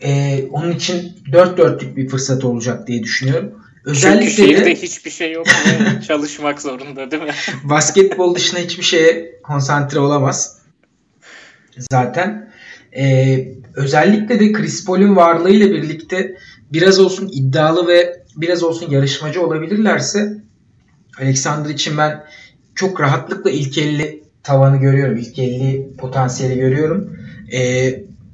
e, 0.04 0.44
onun 0.52 0.72
için 0.72 1.12
dört 1.32 1.58
dörtlük 1.58 1.98
bir 1.98 2.10
fırsat 2.10 2.46
olacak 2.46 2.88
diye 2.88 3.04
düşünüyorum. 3.04 3.52
Özellikle 3.86 4.30
Çünkü 4.30 4.42
şehirde 4.42 4.66
de, 4.66 4.76
hiçbir 4.76 5.12
şey 5.12 5.32
yok 5.32 5.48
çalışmak 6.08 6.62
zorunda 6.62 7.12
değil 7.12 7.24
mi? 7.24 7.32
basketbol 7.64 8.36
dışında 8.36 8.60
hiçbir 8.60 8.84
şeye 8.84 9.40
konsantre 9.44 10.00
olamaz. 10.00 10.58
Zaten 11.92 12.52
e, 12.98 13.38
özellikle 13.76 14.40
de 14.40 14.52
Chris 14.52 14.86
Paul'un 14.86 15.16
varlığıyla 15.16 15.72
birlikte 15.72 16.38
biraz 16.74 17.00
olsun 17.00 17.30
iddialı 17.34 17.88
ve 17.88 18.24
biraz 18.36 18.64
olsun 18.64 18.92
yarışmacı 18.92 19.42
olabilirlerse 19.46 20.38
Alexander 21.22 21.70
için 21.70 21.98
ben 21.98 22.24
çok 22.76 23.02
rahatlıkla 23.02 23.50
ilk 23.52 23.78
50 23.78 24.24
tavanı 24.44 24.78
görüyorum. 24.78 25.18
İlk 25.18 25.40
50 25.40 25.94
potansiyeli 25.98 26.56
görüyorum. 26.56 27.18
E, 27.54 27.90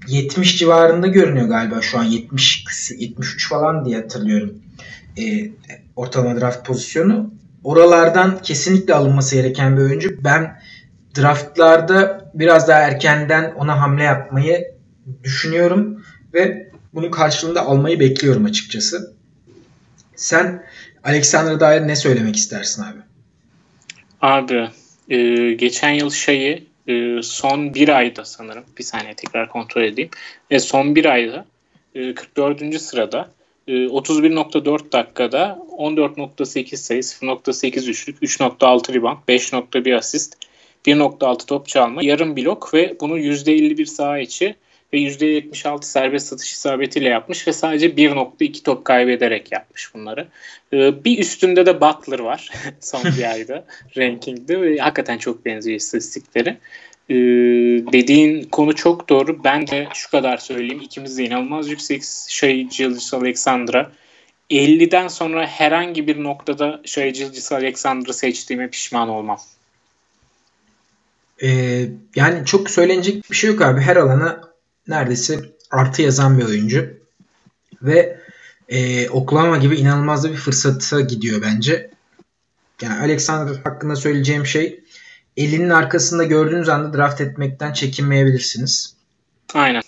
70 0.09 0.57
civarında 0.57 1.07
görünüyor 1.07 1.47
galiba 1.47 1.81
şu 1.81 1.99
an 1.99 2.03
70 2.03 2.65
73 2.97 3.49
falan 3.49 3.85
diye 3.85 3.97
hatırlıyorum. 3.97 4.61
E, 5.17 5.51
ortalama 5.95 6.41
draft 6.41 6.67
pozisyonu. 6.67 7.33
Oralardan 7.63 8.41
kesinlikle 8.41 8.93
alınması 8.93 9.35
gereken 9.35 9.77
bir 9.77 9.81
oyuncu. 9.81 10.23
Ben 10.23 10.59
draftlarda 11.17 12.31
biraz 12.33 12.67
daha 12.67 12.79
erkenden 12.79 13.51
ona 13.51 13.81
hamle 13.81 14.03
yapmayı 14.03 14.75
düşünüyorum 15.23 16.03
ve 16.33 16.71
bunun 16.93 17.11
karşılığında 17.11 17.61
almayı 17.61 17.99
bekliyorum 17.99 18.45
açıkçası. 18.45 19.13
Sen 20.15 20.63
Alexander'a 21.03 21.59
dair 21.59 21.87
ne 21.87 21.95
söylemek 21.95 22.35
istersin 22.35 22.83
abi? 22.83 22.99
Abi 24.21 24.69
e, 25.09 25.53
geçen 25.53 25.89
yıl 25.89 26.09
şeyi 26.09 26.68
e, 26.89 27.21
son 27.23 27.73
bir 27.73 27.89
ayda 27.89 28.25
sanırım 28.25 28.63
bir 28.77 28.83
saniye 28.83 29.13
tekrar 29.13 29.49
kontrol 29.49 29.83
edeyim 29.83 30.09
ve 30.51 30.59
son 30.59 30.95
bir 30.95 31.05
ayda 31.05 31.45
e, 31.95 32.13
44. 32.13 32.81
sırada 32.81 33.29
e, 33.67 33.71
31.4 33.71 34.91
dakikada 34.91 35.59
14.8 35.77 36.77
sayı 36.77 37.01
0.8 37.01 37.89
üçlük 37.89 38.21
3.6 38.21 38.93
rebound 38.93 39.17
5.1 39.27 39.95
asist 39.95 40.37
1.6 40.85 41.45
top 41.45 41.67
çalma 41.67 42.03
yarım 42.03 42.37
blok 42.37 42.73
ve 42.73 42.95
bunu 43.01 43.19
%51 43.19 43.85
saha 43.85 44.19
içi 44.19 44.55
ve 44.93 44.97
%76 44.97 45.83
serbest 45.83 46.27
satış 46.27 46.51
isabetiyle 46.51 47.09
yapmış 47.09 47.47
ve 47.47 47.53
sadece 47.53 47.87
1.2 47.87 48.63
top 48.63 48.85
kaybederek 48.85 49.51
yapmış 49.51 49.93
bunları. 49.93 50.27
Ee, 50.73 51.03
bir 51.05 51.19
üstünde 51.19 51.65
de 51.65 51.81
Butler 51.81 52.19
var 52.19 52.51
son 52.79 53.03
bir 53.17 53.23
ayda 53.31 53.65
rankingde 53.97 54.61
ve 54.61 54.77
hakikaten 54.77 55.17
çok 55.17 55.45
benziyor 55.45 55.77
istatistikleri. 55.77 56.57
Ee, 57.09 57.15
dediğin 57.93 58.43
konu 58.43 58.75
çok 58.75 59.09
doğru. 59.09 59.43
Ben 59.43 59.67
de 59.67 59.87
şu 59.93 60.11
kadar 60.11 60.37
söyleyeyim. 60.37 60.81
İkimiz 60.81 61.17
de 61.17 61.23
inanılmaz 61.23 61.69
yüksek 61.69 62.03
şey 62.27 62.63
Gilgis 62.63 63.13
Alexandra. 63.13 63.91
50'den 64.49 65.07
sonra 65.07 65.47
herhangi 65.47 66.07
bir 66.07 66.23
noktada 66.23 66.81
şey 66.85 67.13
Gilgis 67.13 67.51
Alexandra'ı 67.51 68.13
seçtiğime 68.13 68.69
pişman 68.69 69.09
olmam. 69.09 69.39
Ee, 71.43 71.85
yani 72.15 72.45
çok 72.45 72.69
söylenecek 72.69 73.31
bir 73.31 73.35
şey 73.35 73.49
yok 73.49 73.61
abi. 73.61 73.81
Her 73.81 73.95
alana 73.95 74.48
neredeyse 74.87 75.39
artı 75.71 76.01
yazan 76.01 76.39
bir 76.39 76.45
oyuncu. 76.45 76.99
Ve 77.81 78.19
e, 78.69 79.09
Oklahoma 79.09 79.57
gibi 79.57 79.75
inanılmaz 79.75 80.29
bir 80.29 80.35
fırsata 80.35 81.01
gidiyor 81.01 81.41
bence. 81.41 81.89
Yani 82.81 82.99
Alexander 82.99 83.55
hakkında 83.63 83.95
söyleyeceğim 83.95 84.45
şey 84.45 84.83
elinin 85.37 85.69
arkasında 85.69 86.23
gördüğünüz 86.23 86.69
anda 86.69 86.97
draft 86.97 87.21
etmekten 87.21 87.73
çekinmeyebilirsiniz. 87.73 88.95
Aynen. 89.53 89.81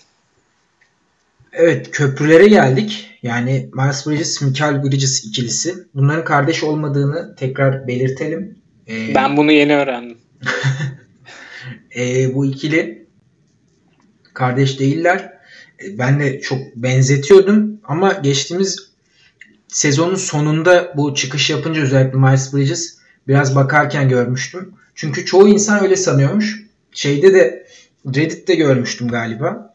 Evet 1.52 1.90
köprülere 1.90 2.48
geldik. 2.48 3.18
Yani 3.22 3.70
Miles 3.74 4.06
Bridges, 4.06 4.42
Michael 4.42 4.84
Bridges 4.84 5.24
ikilisi. 5.24 5.74
Bunların 5.94 6.24
kardeş 6.24 6.62
olmadığını 6.62 7.36
tekrar 7.36 7.88
belirtelim. 7.88 8.58
Ee, 8.88 9.14
ben 9.14 9.36
bunu 9.36 9.52
yeni 9.52 9.76
öğrendim. 9.76 10.18
e, 11.96 12.34
bu 12.34 12.46
ikili 12.46 13.01
kardeş 14.34 14.80
değiller. 14.80 15.32
E, 15.84 15.98
ben 15.98 16.20
de 16.20 16.40
çok 16.40 16.58
benzetiyordum 16.76 17.80
ama 17.84 18.12
geçtiğimiz 18.12 18.92
sezonun 19.68 20.14
sonunda 20.14 20.92
bu 20.96 21.14
çıkış 21.14 21.50
yapınca 21.50 21.82
özellikle 21.82 22.18
Miles 22.18 22.54
Bridges 22.54 22.98
biraz 23.28 23.56
bakarken 23.56 24.08
görmüştüm. 24.08 24.74
Çünkü 24.94 25.26
çoğu 25.26 25.48
insan 25.48 25.82
öyle 25.82 25.96
sanıyormuş. 25.96 26.62
Şeyde 26.92 27.34
de 27.34 27.66
Reddit'te 28.06 28.54
görmüştüm 28.54 29.08
galiba. 29.08 29.74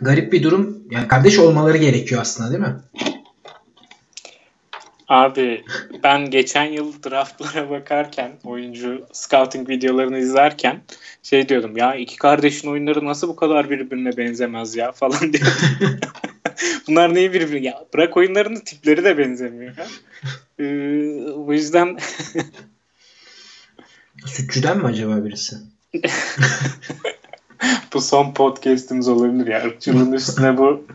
Garip 0.00 0.32
bir 0.32 0.42
durum. 0.42 0.78
Yani 0.90 1.08
kardeş 1.08 1.38
olmaları 1.38 1.76
gerekiyor 1.76 2.20
aslında 2.20 2.50
değil 2.50 2.60
mi? 2.60 2.76
Abi 5.08 5.64
ben 6.02 6.30
geçen 6.30 6.64
yıl 6.64 7.02
draftlara 7.02 7.70
bakarken 7.70 8.32
oyuncu 8.44 9.06
scouting 9.12 9.68
videolarını 9.68 10.18
izlerken 10.18 10.80
şey 11.22 11.48
diyordum 11.48 11.76
ya 11.76 11.94
iki 11.94 12.16
kardeşin 12.16 12.68
oyunları 12.68 13.04
nasıl 13.04 13.28
bu 13.28 13.36
kadar 13.36 13.70
birbirine 13.70 14.16
benzemez 14.16 14.76
ya 14.76 14.92
falan 15.02 15.32
diyordum. 15.32 15.52
Bunlar 16.88 17.14
neyi 17.14 17.32
birbirine 17.32 17.66
ya 17.66 17.84
bırak 17.94 18.16
oyunlarının 18.16 18.60
tipleri 18.60 19.04
de 19.04 19.18
benzemiyor. 19.18 19.76
Ha? 19.76 19.86
Ee, 20.60 20.64
bu 21.36 21.54
yüzden 21.54 21.98
Sütçüden 24.26 24.78
mi 24.78 24.86
acaba 24.86 25.24
birisi? 25.24 25.56
bu 27.94 28.00
son 28.00 28.34
podcast'imiz 28.34 29.08
olabilir 29.08 29.46
ya. 29.46 29.62
Irkçılığın 29.62 30.12
üstüne 30.12 30.58
bu 30.58 30.86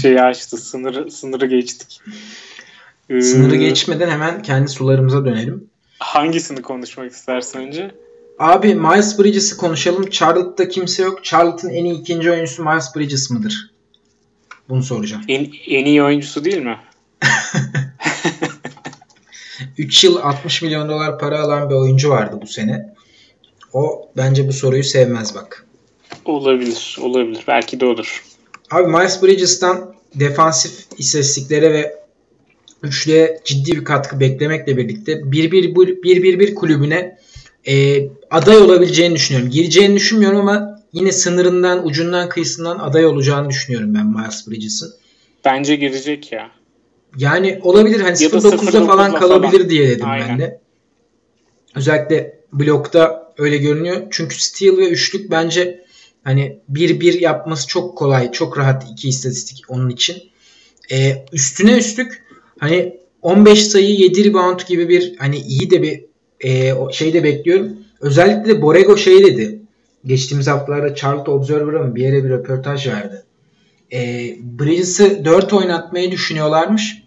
şeyi 0.00 0.22
açtı. 0.22 0.56
Sınırı, 0.56 1.10
sınırı 1.10 1.46
geçtik. 1.46 2.00
Ee, 3.10 3.20
sınırı 3.20 3.56
geçmeden 3.56 4.10
hemen 4.10 4.42
kendi 4.42 4.68
sularımıza 4.68 5.24
dönelim. 5.24 5.70
Hangisini 5.98 6.62
konuşmak 6.62 7.12
istersin 7.12 7.58
önce? 7.58 7.90
Abi 8.38 8.74
Miles 8.74 9.18
Bridges'i 9.18 9.56
konuşalım. 9.56 10.10
Charlotte'da 10.10 10.68
kimse 10.68 11.02
yok. 11.02 11.24
Charlotte'ın 11.24 11.72
en 11.72 11.84
iyi 11.84 12.00
ikinci 12.00 12.30
oyuncusu 12.30 12.64
Miles 12.64 12.96
Bridges 12.96 13.30
mıdır? 13.30 13.70
Bunu 14.68 14.82
soracağım. 14.82 15.22
En, 15.28 15.46
en 15.66 15.84
iyi 15.84 16.02
oyuncusu 16.02 16.44
değil 16.44 16.62
mi? 16.62 16.76
3 19.78 20.04
yıl 20.04 20.16
60 20.16 20.62
milyon 20.62 20.88
dolar 20.88 21.18
para 21.18 21.40
alan 21.40 21.70
bir 21.70 21.74
oyuncu 21.74 22.10
vardı 22.10 22.38
bu 22.42 22.46
sene. 22.46 22.94
O 23.72 24.08
bence 24.16 24.48
bu 24.48 24.52
soruyu 24.52 24.84
sevmez 24.84 25.34
bak. 25.34 25.66
Olabilir, 26.24 26.98
olabilir. 27.00 27.44
Belki 27.48 27.80
de 27.80 27.86
olur. 27.86 28.24
Abi 28.70 28.86
Miles 28.86 29.22
Bridges'tan 29.22 29.94
defansif 30.14 30.86
istatistiklere 30.98 31.72
ve 31.72 32.01
üçlüye 32.82 33.40
ciddi 33.44 33.72
bir 33.72 33.84
katkı 33.84 34.20
beklemekle 34.20 34.76
birlikte 34.76 35.12
1-1-1 35.12 36.54
kulübüne 36.54 37.18
e, 37.68 38.06
aday 38.30 38.56
olabileceğini 38.56 39.14
düşünüyorum. 39.14 39.50
Gireceğini 39.50 39.96
düşünmüyorum 39.96 40.38
ama 40.40 40.82
yine 40.92 41.12
sınırından, 41.12 41.86
ucundan, 41.86 42.28
kıyısından 42.28 42.78
aday 42.78 43.06
olacağını 43.06 43.50
düşünüyorum 43.50 43.94
ben 43.94 44.06
Miles 44.06 44.48
Bridges'ın. 44.48 44.92
Bence 45.44 45.76
girecek 45.76 46.32
ya. 46.32 46.50
Yani 47.16 47.58
olabilir 47.62 48.00
hani 48.00 48.16
0.9'da 48.16 48.86
falan 48.86 49.14
kalabilir 49.14 49.58
falan. 49.58 49.70
diye 49.70 49.88
dedim 49.88 50.06
Aynen. 50.08 50.28
ben 50.28 50.38
de. 50.38 50.60
Özellikle 51.74 52.38
blokta 52.52 53.32
öyle 53.38 53.56
görünüyor. 53.56 53.96
Çünkü 54.10 54.42
steal 54.42 54.76
ve 54.76 54.88
üçlük 54.88 55.30
bence 55.30 55.84
hani 56.24 56.58
1-1 56.72 57.18
yapması 57.20 57.68
çok 57.68 57.98
kolay. 57.98 58.32
Çok 58.32 58.58
rahat 58.58 58.84
iki 58.92 59.08
istatistik 59.08 59.64
onun 59.68 59.90
için. 59.90 60.16
Ee, 60.92 61.24
üstüne 61.32 61.78
üstlük 61.78 62.24
hani 62.62 62.96
15 63.22 63.66
sayı 63.66 63.90
7 63.90 64.24
rebound 64.24 64.60
gibi 64.68 64.88
bir 64.88 65.16
hani 65.18 65.38
iyi 65.38 65.70
de 65.70 65.82
bir 65.82 66.04
e, 66.40 66.72
şey 66.92 67.12
de 67.12 67.24
bekliyorum. 67.24 67.72
Özellikle 68.00 68.48
de 68.48 68.62
Borrego 68.62 68.96
şey 68.96 69.24
dedi. 69.24 69.60
Geçtiğimiz 70.06 70.46
haftalarda 70.46 70.94
Charlotte 70.94 71.30
Observer'a 71.30 71.82
mı 71.82 71.94
bir 71.94 72.02
yere 72.02 72.24
bir 72.24 72.30
röportaj 72.30 72.86
verdi. 72.86 73.22
E, 73.92 73.98
Bridges'ı 74.40 75.24
4 75.24 75.52
oynatmayı 75.52 76.10
düşünüyorlarmış. 76.10 77.02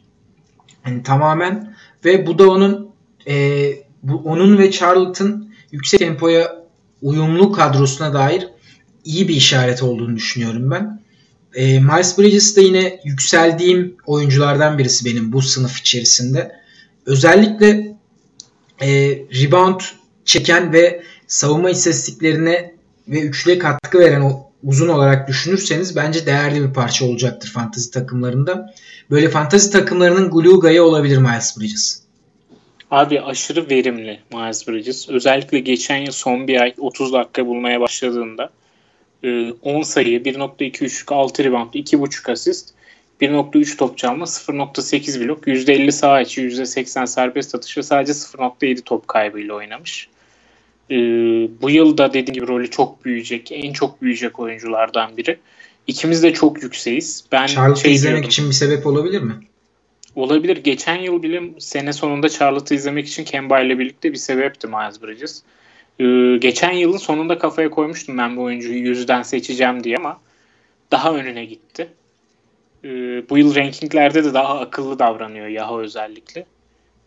Yani 0.87 1.03
tamamen 1.03 1.75
ve 2.05 2.27
bu 2.27 2.39
da 2.39 2.49
onun 2.49 2.89
e, 3.27 3.65
bu 4.03 4.21
onun 4.25 4.57
ve 4.57 4.71
Charlotte'ın 4.71 5.53
yüksek 5.71 5.99
tempoya 5.99 6.65
uyumlu 7.01 7.51
kadrosuna 7.51 8.13
dair 8.13 8.47
iyi 9.05 9.27
bir 9.27 9.35
işaret 9.35 9.83
olduğunu 9.83 10.15
düşünüyorum 10.15 10.71
ben. 10.71 11.04
E, 11.55 11.79
Miles 11.79 12.17
Bridges 12.17 12.55
de 12.55 12.61
yine 12.61 12.99
yükseldiğim 13.03 13.95
oyunculardan 14.05 14.77
birisi 14.77 15.05
benim 15.05 15.31
bu 15.33 15.41
sınıf 15.41 15.79
içerisinde. 15.79 16.51
Özellikle 17.05 17.95
e, 18.81 18.89
rebound 19.41 19.79
çeken 20.25 20.73
ve 20.73 21.03
savunma 21.27 21.69
istatistiklerine 21.69 22.75
ve 23.07 23.21
üçlüye 23.21 23.59
katkı 23.59 23.99
veren 23.99 24.21
o 24.21 24.51
uzun 24.63 24.87
olarak 24.87 25.27
düşünürseniz 25.27 25.95
bence 25.95 26.25
değerli 26.25 26.67
bir 26.67 26.73
parça 26.73 27.05
olacaktır 27.05 27.49
fantasy 27.49 27.89
takımlarında. 27.89 28.73
Böyle 29.11 29.29
fantasy 29.29 29.69
takımlarının 29.69 30.31
Gluga'yı 30.31 30.83
olabilir 30.83 31.17
Miles 31.17 31.59
Bridges. 31.59 32.01
Abi 32.91 33.21
aşırı 33.21 33.69
verimli 33.69 34.19
Miles 34.33 34.67
Bridges. 34.67 35.09
Özellikle 35.09 35.59
geçen 35.59 35.97
yıl 35.97 36.11
son 36.11 36.47
bir 36.47 36.61
ay 36.61 36.73
30 36.77 37.13
dakika 37.13 37.45
bulmaya 37.45 37.81
başladığında 37.81 38.49
10 39.61 39.79
e, 39.79 39.83
sayı, 39.83 40.19
1.2 40.21 40.85
üçlük, 40.85 41.11
6 41.11 41.43
rebound, 41.43 41.73
2.5 41.73 42.31
asist, 42.31 42.69
1.3 43.21 43.77
top 43.77 43.97
çalma, 43.97 44.25
0.8 44.25 45.25
blok, 45.25 45.47
%50 45.47 45.91
sağ 45.91 46.21
içi, 46.21 46.41
%80 46.41 47.07
serbest 47.07 47.55
atış 47.55 47.77
ve 47.77 47.83
sadece 47.83 48.11
0.7 48.11 48.81
top 48.81 49.07
kaybıyla 49.07 49.53
oynamış. 49.53 50.09
Ee, 50.91 50.95
bu 51.61 51.69
yıl 51.69 51.97
da 51.97 52.13
dediğim 52.13 52.33
gibi 52.33 52.47
rolü 52.47 52.69
çok 52.69 53.05
büyüyecek, 53.05 53.51
en 53.51 53.73
çok 53.73 54.01
büyüyecek 54.01 54.39
oyunculardan 54.39 55.17
biri. 55.17 55.37
İkimiz 55.87 56.23
de 56.23 56.33
çok 56.33 56.63
yükseğiz. 56.63 57.25
Ben 57.31 57.45
Charlotte'ı 57.45 57.83
şey 57.83 57.93
izlemek 57.93 58.15
diyordum, 58.15 58.29
için 58.29 58.49
bir 58.49 58.53
sebep 58.53 58.85
olabilir 58.87 59.21
mi? 59.21 59.33
Olabilir. 60.15 60.57
Geçen 60.57 60.95
yıl 60.95 61.23
bile 61.23 61.41
sene 61.59 61.93
sonunda 61.93 62.29
Charlotte'ı 62.29 62.77
izlemek 62.77 63.07
için 63.07 63.23
Kemba 63.23 63.59
ile 63.59 63.79
birlikte 63.79 64.11
bir 64.11 64.17
sebepti 64.17 64.67
Miles 64.67 65.01
Bridges. 65.01 65.43
Ee, 65.99 66.37
geçen 66.37 66.71
yılın 66.71 66.97
sonunda 66.97 67.37
kafaya 67.37 67.69
koymuştum 67.69 68.17
ben 68.17 68.37
bu 68.37 68.41
oyuncuyu 68.41 68.87
yüzden 68.87 69.21
seçeceğim 69.21 69.83
diye 69.83 69.97
ama 69.97 70.21
daha 70.91 71.13
önüne 71.13 71.45
gitti. 71.45 71.89
Ee, 72.83 72.89
bu 73.29 73.37
yıl 73.37 73.55
rankinglerde 73.55 74.23
de 74.23 74.33
daha 74.33 74.59
akıllı 74.59 74.99
davranıyor 74.99 75.47
Yahoo 75.47 75.79
özellikle. 75.79 76.45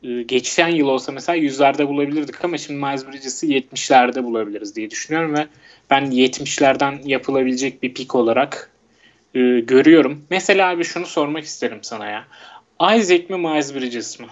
Ee, 0.03 0.23
geçen 0.23 0.69
yıl 0.69 0.89
olsa 0.89 1.13
mesela 1.13 1.37
yüzlerde 1.37 1.89
bulabilirdik 1.89 2.45
ama 2.45 2.59
şimdi 2.59 2.81
Miles 2.81 3.07
Bridges'i 3.07 3.47
70'lerde 3.47 4.25
bulabiliriz 4.25 4.77
diye 4.77 4.91
düşünüyorum 4.91 5.35
ve 5.35 5.47
ben 5.91 6.11
70'lerden 6.11 7.01
yapılabilecek 7.05 7.83
bir 7.83 7.95
pik 7.95 8.15
olarak 8.15 8.71
e, 9.35 9.61
görüyorum. 9.61 10.25
Mesela 10.31 10.71
abi 10.71 10.85
şunu 10.85 11.07
sormak 11.07 11.45
isterim 11.45 11.79
sana 11.83 12.07
ya. 12.07 12.29
Isaac 12.81 13.31
mi 13.31 13.37
Miles 13.37 13.75
Bridges 13.75 14.21
mi? 14.21 14.27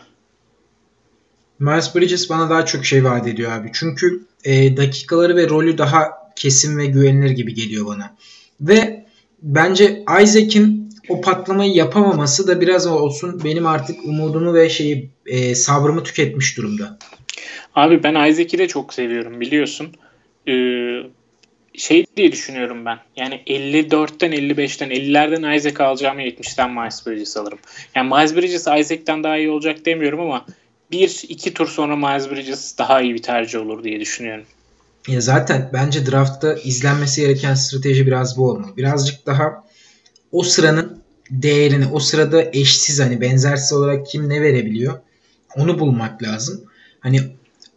Miles 1.58 1.94
Bridges 1.94 2.30
bana 2.30 2.50
daha 2.50 2.66
çok 2.66 2.84
şey 2.84 3.04
vaat 3.04 3.26
ediyor 3.26 3.52
abi. 3.52 3.70
Çünkü 3.72 4.20
e, 4.44 4.76
dakikaları 4.76 5.36
ve 5.36 5.48
rolü 5.48 5.78
daha 5.78 6.12
kesin 6.36 6.78
ve 6.78 6.86
güvenilir 6.86 7.30
gibi 7.30 7.54
geliyor 7.54 7.86
bana. 7.86 8.16
Ve 8.60 9.06
bence 9.42 10.04
Isaac'in 10.22 10.90
o 11.08 11.20
patlamayı 11.20 11.72
yapamaması 11.72 12.48
da 12.48 12.60
biraz 12.60 12.86
olsun 12.86 13.40
benim 13.44 13.66
artık 13.66 14.04
umudumu 14.04 14.54
ve 14.54 14.68
şeyi 14.68 15.10
e, 15.26 15.54
sabrımı 15.54 16.04
tüketmiş 16.04 16.56
durumda. 16.56 16.98
Abi 17.74 18.02
ben 18.02 18.30
Isaac'i 18.30 18.58
de 18.58 18.68
çok 18.68 18.94
seviyorum 18.94 19.40
biliyorsun. 19.40 19.88
Ee, 20.48 21.02
şey 21.74 22.06
diye 22.16 22.32
düşünüyorum 22.32 22.84
ben. 22.84 22.98
Yani 23.16 23.42
54'ten 23.46 24.32
55'ten 24.32 24.90
50'lerden 24.90 25.56
Isaac 25.56 25.80
alacağımı 25.80 26.22
70'ten 26.22 26.72
Miles 26.72 27.06
Bridges 27.06 27.36
alırım. 27.36 27.58
Yani 27.94 28.08
Miles 28.08 28.36
Bridges 28.36 28.60
Isaac'ten 28.60 29.24
daha 29.24 29.36
iyi 29.36 29.50
olacak 29.50 29.86
demiyorum 29.86 30.20
ama 30.20 30.46
bir 30.90 31.22
iki 31.28 31.54
tur 31.54 31.66
sonra 31.66 31.96
Miles 31.96 32.30
Bridges 32.30 32.78
daha 32.78 33.00
iyi 33.00 33.14
bir 33.14 33.22
tercih 33.22 33.60
olur 33.60 33.84
diye 33.84 34.00
düşünüyorum. 34.00 34.44
Ya 35.08 35.20
zaten 35.20 35.70
bence 35.72 36.06
draftta 36.06 36.54
izlenmesi 36.54 37.20
gereken 37.20 37.54
strateji 37.54 38.06
biraz 38.06 38.36
bu 38.36 38.50
olmalı. 38.50 38.76
Birazcık 38.76 39.26
daha 39.26 39.64
o 40.32 40.42
sıranın 40.42 41.02
değerini, 41.30 41.86
o 41.86 41.98
sırada 41.98 42.42
eşsiz 42.52 43.00
hani 43.00 43.20
benzersiz 43.20 43.72
olarak 43.72 44.06
kim 44.06 44.28
ne 44.28 44.42
verebiliyor 44.42 44.98
onu 45.56 45.78
bulmak 45.78 46.22
lazım. 46.22 46.64
Hani 47.00 47.20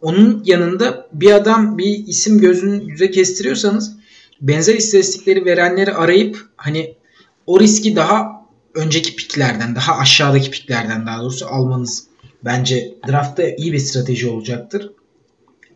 onun 0.00 0.42
yanında 0.44 1.08
bir 1.12 1.32
adam 1.32 1.78
bir 1.78 2.06
isim 2.06 2.40
gözünün 2.40 2.80
yüze 2.80 3.10
kestiriyorsanız 3.10 3.96
benzer 4.40 4.74
istatistikleri 4.74 5.44
verenleri 5.44 5.94
arayıp 5.94 6.48
hani 6.56 6.94
o 7.46 7.60
riski 7.60 7.96
daha 7.96 8.46
önceki 8.74 9.16
piklerden, 9.16 9.76
daha 9.76 9.98
aşağıdaki 9.98 10.50
piklerden 10.50 11.06
daha 11.06 11.22
doğrusu 11.22 11.46
almanız 11.46 12.09
bence 12.44 12.94
draftta 13.08 13.42
iyi 13.48 13.72
bir 13.72 13.78
strateji 13.78 14.28
olacaktır. 14.28 14.90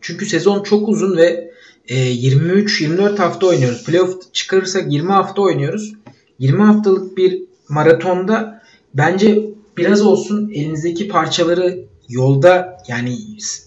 Çünkü 0.01 0.25
sezon 0.25 0.63
çok 0.63 0.89
uzun 0.89 1.17
ve 1.17 1.51
e, 1.87 1.95
23-24 1.95 3.17
hafta 3.17 3.47
oynuyoruz. 3.47 3.83
Playoff 3.83 4.33
çıkarırsak 4.33 4.91
20 4.91 5.11
hafta 5.11 5.41
oynuyoruz. 5.41 5.93
20 6.39 6.63
haftalık 6.63 7.17
bir 7.17 7.43
maratonda 7.69 8.61
bence 8.93 9.49
biraz 9.77 10.01
olsun 10.01 10.49
elinizdeki 10.49 11.07
parçaları 11.07 11.85
yolda 12.09 12.77
yani 12.87 13.17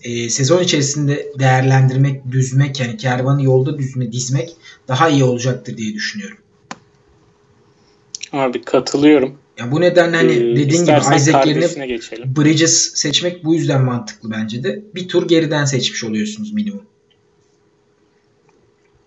e, 0.03 0.31
sezon 0.31 0.63
içerisinde 0.63 1.33
değerlendirmek, 1.39 2.31
düzmek 2.31 2.81
yani 2.81 2.97
kervanı 2.97 3.43
yolda 3.43 3.79
düzme, 3.79 4.13
dizmek 4.13 4.57
daha 4.89 5.09
iyi 5.09 5.25
olacaktır 5.25 5.77
diye 5.77 5.95
düşünüyorum. 5.95 6.39
Abi 8.33 8.63
katılıyorum. 8.63 9.39
Ya 9.59 9.73
bu 9.73 9.81
nedenle 9.81 10.17
hani 10.17 10.33
ee, 10.33 10.57
dediğin 10.57 10.85
gibi 10.85 10.97
Isaac 11.17 11.47
yerine 11.47 11.87
geçelim. 11.87 12.35
Bridges 12.37 12.93
seçmek 12.95 13.45
bu 13.45 13.55
yüzden 13.55 13.83
mantıklı 13.83 14.31
bence 14.31 14.63
de. 14.63 14.83
Bir 14.95 15.09
tur 15.09 15.29
geriden 15.29 15.65
seçmiş 15.65 16.05
oluyorsunuz 16.05 16.53
minimum. 16.53 16.83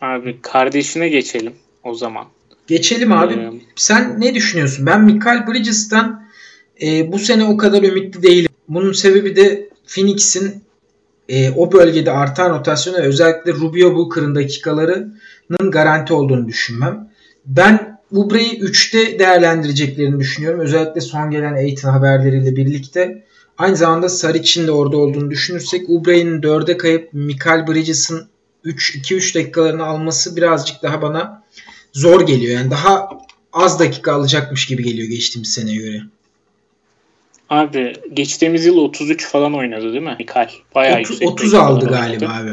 Abi 0.02 0.42
kardeşine 0.42 1.10
geçelim 1.10 1.54
o 1.84 1.94
zaman. 1.94 2.26
Geçelim 2.68 3.12
abi. 3.12 3.34
Ee, 3.34 3.52
Sen 3.76 4.22
ne 4.22 4.36
düşünüyorsun? 4.36 4.86
Ben 4.86 5.04
Michael 5.04 5.48
Bridges'tan 5.48 6.28
e, 6.82 7.12
bu 7.12 7.20
sene 7.20 7.44
o 7.46 7.58
kadar 7.58 7.84
ümitli 7.84 8.24
değilim. 8.24 8.52
Bunun 8.68 8.92
sebebi 8.92 9.36
de 9.36 9.70
Phoenix'in 9.88 10.64
e, 11.30 11.52
o 11.52 11.72
bölgede 11.72 12.12
artan 12.12 12.60
rotasyonu 12.60 12.98
ve 12.98 13.02
özellikle 13.02 13.54
Rubio 13.54 13.96
Booker'ın 13.96 14.36
dakikalarının 14.36 15.72
garanti 15.72 16.14
olduğunu 16.14 16.48
düşünmem. 16.48 17.10
Ben 17.46 17.91
Ubre'yi 18.12 18.60
3'te 18.60 19.20
değerlendireceklerini 19.20 20.20
düşünüyorum. 20.20 20.60
Özellikle 20.60 21.02
son 21.02 21.32
gelen 21.32 21.54
Aiton 21.54 21.90
haberleriyle 21.90 22.56
birlikte. 22.56 23.24
Aynı 23.58 23.76
zamanda 23.76 24.10
Saric'in 24.10 24.68
de 24.68 24.72
orada 24.72 24.98
olduğunu 24.98 25.32
düşünürsek 25.32 25.90
Ubre'nin 25.90 26.42
4'e 26.42 26.78
kayıp 26.78 27.14
Michael 27.14 27.68
Bridges'ın 27.68 28.28
2-3 28.66 29.36
dakikalarını 29.36 29.86
alması 29.86 30.36
birazcık 30.36 30.84
daha 30.84 31.02
bana 31.02 31.44
zor 31.94 32.28
geliyor. 32.28 32.60
Yani 32.60 32.72
daha 32.72 33.10
az 33.54 33.80
dakika 33.80 34.14
alacakmış 34.14 34.68
gibi 34.68 34.84
geliyor 34.84 35.08
geçtiğimiz 35.10 35.54
seneye 35.54 35.78
göre. 35.78 36.02
Abi 37.50 37.94
geçtiğimiz 38.14 38.66
yıl 38.66 38.78
33 38.78 39.28
falan 39.28 39.56
oynadı 39.56 39.92
değil 39.92 40.04
mi 40.04 40.16
Mikal? 40.20 40.50
Bayağı 40.76 41.00
30, 41.00 41.12
yüksek 41.12 41.30
30 41.30 41.54
aldı 41.54 41.86
galiba 41.86 42.26
oynadı. 42.26 42.50
abi. 42.50 42.52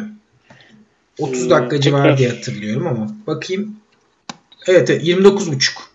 30 1.19 1.43
hmm, 1.43 1.51
dakika 1.51 1.81
civarı 1.81 2.19
diye 2.19 2.29
hatırlıyorum 2.29 2.87
ama 2.87 3.17
bakayım. 3.27 3.77
Evet, 4.69 4.91
evet 4.91 5.03
29.5. 5.03 5.89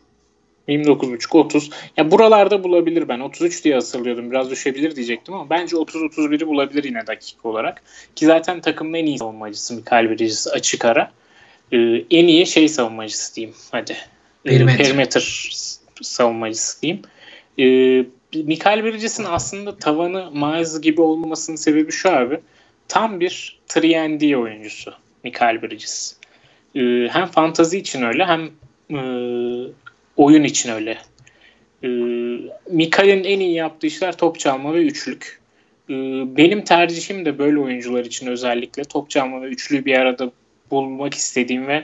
29.5 0.67 1.37
30. 1.37 1.69
Ya 1.97 2.11
buralarda 2.11 2.63
bulabilir 2.63 3.07
ben. 3.07 3.19
33 3.19 3.63
diye 3.63 3.75
hatırlıyordum. 3.75 4.31
Biraz 4.31 4.51
düşebilir 4.51 4.95
diyecektim 4.95 5.33
ama 5.33 5.49
bence 5.49 5.77
30 5.77 6.01
31'i 6.01 6.47
bulabilir 6.47 6.83
yine 6.83 7.07
dakika 7.07 7.49
olarak. 7.49 7.83
Ki 8.15 8.25
zaten 8.25 8.61
takımın 8.61 8.93
en 8.93 9.05
iyi 9.05 9.17
savunmacısı 9.17 9.73
Mikael 9.73 10.09
Bridges 10.09 10.47
açık 10.47 10.85
ara. 10.85 11.11
Ee, 11.71 11.77
en 12.11 12.27
iyi 12.27 12.47
şey 12.47 12.69
savunmacısı 12.69 13.35
diyeyim. 13.35 13.55
Hadi. 13.71 13.97
Perimeter. 14.43 14.75
Ee, 14.75 14.77
perimeter 14.77 15.49
savunmacısı 16.01 16.81
diyeyim. 16.81 17.01
Ee, 17.59 18.05
Mikael 18.43 18.83
Bridges'in 18.83 19.23
aslında 19.23 19.77
tavanı 19.77 20.31
Miles 20.31 20.81
gibi 20.81 21.01
olmamasının 21.01 21.57
sebebi 21.57 21.91
şu 21.91 22.11
abi. 22.11 22.39
Tam 22.87 23.19
bir 23.19 23.59
3 23.77 24.35
oyuncusu 24.35 24.93
Mikael 25.23 25.61
Bridges. 25.61 26.15
Ee, 26.75 27.07
hem 27.11 27.25
fantazi 27.25 27.77
için 27.77 28.01
öyle 28.01 28.25
hem 28.25 28.49
e, 28.89 28.99
oyun 30.17 30.43
için 30.43 30.71
öyle. 30.71 30.97
Ee, 31.83 31.87
Mikael'in 32.69 33.23
en 33.23 33.39
iyi 33.39 33.53
yaptığı 33.53 33.87
işler 33.87 34.17
top 34.17 34.39
çalma 34.39 34.73
ve 34.73 34.83
üçlük. 34.83 35.39
Ee, 35.89 35.93
benim 36.37 36.63
tercihim 36.63 37.25
de 37.25 37.37
böyle 37.37 37.59
oyuncular 37.59 38.05
için 38.05 38.27
özellikle 38.27 38.83
top 38.83 39.09
çalma 39.09 39.41
ve 39.41 39.45
üçlüyü 39.45 39.85
bir 39.85 39.99
arada 39.99 40.31
bulmak 40.71 41.13
istediğim 41.13 41.67
ve 41.67 41.83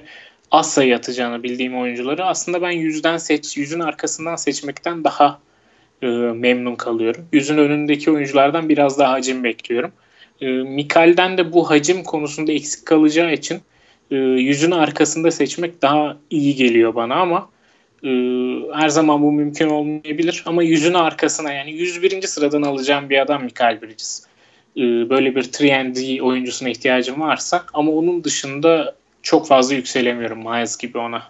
az 0.51 0.73
sayı 0.73 0.95
atacağını 0.95 1.43
bildiğim 1.43 1.77
oyuncuları 1.77 2.25
aslında 2.25 2.61
ben 2.61 2.71
yüzden 2.71 3.17
seç, 3.17 3.57
yüzün 3.57 3.79
arkasından 3.79 4.35
seçmekten 4.35 5.03
daha 5.03 5.39
e, 6.01 6.07
memnun 6.07 6.75
kalıyorum. 6.75 7.25
Yüzün 7.33 7.57
önündeki 7.57 8.11
oyunculardan 8.11 8.69
biraz 8.69 8.99
daha 8.99 9.11
hacim 9.11 9.43
bekliyorum. 9.43 9.91
E, 10.41 10.47
Mikal'den 10.47 11.37
de 11.37 11.53
bu 11.53 11.69
hacim 11.69 12.03
konusunda 12.03 12.51
eksik 12.51 12.85
kalacağı 12.85 13.33
için 13.33 13.61
e, 14.11 14.15
yüzün 14.15 14.71
arkasında 14.71 15.31
seçmek 15.31 15.81
daha 15.81 16.17
iyi 16.29 16.55
geliyor 16.55 16.95
bana 16.95 17.15
ama 17.15 17.49
e, 18.03 18.09
her 18.73 18.89
zaman 18.89 19.21
bu 19.21 19.31
mümkün 19.31 19.69
olmayabilir. 19.69 20.43
Ama 20.45 20.63
yüzün 20.63 20.93
arkasına 20.93 21.51
yani 21.51 21.71
101. 21.71 22.21
sıradan 22.21 22.61
alacağım 22.61 23.09
bir 23.09 23.21
adam 23.21 23.43
Mikael 23.43 23.81
Bridges. 23.81 24.25
E, 24.77 24.81
böyle 24.81 25.35
bir 25.35 25.43
3 26.15 26.21
oyuncusuna 26.21 26.69
ihtiyacım 26.69 27.21
varsa 27.21 27.65
ama 27.73 27.91
onun 27.91 28.23
dışında 28.23 28.95
çok 29.21 29.47
fazla 29.47 29.75
yükselemiyorum 29.75 30.39
Miles 30.39 30.77
gibi 30.77 30.97
ona. 30.97 31.23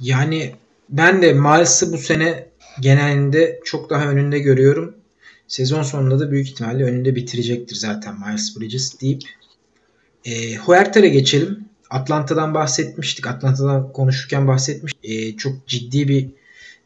Yani 0.00 0.52
ben 0.88 1.22
de 1.22 1.32
Miles'ı 1.32 1.92
bu 1.92 1.98
sene 1.98 2.46
genelinde 2.80 3.60
çok 3.64 3.90
daha 3.90 4.06
önünde 4.06 4.38
görüyorum. 4.38 4.94
Sezon 5.48 5.82
sonunda 5.82 6.20
da 6.20 6.30
büyük 6.30 6.48
ihtimalle 6.48 6.84
önünde 6.84 7.14
bitirecektir 7.14 7.76
zaten 7.76 8.14
Miles 8.26 8.60
Bridges 8.60 9.00
deyip 9.00 9.22
e, 10.24 10.56
Huerter'e 10.56 11.08
geçelim. 11.08 11.64
Atlanta'dan 11.90 12.54
bahsetmiştik. 12.54 13.26
Atlanta'dan 13.26 13.92
konuşurken 13.92 14.48
bahsetmiş. 14.48 14.92
E, 15.02 15.36
çok 15.36 15.66
ciddi 15.66 16.08
bir 16.08 16.28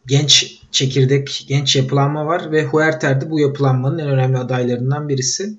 genç 0.07 0.61
çekirdek, 0.71 1.45
genç 1.49 1.77
yapılanma 1.77 2.27
var 2.27 2.53
ve 2.53 2.65
Huerter 2.65 3.21
de 3.21 3.31
bu 3.31 3.41
yapılanmanın 3.41 3.99
en 3.99 4.09
önemli 4.09 4.39
adaylarından 4.39 5.09
birisi. 5.09 5.53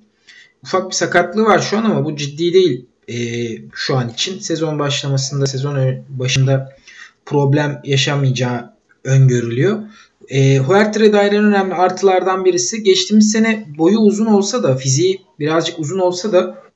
Ufak 0.64 0.90
bir 0.90 0.96
sakatlığı 0.96 1.44
var 1.44 1.60
şu 1.60 1.78
an 1.78 1.84
ama 1.84 2.06
bu 2.06 2.16
ciddi 2.16 2.54
değil 2.54 2.86
e, 3.08 3.16
şu 3.74 3.98
an 3.98 4.10
için. 4.10 4.40
Sezon 4.40 4.80
başlamasında, 4.80 5.48
sezon 5.48 6.04
başında 6.10 6.76
problem 7.26 7.82
yaşamayacağı 7.84 8.74
öngörülüyor. 9.04 9.80
E, 10.30 10.58
Huerter'e 10.58 11.14
dair 11.14 11.32
en 11.32 11.44
önemli 11.44 11.74
artılardan 11.74 12.46
birisi 12.46 12.84
geçtiğimiz 12.84 13.32
sene 13.32 13.66
boyu 13.78 13.98
uzun 13.98 14.26
olsa 14.26 14.64
da 14.64 14.76
fiziği 14.76 15.22
birazcık 15.40 15.80
uzun 15.80 16.00
olsa 16.00 16.32
da 16.32 16.67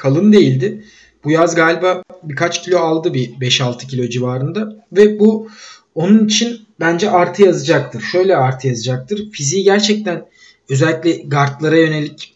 kalın 0.00 0.32
değildi. 0.32 0.84
Bu 1.24 1.30
yaz 1.30 1.54
galiba 1.54 2.02
birkaç 2.22 2.62
kilo 2.62 2.78
aldı 2.78 3.14
bir 3.14 3.30
5-6 3.30 3.86
kilo 3.86 4.08
civarında 4.08 4.86
ve 4.92 5.20
bu 5.20 5.48
onun 5.94 6.26
için 6.26 6.66
bence 6.80 7.10
artı 7.10 7.42
yazacaktır. 7.42 8.00
Şöyle 8.00 8.36
artı 8.36 8.68
yazacaktır. 8.68 9.30
Fiziği 9.30 9.64
gerçekten 9.64 10.26
özellikle 10.68 11.16
guardlara 11.16 11.76
yönelik 11.76 12.34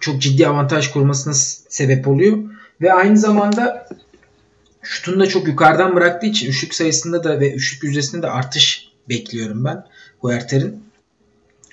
çok 0.00 0.22
ciddi 0.22 0.48
avantaj 0.48 0.90
kurmasına 0.90 1.34
sebep 1.68 2.08
oluyor. 2.08 2.38
Ve 2.80 2.92
aynı 2.92 3.16
zamanda 3.16 3.88
şutunu 4.82 5.20
da 5.20 5.26
çok 5.26 5.48
yukarıdan 5.48 5.96
bıraktığı 5.96 6.26
için 6.26 6.48
üçlük 6.48 6.74
sayısında 6.74 7.24
da 7.24 7.40
ve 7.40 7.52
üçlük 7.52 7.84
yüzdesinde 7.84 8.22
de 8.22 8.30
artış 8.30 8.88
bekliyorum 9.08 9.64
ben 9.64 9.84
Huerter'in. 10.18 10.85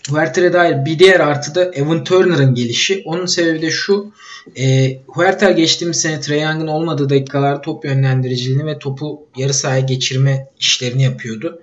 Huerter'e 0.10 0.54
dair 0.54 0.86
bir 0.86 1.00
diğer 1.00 1.20
artı 1.20 1.56
da 1.56 1.72
Evan 1.74 2.04
Turner'ın 2.04 2.56
gelişi. 2.56 3.02
Onun 3.06 3.26
sebebi 3.26 3.62
de 3.62 3.72
şu. 3.72 4.12
E, 4.58 4.98
Huerter 5.08 5.52
geçtiğimiz 5.52 6.02
sene 6.02 6.22
Trae 6.22 6.40
Young'ın 6.40 6.68
olmadığı 6.68 7.10
dakikalarda 7.10 7.62
top 7.62 7.86
yönlendiriciliğini 7.86 8.66
ve 8.66 8.80
topu 8.80 9.28
yarı 9.38 9.54
sahaya 9.54 9.80
geçirme 9.80 10.48
işlerini 10.60 11.04
yapıyordu. 11.04 11.62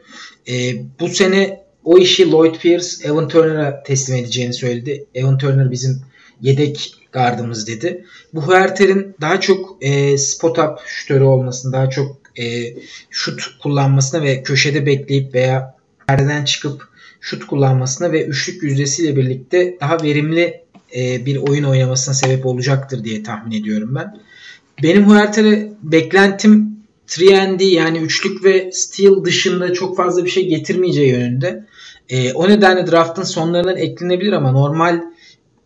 E, 0.49 0.75
bu 1.01 1.09
sene 1.09 1.61
o 1.85 1.99
işi 1.99 2.31
Lloyd 2.31 2.55
Pierce 2.55 2.89
Evan 3.05 3.29
Turner'a 3.29 3.83
teslim 3.83 4.17
edeceğini 4.17 4.55
söyledi. 4.55 5.07
Evan 5.15 5.39
Turner 5.39 5.71
bizim 5.71 6.03
yedek 6.41 6.95
gardımız 7.13 7.67
dedi. 7.67 8.05
Bu 8.35 8.43
Huerter'in 8.43 9.15
daha 9.21 9.41
çok 9.41 9.77
e, 9.81 10.19
spot 10.19 10.59
up 10.59 10.79
şütörü 10.87 11.25
olmasını, 11.25 11.73
daha 11.73 11.91
çok 11.91 12.17
e, 12.39 12.75
şut 13.11 13.43
kullanmasına 13.63 14.23
ve 14.23 14.43
köşede 14.43 14.87
bekleyip 14.87 15.35
veya 15.35 15.75
yerden 16.11 16.45
çıkıp 16.45 16.90
şut 17.21 17.47
kullanmasına 17.47 18.13
ve 18.13 18.25
üçlük 18.25 18.63
yüzdesiyle 18.63 19.17
birlikte 19.17 19.77
daha 19.81 20.03
verimli 20.03 20.61
e, 20.97 21.27
bir 21.27 21.37
oyun 21.37 21.65
oynamasına 21.65 22.15
sebep 22.15 22.47
olacaktır 22.47 23.05
diye 23.05 23.23
tahmin 23.23 23.61
ediyorum 23.61 23.95
ben. 23.95 24.21
Benim 24.83 25.11
Huerter'e 25.11 25.73
beklentim 25.83 26.71
3 27.19 27.21
yani 27.61 27.99
üçlük 27.99 28.45
ve 28.45 28.71
steal 28.73 29.25
dışında 29.25 29.73
çok 29.73 29.97
fazla 29.97 30.25
bir 30.25 30.31
şey 30.31 30.47
getirmeyeceği 30.47 31.11
yönünde. 31.11 31.67
E, 32.09 32.33
o 32.33 32.49
nedenle 32.49 32.87
draftın 32.87 33.23
sonlarından 33.23 33.77
eklenebilir 33.77 34.33
ama 34.33 34.53
normal 34.53 35.01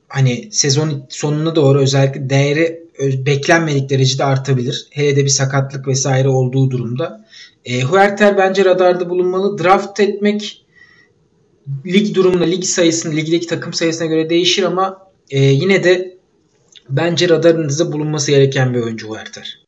hani 0.09 0.49
sezon 0.53 1.07
sonuna 1.09 1.57
doğru 1.57 1.81
özellikle 1.81 2.31
değeri 2.31 2.85
beklenmedik 3.27 3.91
derecede 3.91 4.25
artabilir. 4.25 4.87
Hele 4.91 5.17
de 5.17 5.25
bir 5.25 5.29
sakatlık 5.29 5.89
vesaire 5.89 6.29
olduğu 6.29 6.71
durumda. 6.71 7.25
E, 7.65 7.83
Huerter 7.83 8.39
bence 8.39 8.65
radarda 8.65 9.11
bulunmalı. 9.11 9.59
Draft 9.59 10.01
etmek 10.01 10.64
lig 11.87 12.15
durumuna, 12.15 12.45
lig 12.45 12.65
sayısını, 12.65 13.17
ligdeki 13.17 13.47
takım 13.47 13.73
sayısına 13.73 14.07
göre 14.07 14.31
değişir 14.31 14.63
ama 14.63 15.09
e, 15.31 15.41
yine 15.41 15.85
de 15.85 16.17
bence 16.89 17.29
radarınızda 17.29 17.93
bulunması 17.93 18.31
gereken 18.31 18.75
bir 18.75 18.81
oyuncu 18.81 19.09
Huerter. 19.09 19.61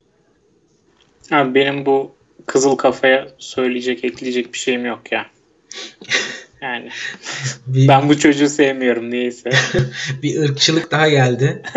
Abi 1.30 1.54
benim 1.54 1.86
bu 1.86 2.10
kızıl 2.46 2.76
kafaya 2.76 3.28
söyleyecek, 3.38 4.04
ekleyecek 4.04 4.52
bir 4.52 4.58
şeyim 4.58 4.86
yok 4.86 5.12
ya. 5.12 5.26
Yani 6.62 6.90
ben 7.66 8.08
bu 8.08 8.18
çocuğu 8.18 8.48
sevmiyorum 8.48 9.10
neyse. 9.10 9.50
bir 10.22 10.40
ırkçılık 10.40 10.90
daha 10.90 11.08
geldi. 11.08 11.62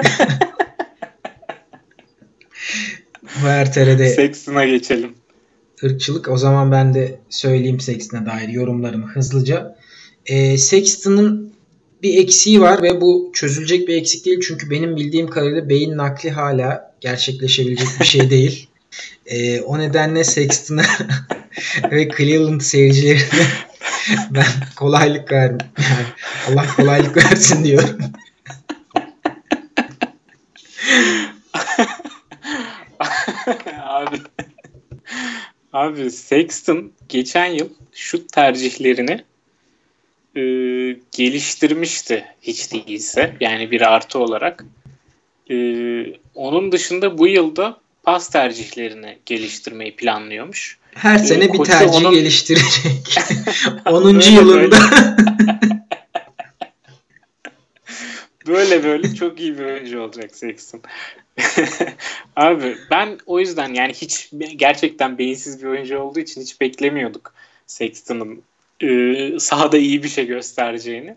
VRT'de 3.43 4.09
Sexton'a 4.09 4.65
geçelim. 4.65 5.13
ırkçılık. 5.83 6.29
O 6.29 6.37
zaman 6.37 6.71
ben 6.71 6.93
de 6.93 7.19
söyleyeyim 7.29 7.79
Sexton'a 7.79 8.25
dair 8.25 8.49
yorumlarımı 8.49 9.05
hızlıca. 9.05 9.75
E, 10.29 10.57
Sexton'ın 10.57 11.53
bir 12.03 12.17
eksiği 12.17 12.61
var 12.61 12.83
ve 12.83 13.01
bu 13.01 13.31
çözülecek 13.33 13.87
bir 13.87 13.97
eksik 13.97 14.25
değil. 14.25 14.39
Çünkü 14.47 14.69
benim 14.69 14.95
bildiğim 14.95 15.27
kadarıyla 15.27 15.69
beyin 15.69 15.97
nakli 15.97 16.31
hala 16.31 16.95
gerçekleşebilecek 17.01 17.87
bir 17.99 18.05
şey 18.05 18.29
değil. 18.29 18.67
E, 19.25 19.61
o 19.61 19.79
nedenle 19.79 20.23
Sexton'a 20.23 20.85
ve 21.91 22.09
Cleveland 22.17 22.61
seyircilerine 22.61 23.47
ben 24.31 24.45
kolaylık. 24.75 25.31
Yani 25.31 25.57
Allah 26.49 26.65
kolaylık 26.75 27.17
versin 27.17 27.63
diyorum. 27.63 27.99
abi 33.83 34.17
abi 35.73 36.11
Sexton 36.11 36.91
geçen 37.09 37.45
yıl 37.45 37.69
şut 37.93 38.31
tercihlerini 38.31 39.28
e, 40.35 40.41
geliştirmişti 41.11 42.25
hiç 42.41 42.71
değilse. 42.73 43.35
Yani 43.39 43.71
bir 43.71 43.81
artı 43.93 44.19
olarak. 44.19 44.65
E, 45.51 45.55
onun 46.35 46.71
dışında 46.71 47.17
bu 47.17 47.27
yılda 47.27 47.77
pas 48.03 48.29
tercihlerini 48.29 49.17
geliştirmeyi 49.25 49.95
planlıyormuş. 49.95 50.77
Her 50.95 51.15
Ee, 51.15 51.19
sene 51.19 51.53
bir 51.53 51.57
tercih 51.63 51.95
onun- 51.95 52.11
geliştirecek. 52.13 53.17
10. 53.85 54.03
Böyle 54.03 54.25
yılında 54.25 54.77
Böyle 58.47 58.83
böyle 58.83 59.15
çok 59.15 59.39
iyi 59.39 59.57
bir 59.57 59.65
oyuncu 59.65 60.01
olacak 60.01 60.35
Sexton. 60.35 60.81
Abi 62.35 62.77
ben 62.91 63.17
o 63.25 63.39
yüzden 63.39 63.73
yani 63.73 63.93
hiç 63.93 64.29
gerçekten 64.55 65.17
beyinsiz 65.17 65.63
bir 65.63 65.67
oyuncu 65.67 65.99
olduğu 65.99 66.19
için 66.19 66.41
hiç 66.41 66.61
beklemiyorduk 66.61 67.33
Sexton'ın 67.67 68.43
e, 68.81 69.39
sahada 69.39 69.77
iyi 69.77 70.03
bir 70.03 70.09
şey 70.09 70.27
göstereceğini. 70.27 71.15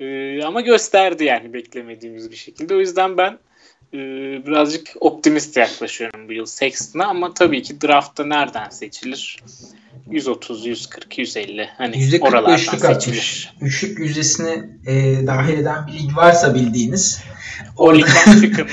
E, 0.00 0.42
ama 0.42 0.60
gösterdi 0.60 1.24
yani 1.24 1.52
beklemediğimiz 1.52 2.30
bir 2.30 2.36
şekilde. 2.36 2.74
O 2.74 2.78
yüzden 2.78 3.16
ben 3.16 3.38
e, 3.94 3.98
birazcık 4.46 4.88
optimist 5.00 5.56
yaklaşıyorum 5.56 6.28
bu 6.28 6.32
yıl 6.32 6.46
Sexton'a 6.46 7.06
ama 7.06 7.34
tabii 7.34 7.62
ki 7.62 7.80
draftta 7.80 8.24
nereden 8.26 8.68
seçilir? 8.68 9.38
130, 10.10 10.66
140, 10.66 11.18
150 11.18 11.70
hani 11.78 11.96
%40 11.96 12.20
oralardan 12.20 12.54
üçlük 12.58 12.80
seçilir. 12.80 12.94
atmış. 12.96 13.48
Üçlük 13.60 13.98
yüzdesini 13.98 14.64
e, 14.86 15.26
dahil 15.26 15.58
eden 15.58 15.86
bir 15.86 15.92
lig 15.92 16.16
varsa 16.16 16.54
bildiğiniz 16.54 17.20
O 17.76 17.84
orada- 17.84 17.98
ligden 17.98 18.40
çıkın. 18.40 18.68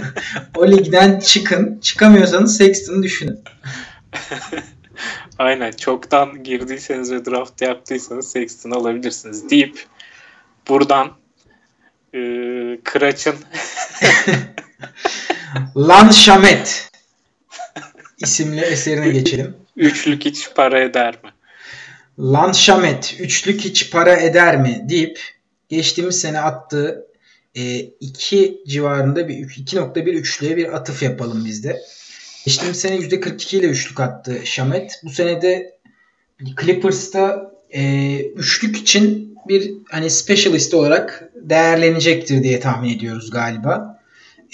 o 0.56 0.70
ligden 0.70 1.20
çıkın. 1.20 1.78
Çıkamıyorsanız 1.80 2.56
Sexton'ı 2.56 3.02
düşünün. 3.02 3.38
Aynen 5.38 5.72
çoktan 5.72 6.44
girdiyseniz 6.44 7.12
ve 7.12 7.24
draft 7.24 7.62
yaptıysanız 7.62 8.30
Sexton 8.30 8.70
alabilirsiniz 8.70 9.50
deyip 9.50 9.86
buradan 10.68 11.12
e, 12.14 12.18
Kıraç'ın 12.84 13.34
Lan 15.76 16.10
Şamet 16.10 16.90
isimli 18.18 18.60
eserine 18.60 19.08
geçelim. 19.08 19.56
üçlük 19.76 20.24
hiç 20.24 20.50
para 20.54 20.80
eder 20.80 21.14
mi? 21.24 21.30
Lan 22.18 22.52
Şamet 22.52 23.16
üçlük 23.18 23.60
hiç 23.60 23.90
para 23.90 24.16
eder 24.16 24.56
mi 24.56 24.84
deyip 24.88 25.20
geçtiğimiz 25.68 26.20
sene 26.20 26.40
attığı 26.40 27.06
2 28.00 28.62
civarında 28.66 29.28
bir 29.28 29.34
2.1 29.34 30.10
üçlüye 30.10 30.56
bir 30.56 30.72
atıf 30.76 31.02
yapalım 31.02 31.44
biz 31.44 31.64
de. 31.64 31.80
Geçtiğimiz 32.44 32.80
sene 32.80 32.96
%42 32.96 33.56
ile 33.56 33.66
üçlük 33.66 34.00
attı 34.00 34.40
Şamet. 34.44 35.00
Bu 35.04 35.10
sene 35.10 35.42
de 35.42 35.78
Clippers'ta 36.60 37.52
e, 37.70 38.20
üçlük 38.20 38.76
için 38.76 39.34
bir 39.48 39.72
hani 39.90 40.10
specialist 40.10 40.74
olarak 40.74 41.30
değerlenecektir 41.34 42.42
diye 42.42 42.60
tahmin 42.60 42.96
ediyoruz 42.96 43.30
galiba. 43.30 44.00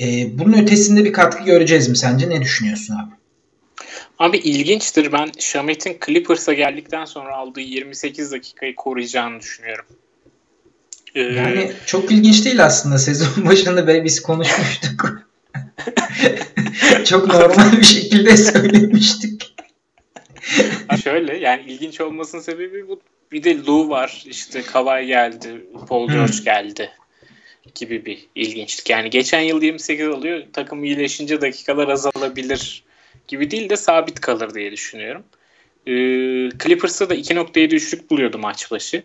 E, 0.01 0.39
bunun 0.39 0.63
ötesinde 0.63 1.05
bir 1.05 1.13
katkı 1.13 1.45
göreceğiz 1.45 1.89
mi 1.89 1.97
sence? 1.97 2.29
Ne 2.29 2.43
düşünüyorsun 2.43 2.95
abi? 2.95 3.15
Abi 4.19 4.37
ilginçtir. 4.37 5.13
Ben 5.13 5.31
Şamet'in 5.39 5.99
Clippers'a 6.07 6.53
geldikten 6.53 7.05
sonra 7.05 7.37
aldığı 7.37 7.61
28 7.61 8.33
dakikayı 8.33 8.77
koruyacağını 8.77 9.41
düşünüyorum. 9.41 9.85
Ee, 11.15 11.21
Yani 11.21 11.73
çok 11.87 12.13
ilginç 12.13 12.45
değil 12.45 12.65
aslında. 12.65 12.99
Sezon 12.99 13.47
başında 13.47 13.87
böyle 13.87 14.05
biz 14.05 14.23
konuşmuştuk. 14.23 15.30
çok 17.05 17.27
normal 17.27 17.73
bir 17.73 17.85
şekilde 17.85 18.37
söylemiştik. 18.37 19.55
Şöyle 21.05 21.37
yani 21.37 21.63
ilginç 21.67 22.01
olmasının 22.01 22.43
sebebi 22.43 22.89
bu. 22.89 23.01
Bir 23.33 23.43
de 23.45 23.59
Lou 23.65 23.89
var. 23.89 24.23
işte 24.27 24.63
Kawhi 24.63 25.07
geldi. 25.07 25.49
Paul 25.89 26.09
Hmm. 26.09 26.15
George 26.15 26.37
geldi. 26.45 26.91
Gibi 27.75 28.07
bir 28.07 28.27
ilginçlik. 28.35 28.91
Yani 28.91 29.11
geçen 29.11 29.41
yıl 29.41 29.63
28 29.63 30.09
alıyor. 30.09 30.43
Takım 30.53 30.85
iyileşince 30.85 31.41
dakikalar 31.41 31.89
azalabilir 31.89 32.85
gibi 33.29 33.51
değil 33.51 33.69
de 33.71 33.77
sabit 33.77 34.21
kalır 34.21 34.55
diye 34.55 34.73
düşünüyorum. 34.73 35.23
Ee, 35.87 35.93
Clippers'ta 36.65 37.11
da 37.11 37.15
2.7 37.15 37.75
üçlük 37.75 38.11
buluyordu 38.11 38.39
maç 38.39 38.71
başı. 38.71 39.03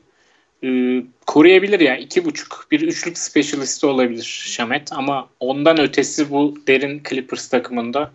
Ee, 0.65 1.03
koruyabilir 1.25 1.79
ya. 1.79 1.97
2.5 1.99 2.71
bir 2.71 2.81
üçlük 2.81 3.17
specialisti 3.17 3.85
olabilir 3.85 4.23
Şamet 4.47 4.91
ama 4.91 5.29
ondan 5.39 5.79
ötesi 5.79 6.31
bu 6.31 6.55
derin 6.67 7.01
Clippers 7.09 7.47
takımında 7.47 8.11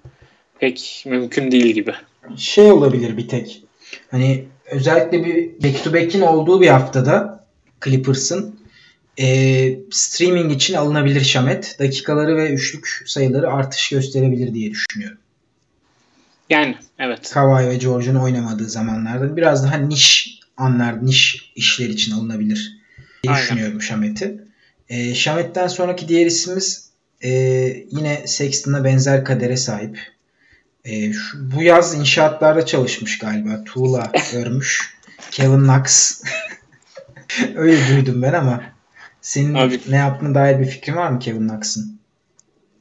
pek 0.58 1.04
mümkün 1.06 1.50
değil 1.50 1.74
gibi. 1.74 1.94
Şey 2.36 2.72
olabilir 2.72 3.16
bir 3.16 3.28
tek. 3.28 3.62
Hani 4.10 4.44
özellikle 4.70 5.24
bir 5.24 5.62
back 5.64 5.84
to 5.84 5.92
back'in 5.92 6.20
olduğu 6.20 6.60
bir 6.60 6.68
haftada 6.68 7.44
Clippers'ın 7.84 8.60
e, 9.18 9.26
streaming 9.90 10.52
için 10.52 10.74
alınabilir 10.74 11.20
Şamet. 11.20 11.76
Dakikaları 11.78 12.36
ve 12.36 12.50
üçlük 12.50 13.02
sayıları 13.06 13.52
artış 13.52 13.88
gösterebilir 13.88 14.54
diye 14.54 14.70
düşünüyorum. 14.70 15.18
Yani 16.50 16.76
evet. 16.98 17.30
Kawhi 17.30 17.68
ve 17.68 17.76
George'un 17.76 18.14
oynamadığı 18.14 18.68
zamanlarda 18.68 19.36
biraz 19.36 19.64
daha 19.64 19.76
niş 19.76 20.39
anlar, 20.60 21.06
niş 21.06 21.52
işler 21.54 21.88
için 21.88 22.12
alınabilir 22.12 22.78
diye 23.22 23.34
Aynen. 23.34 23.44
düşünüyorum 23.46 23.82
Şamet'i. 23.82 24.40
E, 24.88 25.14
Şamet'ten 25.14 25.66
sonraki 25.68 26.08
diğer 26.08 26.26
ismimiz 26.26 26.90
e, 27.24 27.30
yine 27.90 28.26
Sexton'a 28.26 28.84
benzer 28.84 29.24
kadere 29.24 29.56
sahip. 29.56 29.98
E, 30.84 31.12
şu, 31.12 31.50
bu 31.56 31.62
yaz 31.62 31.94
inşaatlarda 31.94 32.66
çalışmış 32.66 33.18
galiba. 33.18 33.64
Tuğla 33.64 34.12
örmüş. 34.34 34.94
Kevin 35.30 35.64
Knox. 35.64 36.22
Öyle 37.54 37.78
duydum 37.88 38.22
ben 38.22 38.32
ama 38.32 38.62
senin 39.20 39.54
Abi- 39.54 39.80
ne 39.88 39.96
yaptığına 39.96 40.34
dair 40.34 40.60
bir 40.60 40.66
fikrin 40.66 40.96
var 40.96 41.10
mı 41.10 41.18
Kevin 41.18 41.48
Knox'ın? 41.48 42.00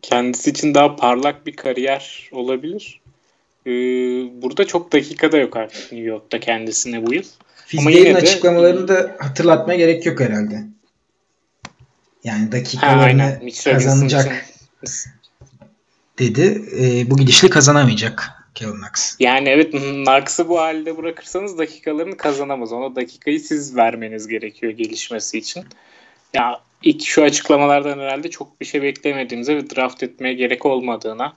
Kendisi 0.02 0.50
için 0.50 0.74
daha 0.74 0.96
parlak 0.96 1.46
bir 1.46 1.56
kariyer 1.56 2.30
olabilir. 2.32 3.02
Ee, 3.66 3.72
burada 4.42 4.68
çok 4.68 4.94
dakika 4.94 5.32
da 5.32 5.38
yok 5.38 5.58
artık 5.58 5.92
New 5.92 6.10
York'ta 6.10 6.40
kendisine 6.40 7.06
bu 7.06 7.14
yıl. 7.14 7.24
De- 7.74 8.16
açıklamalarını 8.16 8.88
da 8.88 9.16
hatırlatmaya 9.20 9.78
gerek 9.78 10.06
yok 10.06 10.20
herhalde. 10.20 10.64
Yani 12.24 12.46
Ha, 12.46 12.52
dakikalarını 12.52 13.38
Robinson 13.42 13.72
kazanacak 13.72 14.46
dedi. 16.20 16.62
E, 16.80 17.10
bu 17.10 17.18
gidişle 17.18 17.50
kazanamayacak 17.50 18.30
Kevin 18.56 18.72
Knox. 18.72 19.16
Yani 19.20 19.50
evet 19.50 19.72
Knox'ı 19.72 20.50
bu 20.50 20.60
halde 20.60 20.98
bırakırsanız 20.98 21.58
dakikalarını 21.58 22.18
kazanamaz. 22.18 22.72
Ona 22.72 22.96
dakikayı 22.96 23.40
siz 23.40 23.76
vermeniz 23.76 24.28
gerekiyor 24.28 24.72
gelişmesi 24.72 25.38
için. 25.38 25.64
Ya 26.34 26.62
ilk 26.84 27.06
şu 27.06 27.24
açıklamalardan 27.24 28.00
herhalde 28.00 28.30
çok 28.30 28.62
bir 28.62 28.66
şey 28.66 28.82
beklemediğimize 28.82 29.56
ve 29.56 29.70
draft 29.70 30.04
etmeye 30.04 30.34
gerek 30.34 30.66
olmadığına 30.66 31.34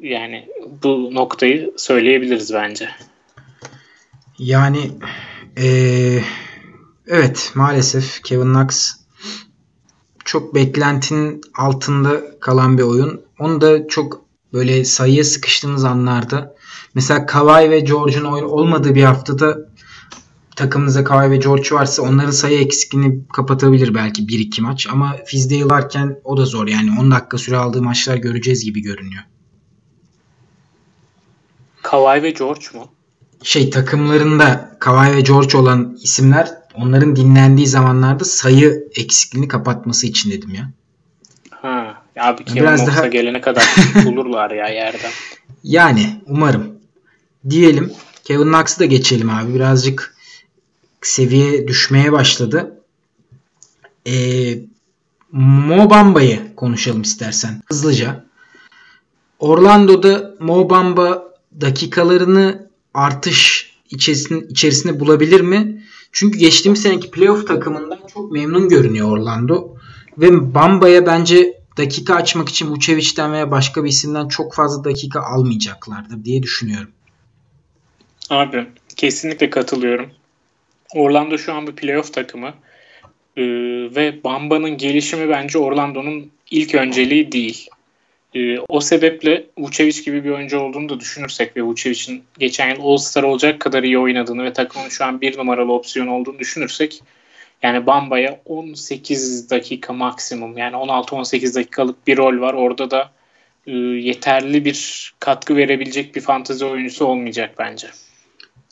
yani 0.00 0.48
bu 0.82 1.14
noktayı 1.14 1.72
söyleyebiliriz 1.76 2.54
bence. 2.54 2.88
Yani 4.38 4.90
e, 5.58 5.66
evet 7.06 7.52
maalesef 7.54 8.22
Kevin 8.22 8.54
Knox 8.54 8.92
çok 10.24 10.54
beklentinin 10.54 11.40
altında 11.54 12.40
kalan 12.40 12.78
bir 12.78 12.82
oyun. 12.82 13.20
Onu 13.38 13.60
da 13.60 13.88
çok 13.88 14.24
böyle 14.52 14.84
sayıya 14.84 15.24
sıkıştığımız 15.24 15.84
anlarda 15.84 16.54
mesela 16.94 17.26
Kawhi 17.26 17.70
ve 17.70 17.80
George'un 17.80 18.24
oyun 18.24 18.44
olmadığı 18.44 18.94
bir 18.94 19.04
haftada 19.04 19.58
takımınızda 20.56 21.04
Kawhi 21.04 21.30
ve 21.30 21.36
George 21.36 21.70
varsa 21.72 22.02
onların 22.02 22.30
sayı 22.30 22.60
eksikliğini 22.60 23.28
kapatabilir 23.32 23.94
belki 23.94 24.22
1-2 24.22 24.60
maç 24.60 24.86
ama 24.92 25.16
Fizdale 25.26 25.64
varken 25.64 26.20
o 26.24 26.36
da 26.36 26.44
zor 26.44 26.68
yani 26.68 26.90
10 27.00 27.10
dakika 27.10 27.38
süre 27.38 27.56
aldığı 27.56 27.82
maçlar 27.82 28.16
göreceğiz 28.16 28.64
gibi 28.64 28.80
görünüyor. 28.80 29.22
Kawhi 31.82 32.22
ve 32.22 32.30
George 32.30 32.66
mu? 32.74 32.88
Şey 33.44 33.70
takımlarında 33.70 34.76
Kawhi 34.80 35.16
ve 35.16 35.20
George 35.20 35.58
olan 35.58 35.98
isimler 36.02 36.48
onların 36.74 37.16
dinlendiği 37.16 37.66
zamanlarda 37.66 38.24
sayı 38.24 38.88
eksikliğini 38.96 39.48
kapatması 39.48 40.06
için 40.06 40.30
dedim 40.30 40.54
ya. 40.54 40.70
Ha, 41.50 42.02
abi 42.20 42.44
Kevin 42.44 42.60
Biraz 42.60 42.86
daha... 42.86 43.06
gelene 43.06 43.40
kadar 43.40 43.64
bulurlar 44.04 44.50
ya 44.50 44.68
yerden. 44.68 45.10
Yani 45.64 46.20
umarım. 46.26 46.74
Diyelim. 47.50 47.92
Kevin 48.24 48.52
Knox'ı 48.52 48.80
da 48.80 48.84
geçelim 48.84 49.30
abi. 49.30 49.54
Birazcık 49.54 50.16
seviye 51.02 51.68
düşmeye 51.68 52.12
başladı. 52.12 52.80
Ee, 54.06 54.58
Mo 55.32 55.90
Bamba'yı 55.90 56.56
konuşalım 56.56 57.02
istersen 57.02 57.62
hızlıca. 57.66 58.24
Orlando'da 59.38 60.34
Mo 60.40 60.70
Bamba 60.70 61.24
dakikalarını 61.60 62.68
artış 62.94 63.70
içerisinde, 63.90 64.46
içerisinde 64.48 65.00
bulabilir 65.00 65.40
mi? 65.40 65.82
Çünkü 66.12 66.38
geçtiğimiz 66.38 66.82
seneki 66.82 67.10
playoff 67.10 67.46
takımından 67.46 67.98
çok 68.14 68.32
memnun 68.32 68.68
görünüyor 68.68 69.10
Orlando. 69.10 69.76
Ve 70.18 70.54
Bamba'ya 70.54 71.06
bence 71.06 71.60
dakika 71.76 72.14
açmak 72.14 72.48
için 72.48 72.70
Vucevic'den 72.70 73.32
veya 73.32 73.50
başka 73.50 73.84
bir 73.84 73.88
isimden 73.88 74.28
çok 74.28 74.54
fazla 74.54 74.84
dakika 74.84 75.20
almayacaklardır 75.20 76.24
diye 76.24 76.42
düşünüyorum. 76.42 76.90
Abi 78.30 78.66
kesinlikle 78.96 79.50
katılıyorum. 79.50 80.10
Orlando 80.94 81.38
şu 81.38 81.54
an 81.54 81.66
bir 81.66 81.72
playoff 81.72 82.12
takımı. 82.12 82.54
Ee, 83.36 83.42
ve 83.96 84.20
Bamba'nın 84.24 84.76
gelişimi 84.76 85.28
bence 85.28 85.58
Orlando'nun 85.58 86.30
ilk 86.50 86.74
önceliği 86.74 87.32
değil. 87.32 87.68
Ee, 88.34 88.58
o 88.68 88.80
sebeple 88.80 89.46
Vucevic 89.58 90.02
gibi 90.02 90.24
bir 90.24 90.30
oyuncu 90.30 90.58
olduğunu 90.58 90.88
da 90.88 91.00
düşünürsek 91.00 91.56
ve 91.56 91.62
Vucevic'in 91.62 92.24
geçen 92.38 92.74
yıl 92.74 92.84
All-Star 92.84 93.22
olacak 93.22 93.60
kadar 93.60 93.82
iyi 93.82 93.98
oynadığını 93.98 94.44
ve 94.44 94.52
takımın 94.52 94.88
şu 94.88 95.04
an 95.04 95.20
bir 95.20 95.38
numaralı 95.38 95.72
opsiyon 95.72 96.06
olduğunu 96.06 96.38
düşünürsek 96.38 97.02
yani 97.62 97.86
Bamba'ya 97.86 98.40
18 98.44 99.50
dakika 99.50 99.92
maksimum 99.92 100.58
yani 100.58 100.76
16-18 100.76 101.54
dakikalık 101.54 102.06
bir 102.06 102.16
rol 102.16 102.40
var. 102.40 102.54
Orada 102.54 102.90
da 102.90 103.10
e, 103.66 103.72
yeterli 103.76 104.64
bir 104.64 105.12
katkı 105.20 105.56
verebilecek 105.56 106.16
bir 106.16 106.20
fantezi 106.20 106.64
oyuncusu 106.64 107.04
olmayacak 107.04 107.54
bence. 107.58 107.88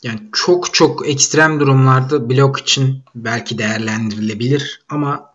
Yani 0.03 0.19
çok 0.33 0.73
çok 0.73 1.09
ekstrem 1.09 1.59
durumlarda 1.59 2.29
blok 2.29 2.59
için 2.59 3.03
belki 3.15 3.57
değerlendirilebilir 3.57 4.81
ama 4.89 5.33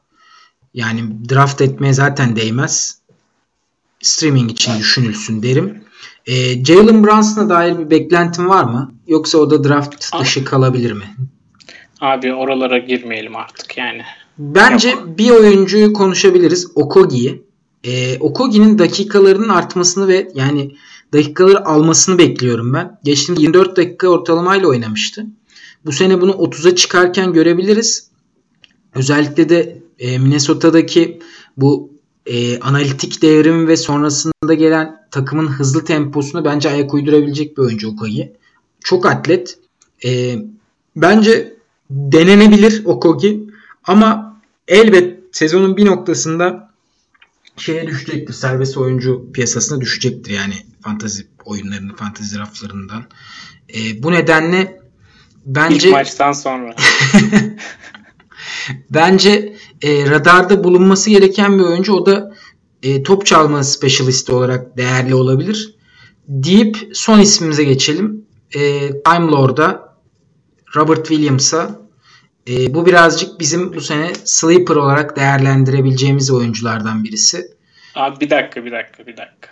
yani 0.74 1.00
draft 1.30 1.60
etmeye 1.60 1.92
zaten 1.92 2.36
değmez. 2.36 2.98
Streaming 4.00 4.50
için 4.50 4.78
düşünülsün 4.78 5.42
derim. 5.42 5.84
E, 6.26 6.64
Jalen 6.64 7.04
Brunson'a 7.04 7.48
dair 7.48 7.78
bir 7.78 7.90
beklentin 7.90 8.48
var 8.48 8.64
mı? 8.64 8.94
Yoksa 9.06 9.38
o 9.38 9.50
da 9.50 9.64
draft 9.64 10.20
dışı 10.20 10.44
kalabilir 10.44 10.92
mi? 10.92 11.04
Abi 12.00 12.34
oralara 12.34 12.78
girmeyelim 12.78 13.36
artık 13.36 13.78
yani. 13.78 14.02
Bence 14.38 14.90
Yok. 14.90 15.18
bir 15.18 15.30
oyuncuyu 15.30 15.92
konuşabiliriz. 15.92 16.66
Okogi'yi. 16.74 17.42
Ee, 17.84 18.18
Okogi'nin 18.18 18.78
dakikalarının 18.78 19.48
artmasını 19.48 20.08
ve 20.08 20.28
yani 20.34 20.74
dakikaları 21.12 21.66
almasını 21.66 22.18
bekliyorum 22.18 22.74
ben. 22.74 22.98
Geçtiğimiz 23.04 23.42
24 23.42 23.76
dakika 23.76 24.08
ortalamayla 24.08 24.68
oynamıştı. 24.68 25.26
Bu 25.84 25.92
sene 25.92 26.20
bunu 26.20 26.30
30'a 26.30 26.74
çıkarken 26.74 27.32
görebiliriz. 27.32 28.10
Özellikle 28.94 29.48
de 29.48 29.82
e, 29.98 30.18
Minnesota'daki 30.18 31.20
bu 31.56 31.97
e, 32.28 32.60
analitik 32.60 33.22
devrim 33.22 33.68
ve 33.68 33.76
sonrasında 33.76 34.54
gelen 34.54 35.06
takımın 35.10 35.46
hızlı 35.46 35.84
temposunu 35.84 36.44
bence 36.44 36.70
ayak 36.70 36.94
uydurabilecek 36.94 37.56
bir 37.56 37.62
oyuncu 37.62 37.88
Okogi. 37.88 38.32
Çok 38.84 39.06
atlet. 39.06 39.58
E, 40.04 40.36
bence 40.96 41.56
denenebilir 41.90 42.84
Okogi 42.84 43.40
ama 43.84 44.40
elbet 44.68 45.18
sezonun 45.32 45.76
bir 45.76 45.86
noktasında 45.86 46.70
şeye 47.56 47.86
düşecektir. 47.86 48.34
Serbest 48.34 48.76
oyuncu 48.76 49.32
piyasasına 49.32 49.80
düşecektir 49.80 50.30
yani 50.30 50.54
fantazi 50.80 51.26
oyunlarının, 51.44 51.94
fantazi 51.94 52.38
raflarından. 52.38 53.04
E, 53.74 54.02
bu 54.02 54.12
nedenle 54.12 54.80
bence 55.46 55.88
İlk 55.88 55.92
maçtan 55.92 56.32
sonra 56.32 56.74
bence 58.90 59.57
e, 59.82 60.10
radarda 60.10 60.64
bulunması 60.64 61.10
gereken 61.10 61.58
bir 61.58 61.64
oyuncu 61.64 61.94
o 61.94 62.06
da 62.06 62.32
e, 62.82 63.02
top 63.02 63.26
çalma 63.26 63.64
specialist 63.64 64.30
olarak 64.30 64.76
değerli 64.76 65.14
olabilir. 65.14 65.74
Deyip 66.28 66.76
son 66.92 67.20
ismimize 67.20 67.64
geçelim. 67.64 68.26
E, 68.54 68.60
Time 69.02 69.32
Lord'a 69.32 69.96
Robert 70.76 71.08
Williams'a 71.08 71.80
e, 72.48 72.74
bu 72.74 72.86
birazcık 72.86 73.40
bizim 73.40 73.74
bu 73.74 73.80
sene 73.80 74.12
sleeper 74.24 74.76
olarak 74.76 75.16
değerlendirebileceğimiz 75.16 76.30
oyunculardan 76.30 77.04
birisi. 77.04 77.42
Abi 77.94 78.20
bir 78.20 78.30
dakika 78.30 78.64
bir 78.64 78.72
dakika 78.72 79.06
bir 79.06 79.16
dakika. 79.16 79.48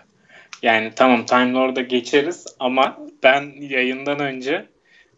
Yani 0.62 0.92
tamam 0.96 1.26
Time 1.26 1.52
Lord'a 1.52 1.80
geçeriz 1.80 2.44
ama 2.60 2.98
ben 3.22 3.52
yayından 3.60 4.20
önce 4.20 4.68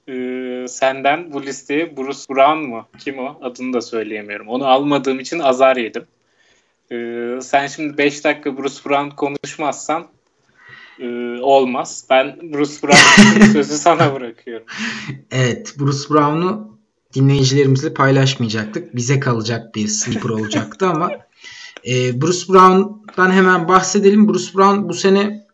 e, 0.09 0.68
senden 0.68 1.32
bu 1.32 1.42
listeye 1.42 1.96
Bruce 1.96 2.24
Brown 2.30 2.59
mu? 2.59 2.86
Kim 2.98 3.18
o? 3.18 3.38
Adını 3.42 3.72
da 3.72 3.80
söyleyemiyorum. 3.80 4.48
Onu 4.48 4.66
almadığım 4.66 5.20
için 5.20 5.38
azar 5.38 5.76
yedim. 5.76 6.04
E, 6.92 6.96
sen 7.42 7.66
şimdi 7.66 7.98
5 7.98 8.24
dakika 8.24 8.59
Bruce 8.59 8.80
Brown 8.86 9.16
konuşmazsan 9.16 10.06
e, 11.00 11.06
olmaz. 11.40 12.04
Ben 12.11 12.38
Bruce 12.42 12.82
Brown'un 12.82 13.46
sözü 13.52 13.74
sana 13.74 14.14
bırakıyorum. 14.14 14.66
Evet 15.30 15.74
Bruce 15.78 16.11
Brown'u 16.11 16.78
dinleyicilerimizle 17.14 17.94
paylaşmayacaktık. 17.94 18.96
Bize 18.96 19.20
kalacak 19.20 19.74
bir 19.74 19.88
sleeper 19.88 20.30
olacaktı 20.30 20.86
ama 20.86 21.11
e, 21.86 22.22
Bruce 22.22 22.52
Brown'dan 22.52 23.30
hemen 23.30 23.68
bahsedelim. 23.68 24.28
Bruce 24.28 24.54
Brown 24.54 24.88
bu 24.88 24.94
sene 24.94 25.46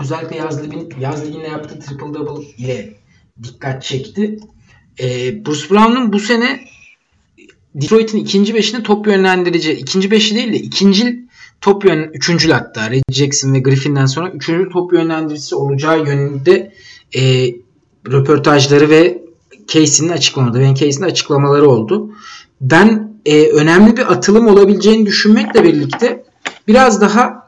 özellikle 0.00 0.36
yaz, 0.36 0.64
ligin, 0.64 0.92
yaz 1.00 1.26
liginde 1.26 1.46
yaptığı 1.46 1.80
triple 1.80 2.14
double 2.14 2.46
ile 2.58 3.05
dikkat 3.42 3.82
çekti. 3.82 4.38
E, 5.00 5.06
Bruce 5.46 5.70
Brown'un 5.70 6.12
bu 6.12 6.18
sene 6.18 6.60
Detroit'in 7.74 8.18
ikinci 8.18 8.54
beşinde 8.54 8.82
top 8.82 9.06
yönlendirici, 9.06 9.72
ikinci 9.72 10.10
beşi 10.10 10.34
değil 10.34 10.52
de 10.52 10.56
ikinci 10.56 11.26
top 11.60 11.84
yön, 11.84 12.10
üçüncül 12.14 12.50
hatta 12.50 12.90
Red 12.90 13.02
Jackson 13.12 13.54
ve 13.54 13.60
Griffin'den 13.60 14.06
sonra 14.06 14.30
üçüncü 14.30 14.68
top 14.68 14.92
yönlendiricisi 14.92 15.54
olacağı 15.54 16.06
yönünde 16.06 16.72
e, 17.16 17.50
röportajları 18.06 18.90
ve 18.90 19.22
Casey'nin 19.68 20.12
açıklamaları, 20.12 20.62
Ben 20.62 20.74
Casey'nin 20.74 21.10
açıklamaları 21.10 21.68
oldu. 21.68 22.10
Ben 22.60 23.16
e, 23.26 23.46
önemli 23.48 23.96
bir 23.96 24.12
atılım 24.12 24.46
olabileceğini 24.46 25.06
düşünmekle 25.06 25.64
birlikte 25.64 26.24
biraz 26.68 27.00
daha 27.00 27.45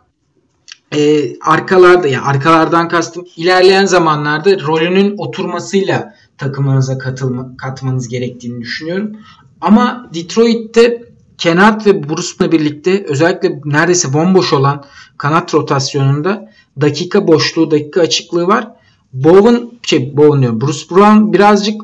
e, 0.97 1.33
arkalarda 1.41 2.09
yani 2.09 2.25
arkalardan 2.25 2.89
kastım 2.89 3.25
ilerleyen 3.37 3.87
zamanlarda 3.87 4.61
rolünün 4.61 5.15
oturmasıyla 5.19 6.15
takımınıza 6.39 6.99
katılma, 6.99 7.57
katmanız 7.57 8.09
gerektiğini 8.09 8.61
düşünüyorum. 8.61 9.17
Ama 9.61 10.11
Detroit'te 10.15 11.03
Kenat 11.39 11.87
ve 11.87 12.09
Bruce'la 12.09 12.53
birlikte 12.53 13.05
özellikle 13.05 13.61
neredeyse 13.65 14.13
bomboş 14.13 14.53
olan 14.53 14.85
kanat 15.19 15.55
rotasyonunda 15.55 16.53
dakika 16.81 17.29
boşluğu, 17.29 17.71
dakika 17.71 18.01
açıklığı 18.01 18.47
var. 18.47 18.69
Bowen, 19.13 19.71
şey 19.83 20.17
Bowen 20.17 20.43
diyorum. 20.43 20.61
Bruce 20.61 20.91
Brown 20.91 21.33
birazcık 21.33 21.83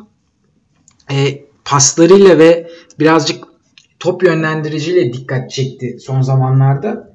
e, 1.10 1.44
paslarıyla 1.64 2.38
ve 2.38 2.70
birazcık 2.98 3.44
top 4.00 4.22
yönlendiriciyle 4.22 5.12
dikkat 5.12 5.50
çekti 5.50 5.98
son 6.00 6.22
zamanlarda. 6.22 7.13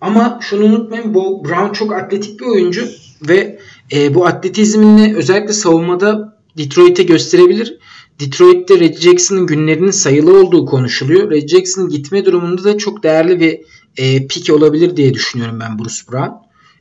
Ama 0.00 0.38
şunu 0.42 0.64
unutmayın 0.64 1.14
bu 1.14 1.44
Brown 1.44 1.72
çok 1.72 1.92
atletik 1.92 2.40
bir 2.40 2.46
oyuncu 2.46 2.88
ve 3.28 3.58
e, 3.92 4.14
bu 4.14 4.26
atletizmini 4.26 5.16
özellikle 5.16 5.52
savunmada 5.52 6.38
Detroit'e 6.58 7.02
gösterebilir. 7.02 7.78
Detroit'te 8.20 8.80
Red 8.80 8.96
Jackson'ın 8.96 9.46
günlerinin 9.46 9.90
sayılı 9.90 10.40
olduğu 10.40 10.66
konuşuluyor. 10.66 11.30
Red 11.30 11.48
Jackson'ın 11.48 11.88
gitme 11.88 12.24
durumunda 12.24 12.64
da 12.64 12.78
çok 12.78 13.02
değerli 13.02 13.40
bir 13.40 13.60
e, 13.96 14.26
pick 14.26 14.50
olabilir 14.50 14.96
diye 14.96 15.14
düşünüyorum 15.14 15.60
ben 15.60 15.78
Bruce 15.78 16.12
Brown. 16.12 16.32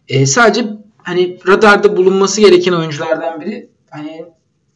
E, 0.08 0.26
sadece 0.26 0.66
hani 0.98 1.40
radarda 1.48 1.98
bulunması 1.98 2.42
gereken 2.42 2.74
oyunculardan 2.74 3.42
biri. 3.42 3.70
Hani 3.90 4.26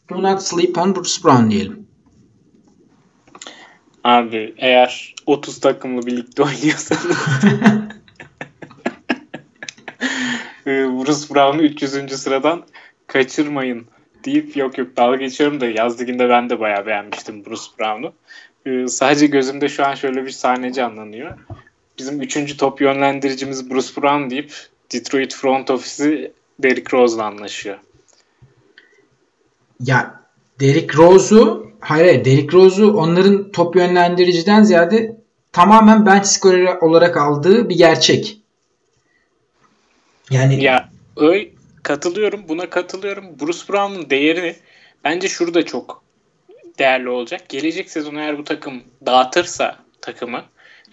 do 0.09 0.23
not 0.23 0.41
sleep 0.41 0.77
on 0.77 0.95
Bruce 0.95 1.23
Brown 1.23 1.49
diyelim. 1.49 1.87
Abi 4.03 4.53
eğer 4.57 5.15
30 5.25 5.59
takımlı 5.59 6.05
birlikte 6.05 6.43
oynuyorsanız 6.43 7.17
e, 10.67 10.71
Bruce 10.71 11.35
Brown'u 11.35 11.61
300. 11.61 12.21
sıradan 12.21 12.63
kaçırmayın 13.07 13.87
deyip 14.25 14.57
yok 14.57 14.77
yok 14.77 14.97
dalga 14.97 15.15
geçiyorum 15.15 15.61
da 15.61 15.65
yaz 15.65 16.01
liginde 16.01 16.29
ben 16.29 16.49
de 16.49 16.59
bayağı 16.59 16.85
beğenmiştim 16.85 17.45
Bruce 17.45 17.61
Brown'u. 17.79 18.13
Ee, 18.65 18.87
sadece 18.87 19.27
gözümde 19.27 19.69
şu 19.69 19.85
an 19.85 19.95
şöyle 19.95 20.25
bir 20.25 20.31
sahne 20.31 20.73
canlanıyor. 20.73 21.37
Bizim 21.97 22.21
üçüncü 22.21 22.57
top 22.57 22.81
yönlendiricimiz 22.81 23.69
Bruce 23.69 24.01
Brown 24.01 24.29
deyip 24.29 24.53
Detroit 24.93 25.35
front 25.35 25.69
ofisi 25.69 26.31
Derrick 26.59 26.97
Rose'la 26.97 27.25
anlaşıyor. 27.25 27.77
Ya 29.79 30.21
Derrick 30.59 30.97
Rose'u 30.97 31.71
hayır, 31.79 32.05
hayır 32.05 32.25
Derrick 32.25 32.57
Rose'u 32.57 32.93
onların 32.93 33.51
top 33.51 33.75
yönlendiriciden 33.75 34.63
ziyade 34.63 35.17
tamamen 35.51 36.05
bench 36.05 36.25
scorer 36.25 36.77
olarak 36.77 37.17
aldığı 37.17 37.69
bir 37.69 37.77
gerçek. 37.77 38.40
Yani 40.31 40.63
ya 40.63 40.89
öyle 41.17 41.49
katılıyorum. 41.83 42.43
Buna 42.49 42.69
katılıyorum. 42.69 43.25
Bruce 43.39 43.59
Brown'un 43.69 44.09
değeri 44.09 44.55
bence 45.03 45.27
şurada 45.27 45.65
çok 45.65 46.03
değerli 46.79 47.09
olacak. 47.09 47.49
Gelecek 47.49 47.89
sezon 47.89 48.15
eğer 48.15 48.37
bu 48.37 48.43
takım 48.43 48.83
dağıtırsa 49.05 49.77
takımı 50.01 50.43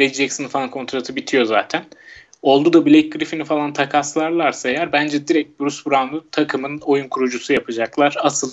Reggie 0.01 0.15
Jackson'ın 0.15 0.49
falan 0.49 0.71
kontratı 0.71 1.17
bitiyor 1.17 1.45
zaten. 1.45 1.85
Oldu 2.43 2.73
da 2.73 2.87
Blake 2.87 3.09
Griffin'i 3.09 3.45
falan 3.45 3.73
takaslarlarsa 3.73 4.69
eğer 4.69 4.93
bence 4.93 5.29
direkt 5.29 5.61
Bruce 5.61 5.77
Brown'u 5.87 6.25
takımın 6.31 6.79
oyun 6.79 7.09
kurucusu 7.09 7.53
yapacaklar. 7.53 8.17
Asıl 8.21 8.51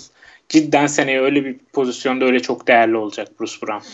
cidden 0.50 0.88
seneye 0.88 1.22
öyle 1.22 1.46
bir 1.46 1.56
pozisyonda 1.74 2.26
öyle 2.26 2.40
çok 2.40 2.68
değerli 2.68 2.98
olacak 2.98 3.40
Bruce 3.40 3.56
Brown. 3.62 3.88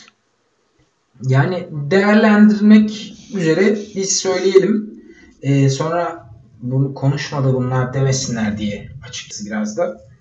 Yani 1.27 1.67
değerlendirmek 1.71 3.13
üzere 3.35 3.75
biz 3.95 4.19
söyleyelim. 4.19 5.03
Ee, 5.41 5.69
sonra 5.69 6.30
bunu 6.61 6.93
konuşmadı 6.93 7.53
bunlar 7.53 7.93
demesinler 7.93 8.57
diye 8.57 8.89
açıkçası 9.07 9.45
biraz 9.45 9.77
da. 9.77 10.11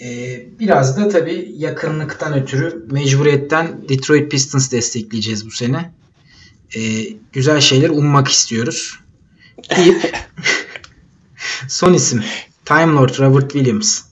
Ee, 0.00 0.46
biraz 0.60 0.96
da 0.96 1.08
tabii 1.08 1.52
yakınlıktan 1.56 2.34
ötürü 2.34 2.86
mecburiyetten 2.90 3.88
Detroit 3.88 4.30
Pistons 4.30 4.72
destekleyeceğiz 4.72 5.46
bu 5.46 5.50
sene. 5.50 5.92
Ee, 6.76 6.80
güzel 7.32 7.60
şeyler 7.60 7.90
ummak 7.90 8.28
istiyoruz. 8.28 9.00
Deyip 9.76 10.16
son 11.68 11.92
isim 11.92 12.24
Time 12.64 12.92
Lord 12.92 13.18
Robert 13.18 13.52
Williams. 13.52 14.02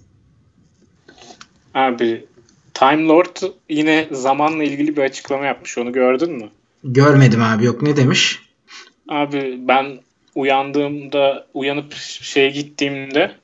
Abi 1.75 2.27
Time 2.75 3.03
Lord 3.03 3.37
yine 3.69 4.09
zamanla 4.13 4.65
ilgili 4.65 4.97
bir 4.97 5.03
açıklama 5.03 5.45
yapmış. 5.45 5.79
Onu 5.79 5.93
gördün 5.93 6.33
mü? 6.33 6.51
Görmedim 6.85 7.43
abi 7.43 7.65
yok. 7.65 7.83
Ne 7.83 7.97
demiş? 7.97 8.41
Abi 9.09 9.59
ben 9.69 10.01
uyandığımda 10.39 11.47
uyanıp 11.55 11.95
şeye 12.23 12.51
gittiğimde 12.51 13.35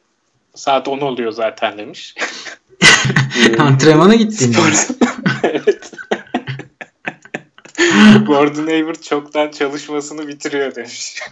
saat 0.55 0.89
10 0.89 1.01
oluyor 1.01 1.33
zaten 1.33 1.79
demiş. 1.79 2.15
Antrenmana 3.59 4.15
gittiğinde. 4.15 4.59
evet. 5.43 5.93
Gordon 8.27 8.67
Hayward 8.67 9.03
çoktan 9.03 9.51
çalışmasını 9.51 10.29
bitiriyor 10.29 10.75
demiş. 10.75 11.23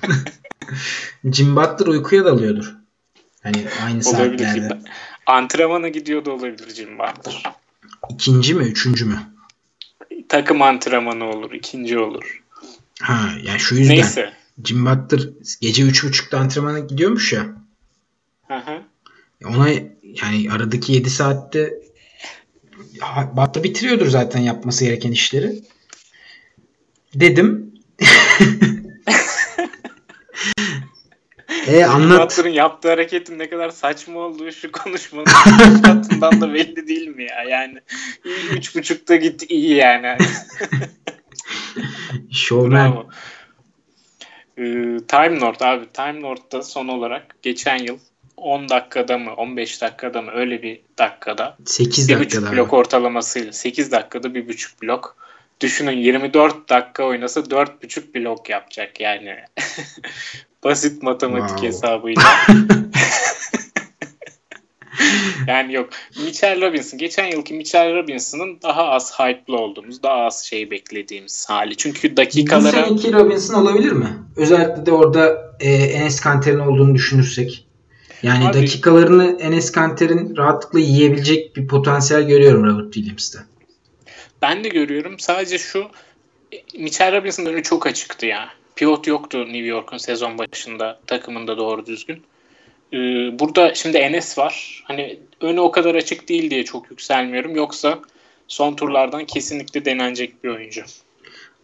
Jim 1.32 1.56
Butler 1.56 1.86
uykuya 1.86 2.24
dalıyordur. 2.24 2.74
Hani 3.42 3.66
aynı 3.84 4.08
olabilir 4.08 4.44
saatlerde. 4.44 4.78
Antrenmana 5.26 5.88
gidiyor 5.88 6.24
da 6.24 6.30
olabilir 6.30 6.74
Jim 6.74 6.98
Butler. 6.98 7.42
İkinci 8.10 8.54
mi, 8.54 8.64
üçüncü 8.64 9.04
mü? 9.04 9.18
Takım 10.28 10.62
antrenmanı 10.62 11.24
olur, 11.24 11.52
ikinci 11.52 11.98
olur. 11.98 12.42
Ha, 13.00 13.30
yani 13.42 13.60
şu 13.60 13.74
yüzden. 13.74 13.94
Neyse. 13.94 14.41
Jim 14.64 14.86
Butler 14.86 15.28
gece 15.60 15.82
üç 15.82 16.04
buçukta 16.04 16.38
antrenmana 16.38 16.78
gidiyormuş 16.78 17.32
ya. 17.32 17.46
Hı 18.48 18.54
hı. 18.54 18.82
Ona 19.44 19.68
yani 20.02 20.52
aradaki 20.52 20.92
7 20.92 21.10
saatte 21.10 21.74
Butler 23.32 23.64
bitiriyordur 23.64 24.06
zaten 24.06 24.40
yapması 24.40 24.84
gereken 24.84 25.12
işleri. 25.12 25.62
Dedim. 27.14 27.72
E 31.66 31.84
anlat. 31.84 32.30
Butler'ın 32.30 32.54
yaptığı 32.54 32.88
hareketin 32.88 33.38
ne 33.38 33.50
kadar 33.50 33.70
saçma 33.70 34.20
olduğu 34.20 34.52
şu 34.52 34.72
konuşmanın 34.72 35.24
katından 35.82 36.40
da 36.40 36.54
belli 36.54 36.88
değil 36.88 37.08
mi 37.08 37.22
ya? 37.22 37.42
Yani 37.42 37.78
üç 38.52 38.76
buçukta 38.76 39.16
git 39.16 39.50
iyi 39.50 39.74
yani. 39.74 40.16
Showman. 42.32 43.06
Ee, 44.58 44.62
Time 45.08 45.40
Lord 45.40 45.60
abi. 45.60 45.86
Time 45.92 46.20
Lord'da 46.20 46.62
son 46.62 46.88
olarak 46.88 47.42
geçen 47.42 47.78
yıl 47.78 47.98
10 48.36 48.68
dakikada 48.68 49.18
mı 49.18 49.34
15 49.34 49.82
dakikada 49.82 50.22
mı 50.22 50.30
öyle 50.34 50.62
bir 50.62 50.80
dakikada 50.98 51.56
8 51.64 52.08
dakikada 52.08 52.52
bir 52.52 52.56
blok 52.56 52.72
ortalamasıyla 52.72 53.52
8 53.52 53.92
dakikada 53.92 54.34
bir 54.34 54.48
buçuk 54.48 54.82
blok 54.82 55.16
düşünün 55.60 55.96
24 55.96 56.68
dakika 56.68 57.04
oynasa 57.04 57.40
4,5 57.40 58.14
blok 58.14 58.50
yapacak 58.50 59.00
yani. 59.00 59.36
Basit 60.64 61.02
matematik 61.02 61.48
wow. 61.48 61.68
hesabıyla. 61.68 62.22
yani 65.46 65.74
yok. 65.74 65.88
Mitchell 66.24 66.60
Robinson. 66.60 66.98
Geçen 66.98 67.26
yılki 67.26 67.54
Mitchell 67.54 67.94
Robinson'ın 67.94 68.58
daha 68.62 68.84
az 68.84 69.12
hype'lı 69.18 69.56
olduğumuz, 69.56 70.02
daha 70.02 70.14
az 70.14 70.44
şey 70.44 70.70
beklediğimiz 70.70 71.46
hali. 71.48 71.76
Çünkü 71.76 72.16
dakikalara... 72.16 72.82
Bu 72.82 72.86
seneki 72.86 73.12
Robinson 73.12 73.54
olabilir 73.54 73.92
mi? 73.92 74.08
Özellikle 74.36 74.86
de 74.86 74.92
orada 74.92 75.52
e, 75.60 75.70
Enes 75.72 76.20
Kanter'in 76.20 76.58
olduğunu 76.58 76.94
düşünürsek. 76.94 77.66
Yani 78.22 78.48
Abi, 78.48 78.54
dakikalarını 78.54 79.38
Enes 79.40 79.72
Kanter'in 79.72 80.36
rahatlıkla 80.36 80.78
yiyebilecek 80.78 81.56
bir 81.56 81.66
potansiyel 81.66 82.22
görüyorum 82.22 82.64
Robert 82.64 82.92
Williams'ta. 82.92 83.38
Ben 84.42 84.64
de 84.64 84.68
görüyorum. 84.68 85.18
Sadece 85.18 85.58
şu 85.58 85.86
Mitchell 86.78 87.16
Robinson'ın 87.16 87.46
önü 87.46 87.62
çok 87.62 87.86
açıktı 87.86 88.26
ya. 88.26 88.48
Pivot 88.76 89.06
yoktu 89.06 89.38
New 89.38 89.66
York'un 89.66 89.98
sezon 89.98 90.38
başında 90.38 91.00
takımında 91.06 91.56
doğru 91.58 91.86
düzgün. 91.86 92.22
Ee, 92.92 92.98
burada 93.38 93.74
şimdi 93.74 93.96
Enes 93.96 94.38
var. 94.38 94.82
Hani 94.84 95.18
önü 95.40 95.60
o 95.60 95.70
kadar 95.70 95.94
açık 95.94 96.28
değil 96.28 96.50
diye 96.50 96.64
çok 96.64 96.90
yükselmiyorum. 96.90 97.56
Yoksa 97.56 98.00
son 98.48 98.74
turlardan 98.74 99.24
kesinlikle 99.24 99.84
denenecek 99.84 100.44
bir 100.44 100.48
oyuncu. 100.48 100.82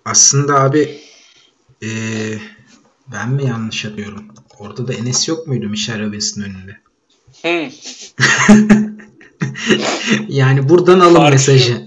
Aslında 0.05 0.61
abi 0.61 1.01
ee, 1.83 1.89
ben 3.13 3.31
mi 3.31 3.47
yanlış 3.47 3.85
yapıyorum? 3.85 4.29
Orada 4.59 4.89
da 4.89 4.95
Enes 4.95 5.29
yok 5.29 5.47
muydu 5.47 5.69
Michelle 5.69 6.07
Robinson 6.07 6.43
önünde? 6.43 6.77
Hmm. 7.43 7.71
yani 10.29 10.69
buradan 10.69 11.01
alın 11.01 11.15
Fark 11.15 11.33
mesajı. 11.33 11.85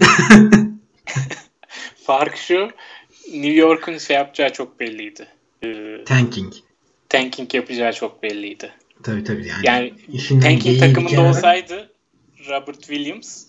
Fark 2.04 2.38
şu 2.38 2.72
New 3.28 3.54
York'un 3.54 3.98
şey 3.98 4.16
yapacağı 4.16 4.54
çok 4.54 4.80
belliydi. 4.80 5.28
Ee, 5.64 6.04
tanking. 6.06 6.54
Tanking 7.10 7.56
yapacağı 7.56 7.94
çok 7.94 8.24
belliydi. 8.24 8.72
Tabii 9.04 9.24
tabii 9.24 9.48
yani. 9.48 9.66
Yani 9.66 9.94
tanking 10.42 10.80
takımında 10.80 11.22
olsaydı 11.22 11.92
Robert 12.50 12.82
Williams 12.82 13.44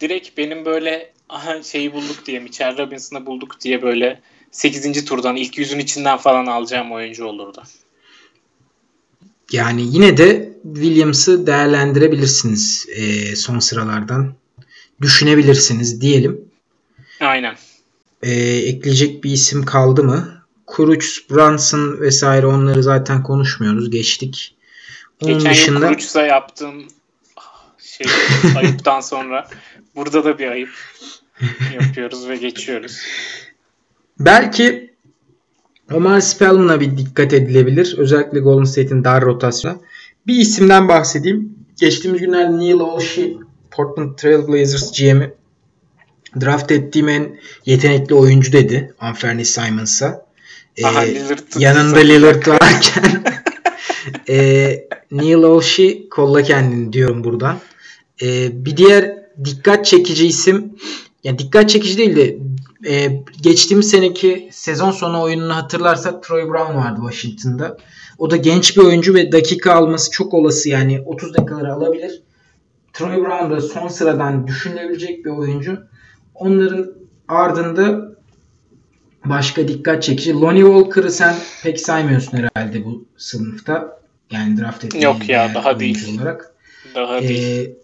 direkt 0.00 0.38
benim 0.38 0.64
böyle 0.64 1.12
aha 1.28 1.62
şeyi 1.62 1.92
bulduk 1.92 2.26
diye 2.26 2.40
Mitchell 2.40 2.78
Robinson'ı 2.78 3.26
bulduk 3.26 3.60
diye 3.60 3.82
böyle 3.82 4.20
8. 4.50 5.04
turdan 5.04 5.36
ilk 5.36 5.58
yüzün 5.58 5.78
içinden 5.78 6.18
falan 6.18 6.46
alacağım 6.46 6.92
oyuncu 6.92 7.24
olurdu. 7.24 7.62
Yani 9.52 9.94
yine 9.94 10.16
de 10.16 10.52
Williams'ı 10.74 11.46
değerlendirebilirsiniz 11.46 12.86
e, 12.96 13.36
son 13.36 13.58
sıralardan. 13.58 14.34
Düşünebilirsiniz 15.00 16.00
diyelim. 16.00 16.40
Aynen. 17.20 17.54
E, 18.22 18.32
ekleyecek 18.42 19.24
bir 19.24 19.30
isim 19.30 19.64
kaldı 19.64 20.04
mı? 20.04 20.42
Kuruç, 20.66 21.30
Brunson 21.30 22.00
vesaire 22.00 22.46
onları 22.46 22.82
zaten 22.82 23.22
konuşmuyoruz. 23.22 23.90
Geçtik. 23.90 24.55
Onun 25.22 25.34
Geçen 25.34 25.52
dışında... 25.52 25.78
yıl 25.78 25.86
Kuruç'la 25.86 26.22
yaptığım 26.22 26.86
şey 27.78 28.06
ayıptan 28.56 29.00
sonra 29.00 29.48
burada 29.94 30.24
da 30.24 30.38
bir 30.38 30.48
ayıp 30.50 30.70
yapıyoruz 31.74 32.28
ve 32.28 32.36
geçiyoruz. 32.36 32.98
Belki 34.20 34.94
Omar 35.92 36.20
Spellman'a 36.20 36.80
bir 36.80 36.96
dikkat 36.96 37.32
edilebilir. 37.32 37.94
Özellikle 37.98 38.40
Golden 38.40 38.64
State'in 38.64 39.04
dar 39.04 39.24
rotasyonu. 39.24 39.82
Bir 40.26 40.34
isimden 40.34 40.88
bahsedeyim. 40.88 41.56
Geçtiğimiz 41.80 42.20
günlerde 42.20 42.58
Neil 42.58 42.74
Olshey 42.74 43.36
Portland 43.70 44.16
Trail 44.16 44.48
Blazers 44.48 44.98
GM'i 44.98 45.34
draft 46.40 46.72
ettiğim 46.72 47.08
en 47.08 47.40
yetenekli 47.66 48.14
oyuncu 48.14 48.52
dedi 48.52 48.94
Anferny 49.00 49.44
Simons'a. 49.44 50.26
Ee, 50.76 50.82
Lillard 50.82 51.58
yanında 51.58 51.98
Lillard 51.98 52.46
varken 52.46 53.24
e, 54.28 54.88
Neil 55.10 55.42
Olshey 55.42 56.08
kolla 56.08 56.42
kendini 56.42 56.92
diyorum 56.92 57.24
buradan. 57.24 57.58
E, 58.22 58.48
bir 58.64 58.76
diğer 58.76 59.16
dikkat 59.44 59.84
çekici 59.86 60.26
isim 60.26 60.76
yani 61.24 61.38
dikkat 61.38 61.70
çekici 61.70 61.98
değil 61.98 62.16
de 62.16 62.38
e, 62.90 63.22
geçtiğimiz 63.42 63.90
seneki 63.90 64.48
sezon 64.52 64.90
sonu 64.90 65.22
oyununu 65.22 65.56
hatırlarsak 65.56 66.22
Troy 66.22 66.48
Brown 66.48 66.74
vardı 66.74 67.00
Washington'da. 67.10 67.76
O 68.18 68.30
da 68.30 68.36
genç 68.36 68.76
bir 68.76 68.82
oyuncu 68.82 69.14
ve 69.14 69.32
dakika 69.32 69.72
alması 69.72 70.10
çok 70.10 70.34
olası 70.34 70.68
yani 70.68 71.02
30 71.06 71.34
dakikaları 71.34 71.72
alabilir. 71.72 72.22
Troy 72.92 73.16
Brown 73.16 73.50
da 73.50 73.60
son 73.60 73.88
sıradan 73.88 74.46
düşünülebilecek 74.46 75.24
bir 75.24 75.30
oyuncu. 75.30 75.78
Onların 76.34 76.92
ardında 77.28 78.16
başka 79.24 79.68
dikkat 79.68 80.02
çekici. 80.02 80.34
Lonnie 80.34 80.62
Walker'ı 80.62 81.10
sen 81.10 81.34
pek 81.62 81.80
saymıyorsun 81.80 82.38
herhalde 82.38 82.84
bu 82.84 83.04
sınıfta. 83.16 84.00
Yani 84.30 84.60
draft 84.60 84.84
ettiğin 84.84 85.04
Yok 85.04 85.28
ya 85.28 85.54
daha 85.54 85.80
değil. 85.80 86.18
Olarak. 86.18 86.54
Daha 86.94 87.18
ee, 87.18 87.28
değil. 87.28 87.74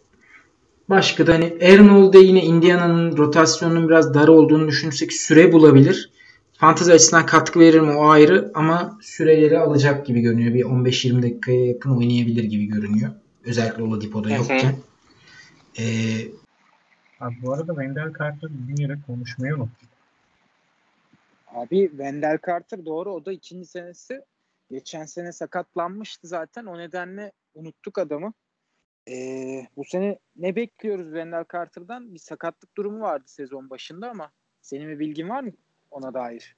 Başka 0.89 1.27
da 1.27 1.35
hani 1.35 1.53
Aaron 1.63 1.89
Holiday 1.89 2.27
yine 2.27 2.45
Indiana'nın 2.45 3.17
rotasyonunun 3.17 3.89
biraz 3.89 4.15
dar 4.15 4.29
olduğunu 4.29 4.69
düşünürsek 4.69 5.13
süre 5.13 5.53
bulabilir. 5.53 6.11
Fantezi 6.53 6.93
açısından 6.93 7.27
katkı 7.27 7.61
verir 7.61 7.81
mi 7.81 7.93
o 7.93 8.09
ayrı 8.09 8.51
ama 8.55 8.99
süreleri 9.03 9.59
alacak 9.59 10.07
gibi 10.07 10.21
görünüyor. 10.21 10.55
Bir 10.55 10.65
15-20 10.65 11.23
dakikaya 11.23 11.67
yakın 11.67 11.97
oynayabilir 11.97 12.45
gibi 12.45 12.67
görünüyor. 12.67 13.11
Özellikle 13.45 13.83
Oladipo'da 13.83 14.31
yokken. 14.31 14.75
Ee, 15.79 15.85
Abi 17.21 17.35
bu 17.43 17.53
arada 17.53 17.75
Wendell 17.75 18.13
Carter 18.19 18.51
bir 18.51 18.83
yere 18.83 18.99
konuşmayı 19.07 19.55
unuttuk. 19.55 19.89
Abi 21.55 21.89
Wendell 21.89 22.39
Carter 22.47 22.87
doğru 22.87 23.13
o 23.13 23.25
da 23.25 23.33
ikinci 23.33 23.67
senesi. 23.67 24.21
Geçen 24.73 25.05
sene 25.05 25.33
sakatlanmıştı 25.33 26.27
zaten. 26.27 26.67
O 26.67 26.79
nedenle 26.79 27.33
unuttuk 27.55 27.99
adamı. 27.99 28.33
Ee, 29.09 29.67
bu 29.77 29.85
sene 29.85 30.19
ne 30.37 30.57
bekliyoruz 30.57 31.07
Wendell 31.07 31.45
Carter'dan? 31.53 32.15
Bir 32.15 32.19
sakatlık 32.19 32.77
durumu 32.77 33.01
vardı 33.01 33.25
sezon 33.27 33.71
başında 33.71 34.11
ama 34.11 34.31
senin 34.61 34.89
bir 34.89 34.99
bilgin 34.99 35.29
var 35.29 35.43
mı 35.43 35.51
ona 35.91 36.15
dair? 36.15 36.57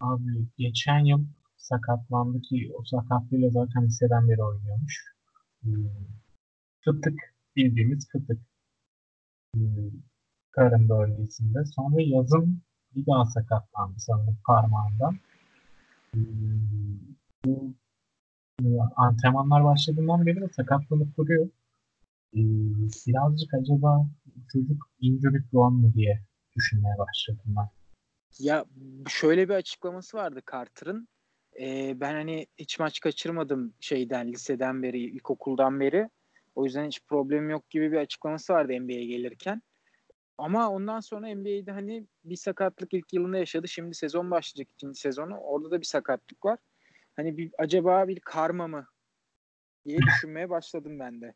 Abi 0.00 0.46
geçen 0.58 0.98
yıl 1.04 1.24
sakatlandı 1.56 2.40
ki 2.40 2.72
o 2.74 2.84
sakatlığıyla 2.84 3.50
zaten 3.50 3.86
liseden 3.86 4.28
beri 4.28 4.42
oynuyormuş. 4.42 5.14
Hmm. 5.62 5.88
Fıtık 6.84 7.34
bildiğimiz 7.56 8.08
fıtık. 8.12 8.40
Hmm. 9.54 9.90
Karın 10.50 10.88
bölgesinde. 10.88 11.64
Sonra 11.64 11.96
yazın 11.98 12.62
bir 12.94 13.06
daha 13.06 13.26
sakatlandı 13.26 14.00
sanırım 14.00 14.38
parmağından. 14.46 15.18
Hmm. 16.12 17.18
Bu 17.44 17.74
e, 18.62 18.66
antrenmanlar 18.96 19.64
başladığından 19.64 20.26
beri 20.26 20.40
de 20.40 20.48
sakatlanıp 20.48 21.16
duruyor. 21.16 21.48
Ee, 22.34 22.40
birazcık 23.06 23.54
acaba 23.54 24.06
çocuk 24.52 24.90
injury 25.00 25.42
prone 25.52 25.76
mu 25.76 25.94
diye 25.94 26.20
düşünmeye 26.56 26.98
başladım 26.98 27.44
ben. 27.46 27.68
Ya 28.38 28.64
şöyle 29.08 29.48
bir 29.48 29.54
açıklaması 29.54 30.16
vardı 30.16 30.40
Carter'ın. 30.52 31.08
Ee, 31.60 32.00
ben 32.00 32.14
hani 32.14 32.46
hiç 32.58 32.78
maç 32.78 33.00
kaçırmadım 33.00 33.74
şeyden 33.80 34.32
liseden 34.32 34.82
beri, 34.82 34.98
ilkokuldan 34.98 35.80
beri. 35.80 36.08
O 36.54 36.64
yüzden 36.64 36.86
hiç 36.86 37.00
problem 37.06 37.50
yok 37.50 37.70
gibi 37.70 37.92
bir 37.92 37.96
açıklaması 37.96 38.52
vardı 38.52 38.72
NBA'ye 38.80 39.04
gelirken. 39.04 39.62
Ama 40.38 40.70
ondan 40.70 41.00
sonra 41.00 41.34
NBA'de 41.34 41.72
hani 41.72 42.06
bir 42.24 42.36
sakatlık 42.36 42.94
ilk 42.94 43.12
yılında 43.12 43.38
yaşadı. 43.38 43.68
Şimdi 43.68 43.94
sezon 43.94 44.30
başlayacak 44.30 44.72
ikinci 44.74 45.00
sezonu. 45.00 45.36
Orada 45.36 45.70
da 45.70 45.80
bir 45.80 45.86
sakatlık 45.86 46.44
var. 46.44 46.58
Hani 47.18 47.36
bir 47.38 47.50
acaba 47.58 48.08
bir 48.08 48.20
karma 48.20 48.66
mı 48.66 48.86
diye 49.86 49.98
düşünmeye 49.98 50.50
başladım 50.50 50.98
ben 50.98 51.20
de. 51.20 51.34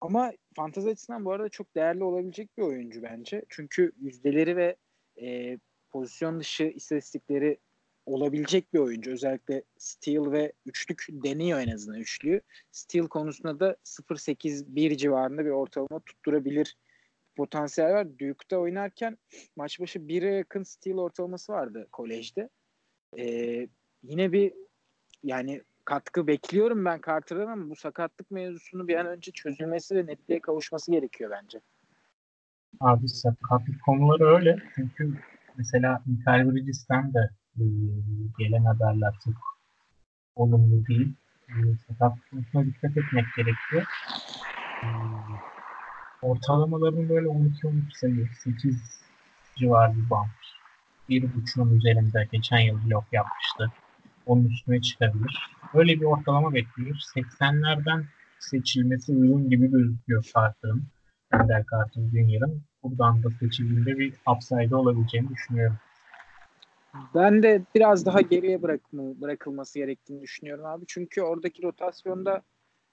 Ama 0.00 0.32
fantezi 0.56 0.90
açısından 0.90 1.24
bu 1.24 1.32
arada 1.32 1.48
çok 1.48 1.74
değerli 1.74 2.04
olabilecek 2.04 2.58
bir 2.58 2.62
oyuncu 2.62 3.02
bence. 3.02 3.42
Çünkü 3.48 3.92
yüzdeleri 4.00 4.56
ve 4.56 4.76
e, 5.22 5.58
pozisyon 5.90 6.40
dışı 6.40 6.64
istatistikleri 6.64 7.58
olabilecek 8.06 8.74
bir 8.74 8.78
oyuncu. 8.78 9.10
Özellikle 9.10 9.62
steal 9.78 10.32
ve 10.32 10.52
üçlük 10.66 11.06
deniyor 11.10 11.60
en 11.60 11.74
azından 11.74 12.00
üçlüyü. 12.00 12.40
Steal 12.72 13.08
konusunda 13.08 13.60
da 13.60 13.76
0-8-1 13.84 14.96
civarında 14.96 15.44
bir 15.44 15.50
ortalama 15.50 16.00
tutturabilir 16.00 16.76
potansiyel 17.36 17.92
var. 17.92 18.18
Duke'da 18.18 18.58
oynarken 18.58 19.18
maç 19.56 19.80
başı 19.80 19.98
1'e 19.98 20.34
yakın 20.34 20.62
steal 20.62 20.98
ortalaması 20.98 21.52
vardı 21.52 21.88
kolejde. 21.92 22.48
Ee, 23.18 23.68
yine 24.02 24.32
bir 24.32 24.65
yani 25.26 25.62
katkı 25.84 26.26
bekliyorum 26.26 26.84
ben 26.84 27.00
Carter'dan 27.06 27.46
ama 27.46 27.70
bu 27.70 27.76
sakatlık 27.76 28.30
mevzusunu 28.30 28.88
bir 28.88 28.96
an 28.96 29.06
önce 29.06 29.32
çözülmesi 29.32 29.96
ve 29.96 30.06
netliğe 30.06 30.40
kavuşması 30.40 30.90
gerekiyor 30.90 31.30
bence. 31.30 31.60
Abi 32.80 33.08
sakatlık 33.08 33.82
konuları 33.82 34.36
öyle. 34.36 34.56
Çünkü 34.74 35.18
mesela 35.56 36.02
Michael 36.06 36.54
Bridges'ten 36.54 37.14
de 37.14 37.30
e, 37.56 37.64
gelen 38.38 38.64
haberler 38.64 39.14
çok 39.24 39.34
olumlu 40.36 40.86
değil. 40.86 41.14
E, 41.48 41.54
sakatlık 41.88 42.30
konusuna 42.30 42.64
dikkat 42.64 42.90
etmek 42.90 43.24
gerekiyor. 43.36 43.84
E, 44.82 44.88
ortalamaların 46.22 47.08
böyle 47.08 47.28
12-13 47.28 47.98
sayı, 48.00 48.28
8 48.44 48.76
civarı 49.56 49.92
bir. 49.92 50.56
Bir 51.08 51.34
buçuğun 51.34 51.76
üzerinde 51.76 52.28
geçen 52.32 52.58
yıl 52.58 52.84
blok 52.84 53.04
yapmıştı. 53.12 53.72
Onun 54.26 54.44
üstüne 54.44 54.80
çıkabilir. 54.80 55.50
Öyle 55.74 56.00
bir 56.00 56.04
ortalama 56.04 56.54
bekliyoruz. 56.54 57.06
80'lerden 57.16 58.04
seçilmesi 58.38 59.12
uygun 59.12 59.50
gibi 59.50 59.70
gözüküyor 59.70 60.24
Carter'ın. 60.34 60.82
Ender 61.32 61.64
Carter 61.72 62.02
Junior'ın. 62.02 62.62
Buradan 62.82 63.22
da 63.22 63.28
seçildiğinde 63.40 63.98
bir 63.98 64.14
upside 64.36 64.76
olabileceğini 64.76 65.28
düşünüyorum. 65.28 65.76
Ben 67.14 67.42
de 67.42 67.62
biraz 67.74 68.06
daha 68.06 68.20
geriye 68.20 68.62
bırakma, 68.62 69.02
bırakılması 69.20 69.78
gerektiğini 69.78 70.22
düşünüyorum 70.22 70.64
abi. 70.64 70.84
Çünkü 70.88 71.22
oradaki 71.22 71.62
rotasyonda 71.62 72.42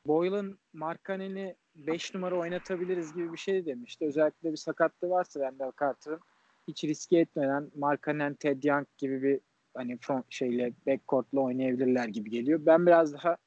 Boyle'ın 0.07 0.59
Markkanen'i 0.73 1.55
5 1.75 2.13
numara 2.13 2.35
oynatabiliriz 2.35 3.13
gibi 3.13 3.33
bir 3.33 3.37
şey 3.37 3.65
demişti. 3.65 4.05
Özellikle 4.05 4.51
bir 4.51 4.57
sakatlığı 4.57 5.09
varsa 5.09 5.39
Wendell 5.39 5.71
Carter'ın 5.79 6.19
hiç 6.67 6.83
riske 6.83 7.17
etmeden 7.17 7.71
Markkanen, 7.75 8.33
Ted 8.33 8.63
Young 8.63 8.87
gibi 8.97 9.23
bir 9.23 9.39
hani 9.73 9.97
front 9.97 10.25
şeyle 10.29 10.73
backcourt'la 10.87 11.39
oynayabilirler 11.39 12.07
gibi 12.07 12.29
geliyor. 12.29 12.61
Ben 12.65 12.85
biraz 12.85 13.13
daha 13.13 13.37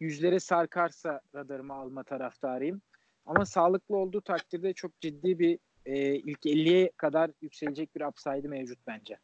yüzlere 0.00 0.40
sarkarsa 0.40 1.20
radarımı 1.34 1.74
alma 1.74 2.02
taraftarıyım. 2.02 2.80
Ama 3.26 3.46
sağlıklı 3.46 3.96
olduğu 3.96 4.20
takdirde 4.20 4.72
çok 4.72 5.00
ciddi 5.00 5.38
bir 5.38 5.58
e, 5.86 6.14
ilk 6.14 6.46
50'ye 6.46 6.90
kadar 6.96 7.30
yükselecek 7.42 7.96
bir 7.96 8.00
upside 8.00 8.48
mevcut 8.48 8.78
bence. 8.86 9.18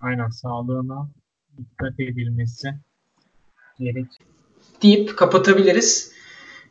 Aynen 0.00 0.28
sağlığına 0.28 1.08
dikkat 1.58 2.00
edilmesi 2.00 2.74
gerek. 3.78 4.06
Deyip 4.82 5.16
kapatabiliriz 5.18 6.12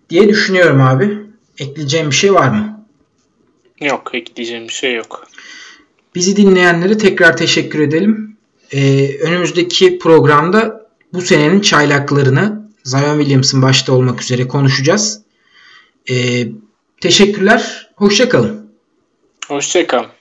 diye 0.09 0.29
düşünüyorum 0.29 0.81
abi. 0.81 1.31
Ekleyeceğim 1.57 2.09
bir 2.09 2.15
şey 2.15 2.33
var 2.33 2.49
mı? 2.49 2.85
Yok 3.81 4.09
ekleyeceğim 4.13 4.63
bir 4.63 4.73
şey 4.73 4.95
yok. 4.95 5.27
Bizi 6.15 6.35
dinleyenlere 6.35 6.97
tekrar 6.97 7.37
teşekkür 7.37 7.79
edelim. 7.79 8.30
Ee, 8.71 9.17
önümüzdeki 9.17 9.99
programda 9.99 10.87
bu 11.13 11.21
senenin 11.21 11.61
çaylaklarını 11.61 12.69
Zion 12.83 13.19
Williamson 13.19 13.61
başta 13.61 13.93
olmak 13.93 14.21
üzere 14.21 14.47
konuşacağız. 14.47 15.21
Ee, 16.09 16.47
teşekkürler. 17.01 17.89
Hoşçakalın. 17.95 18.71
Hoşçakalın. 19.47 20.20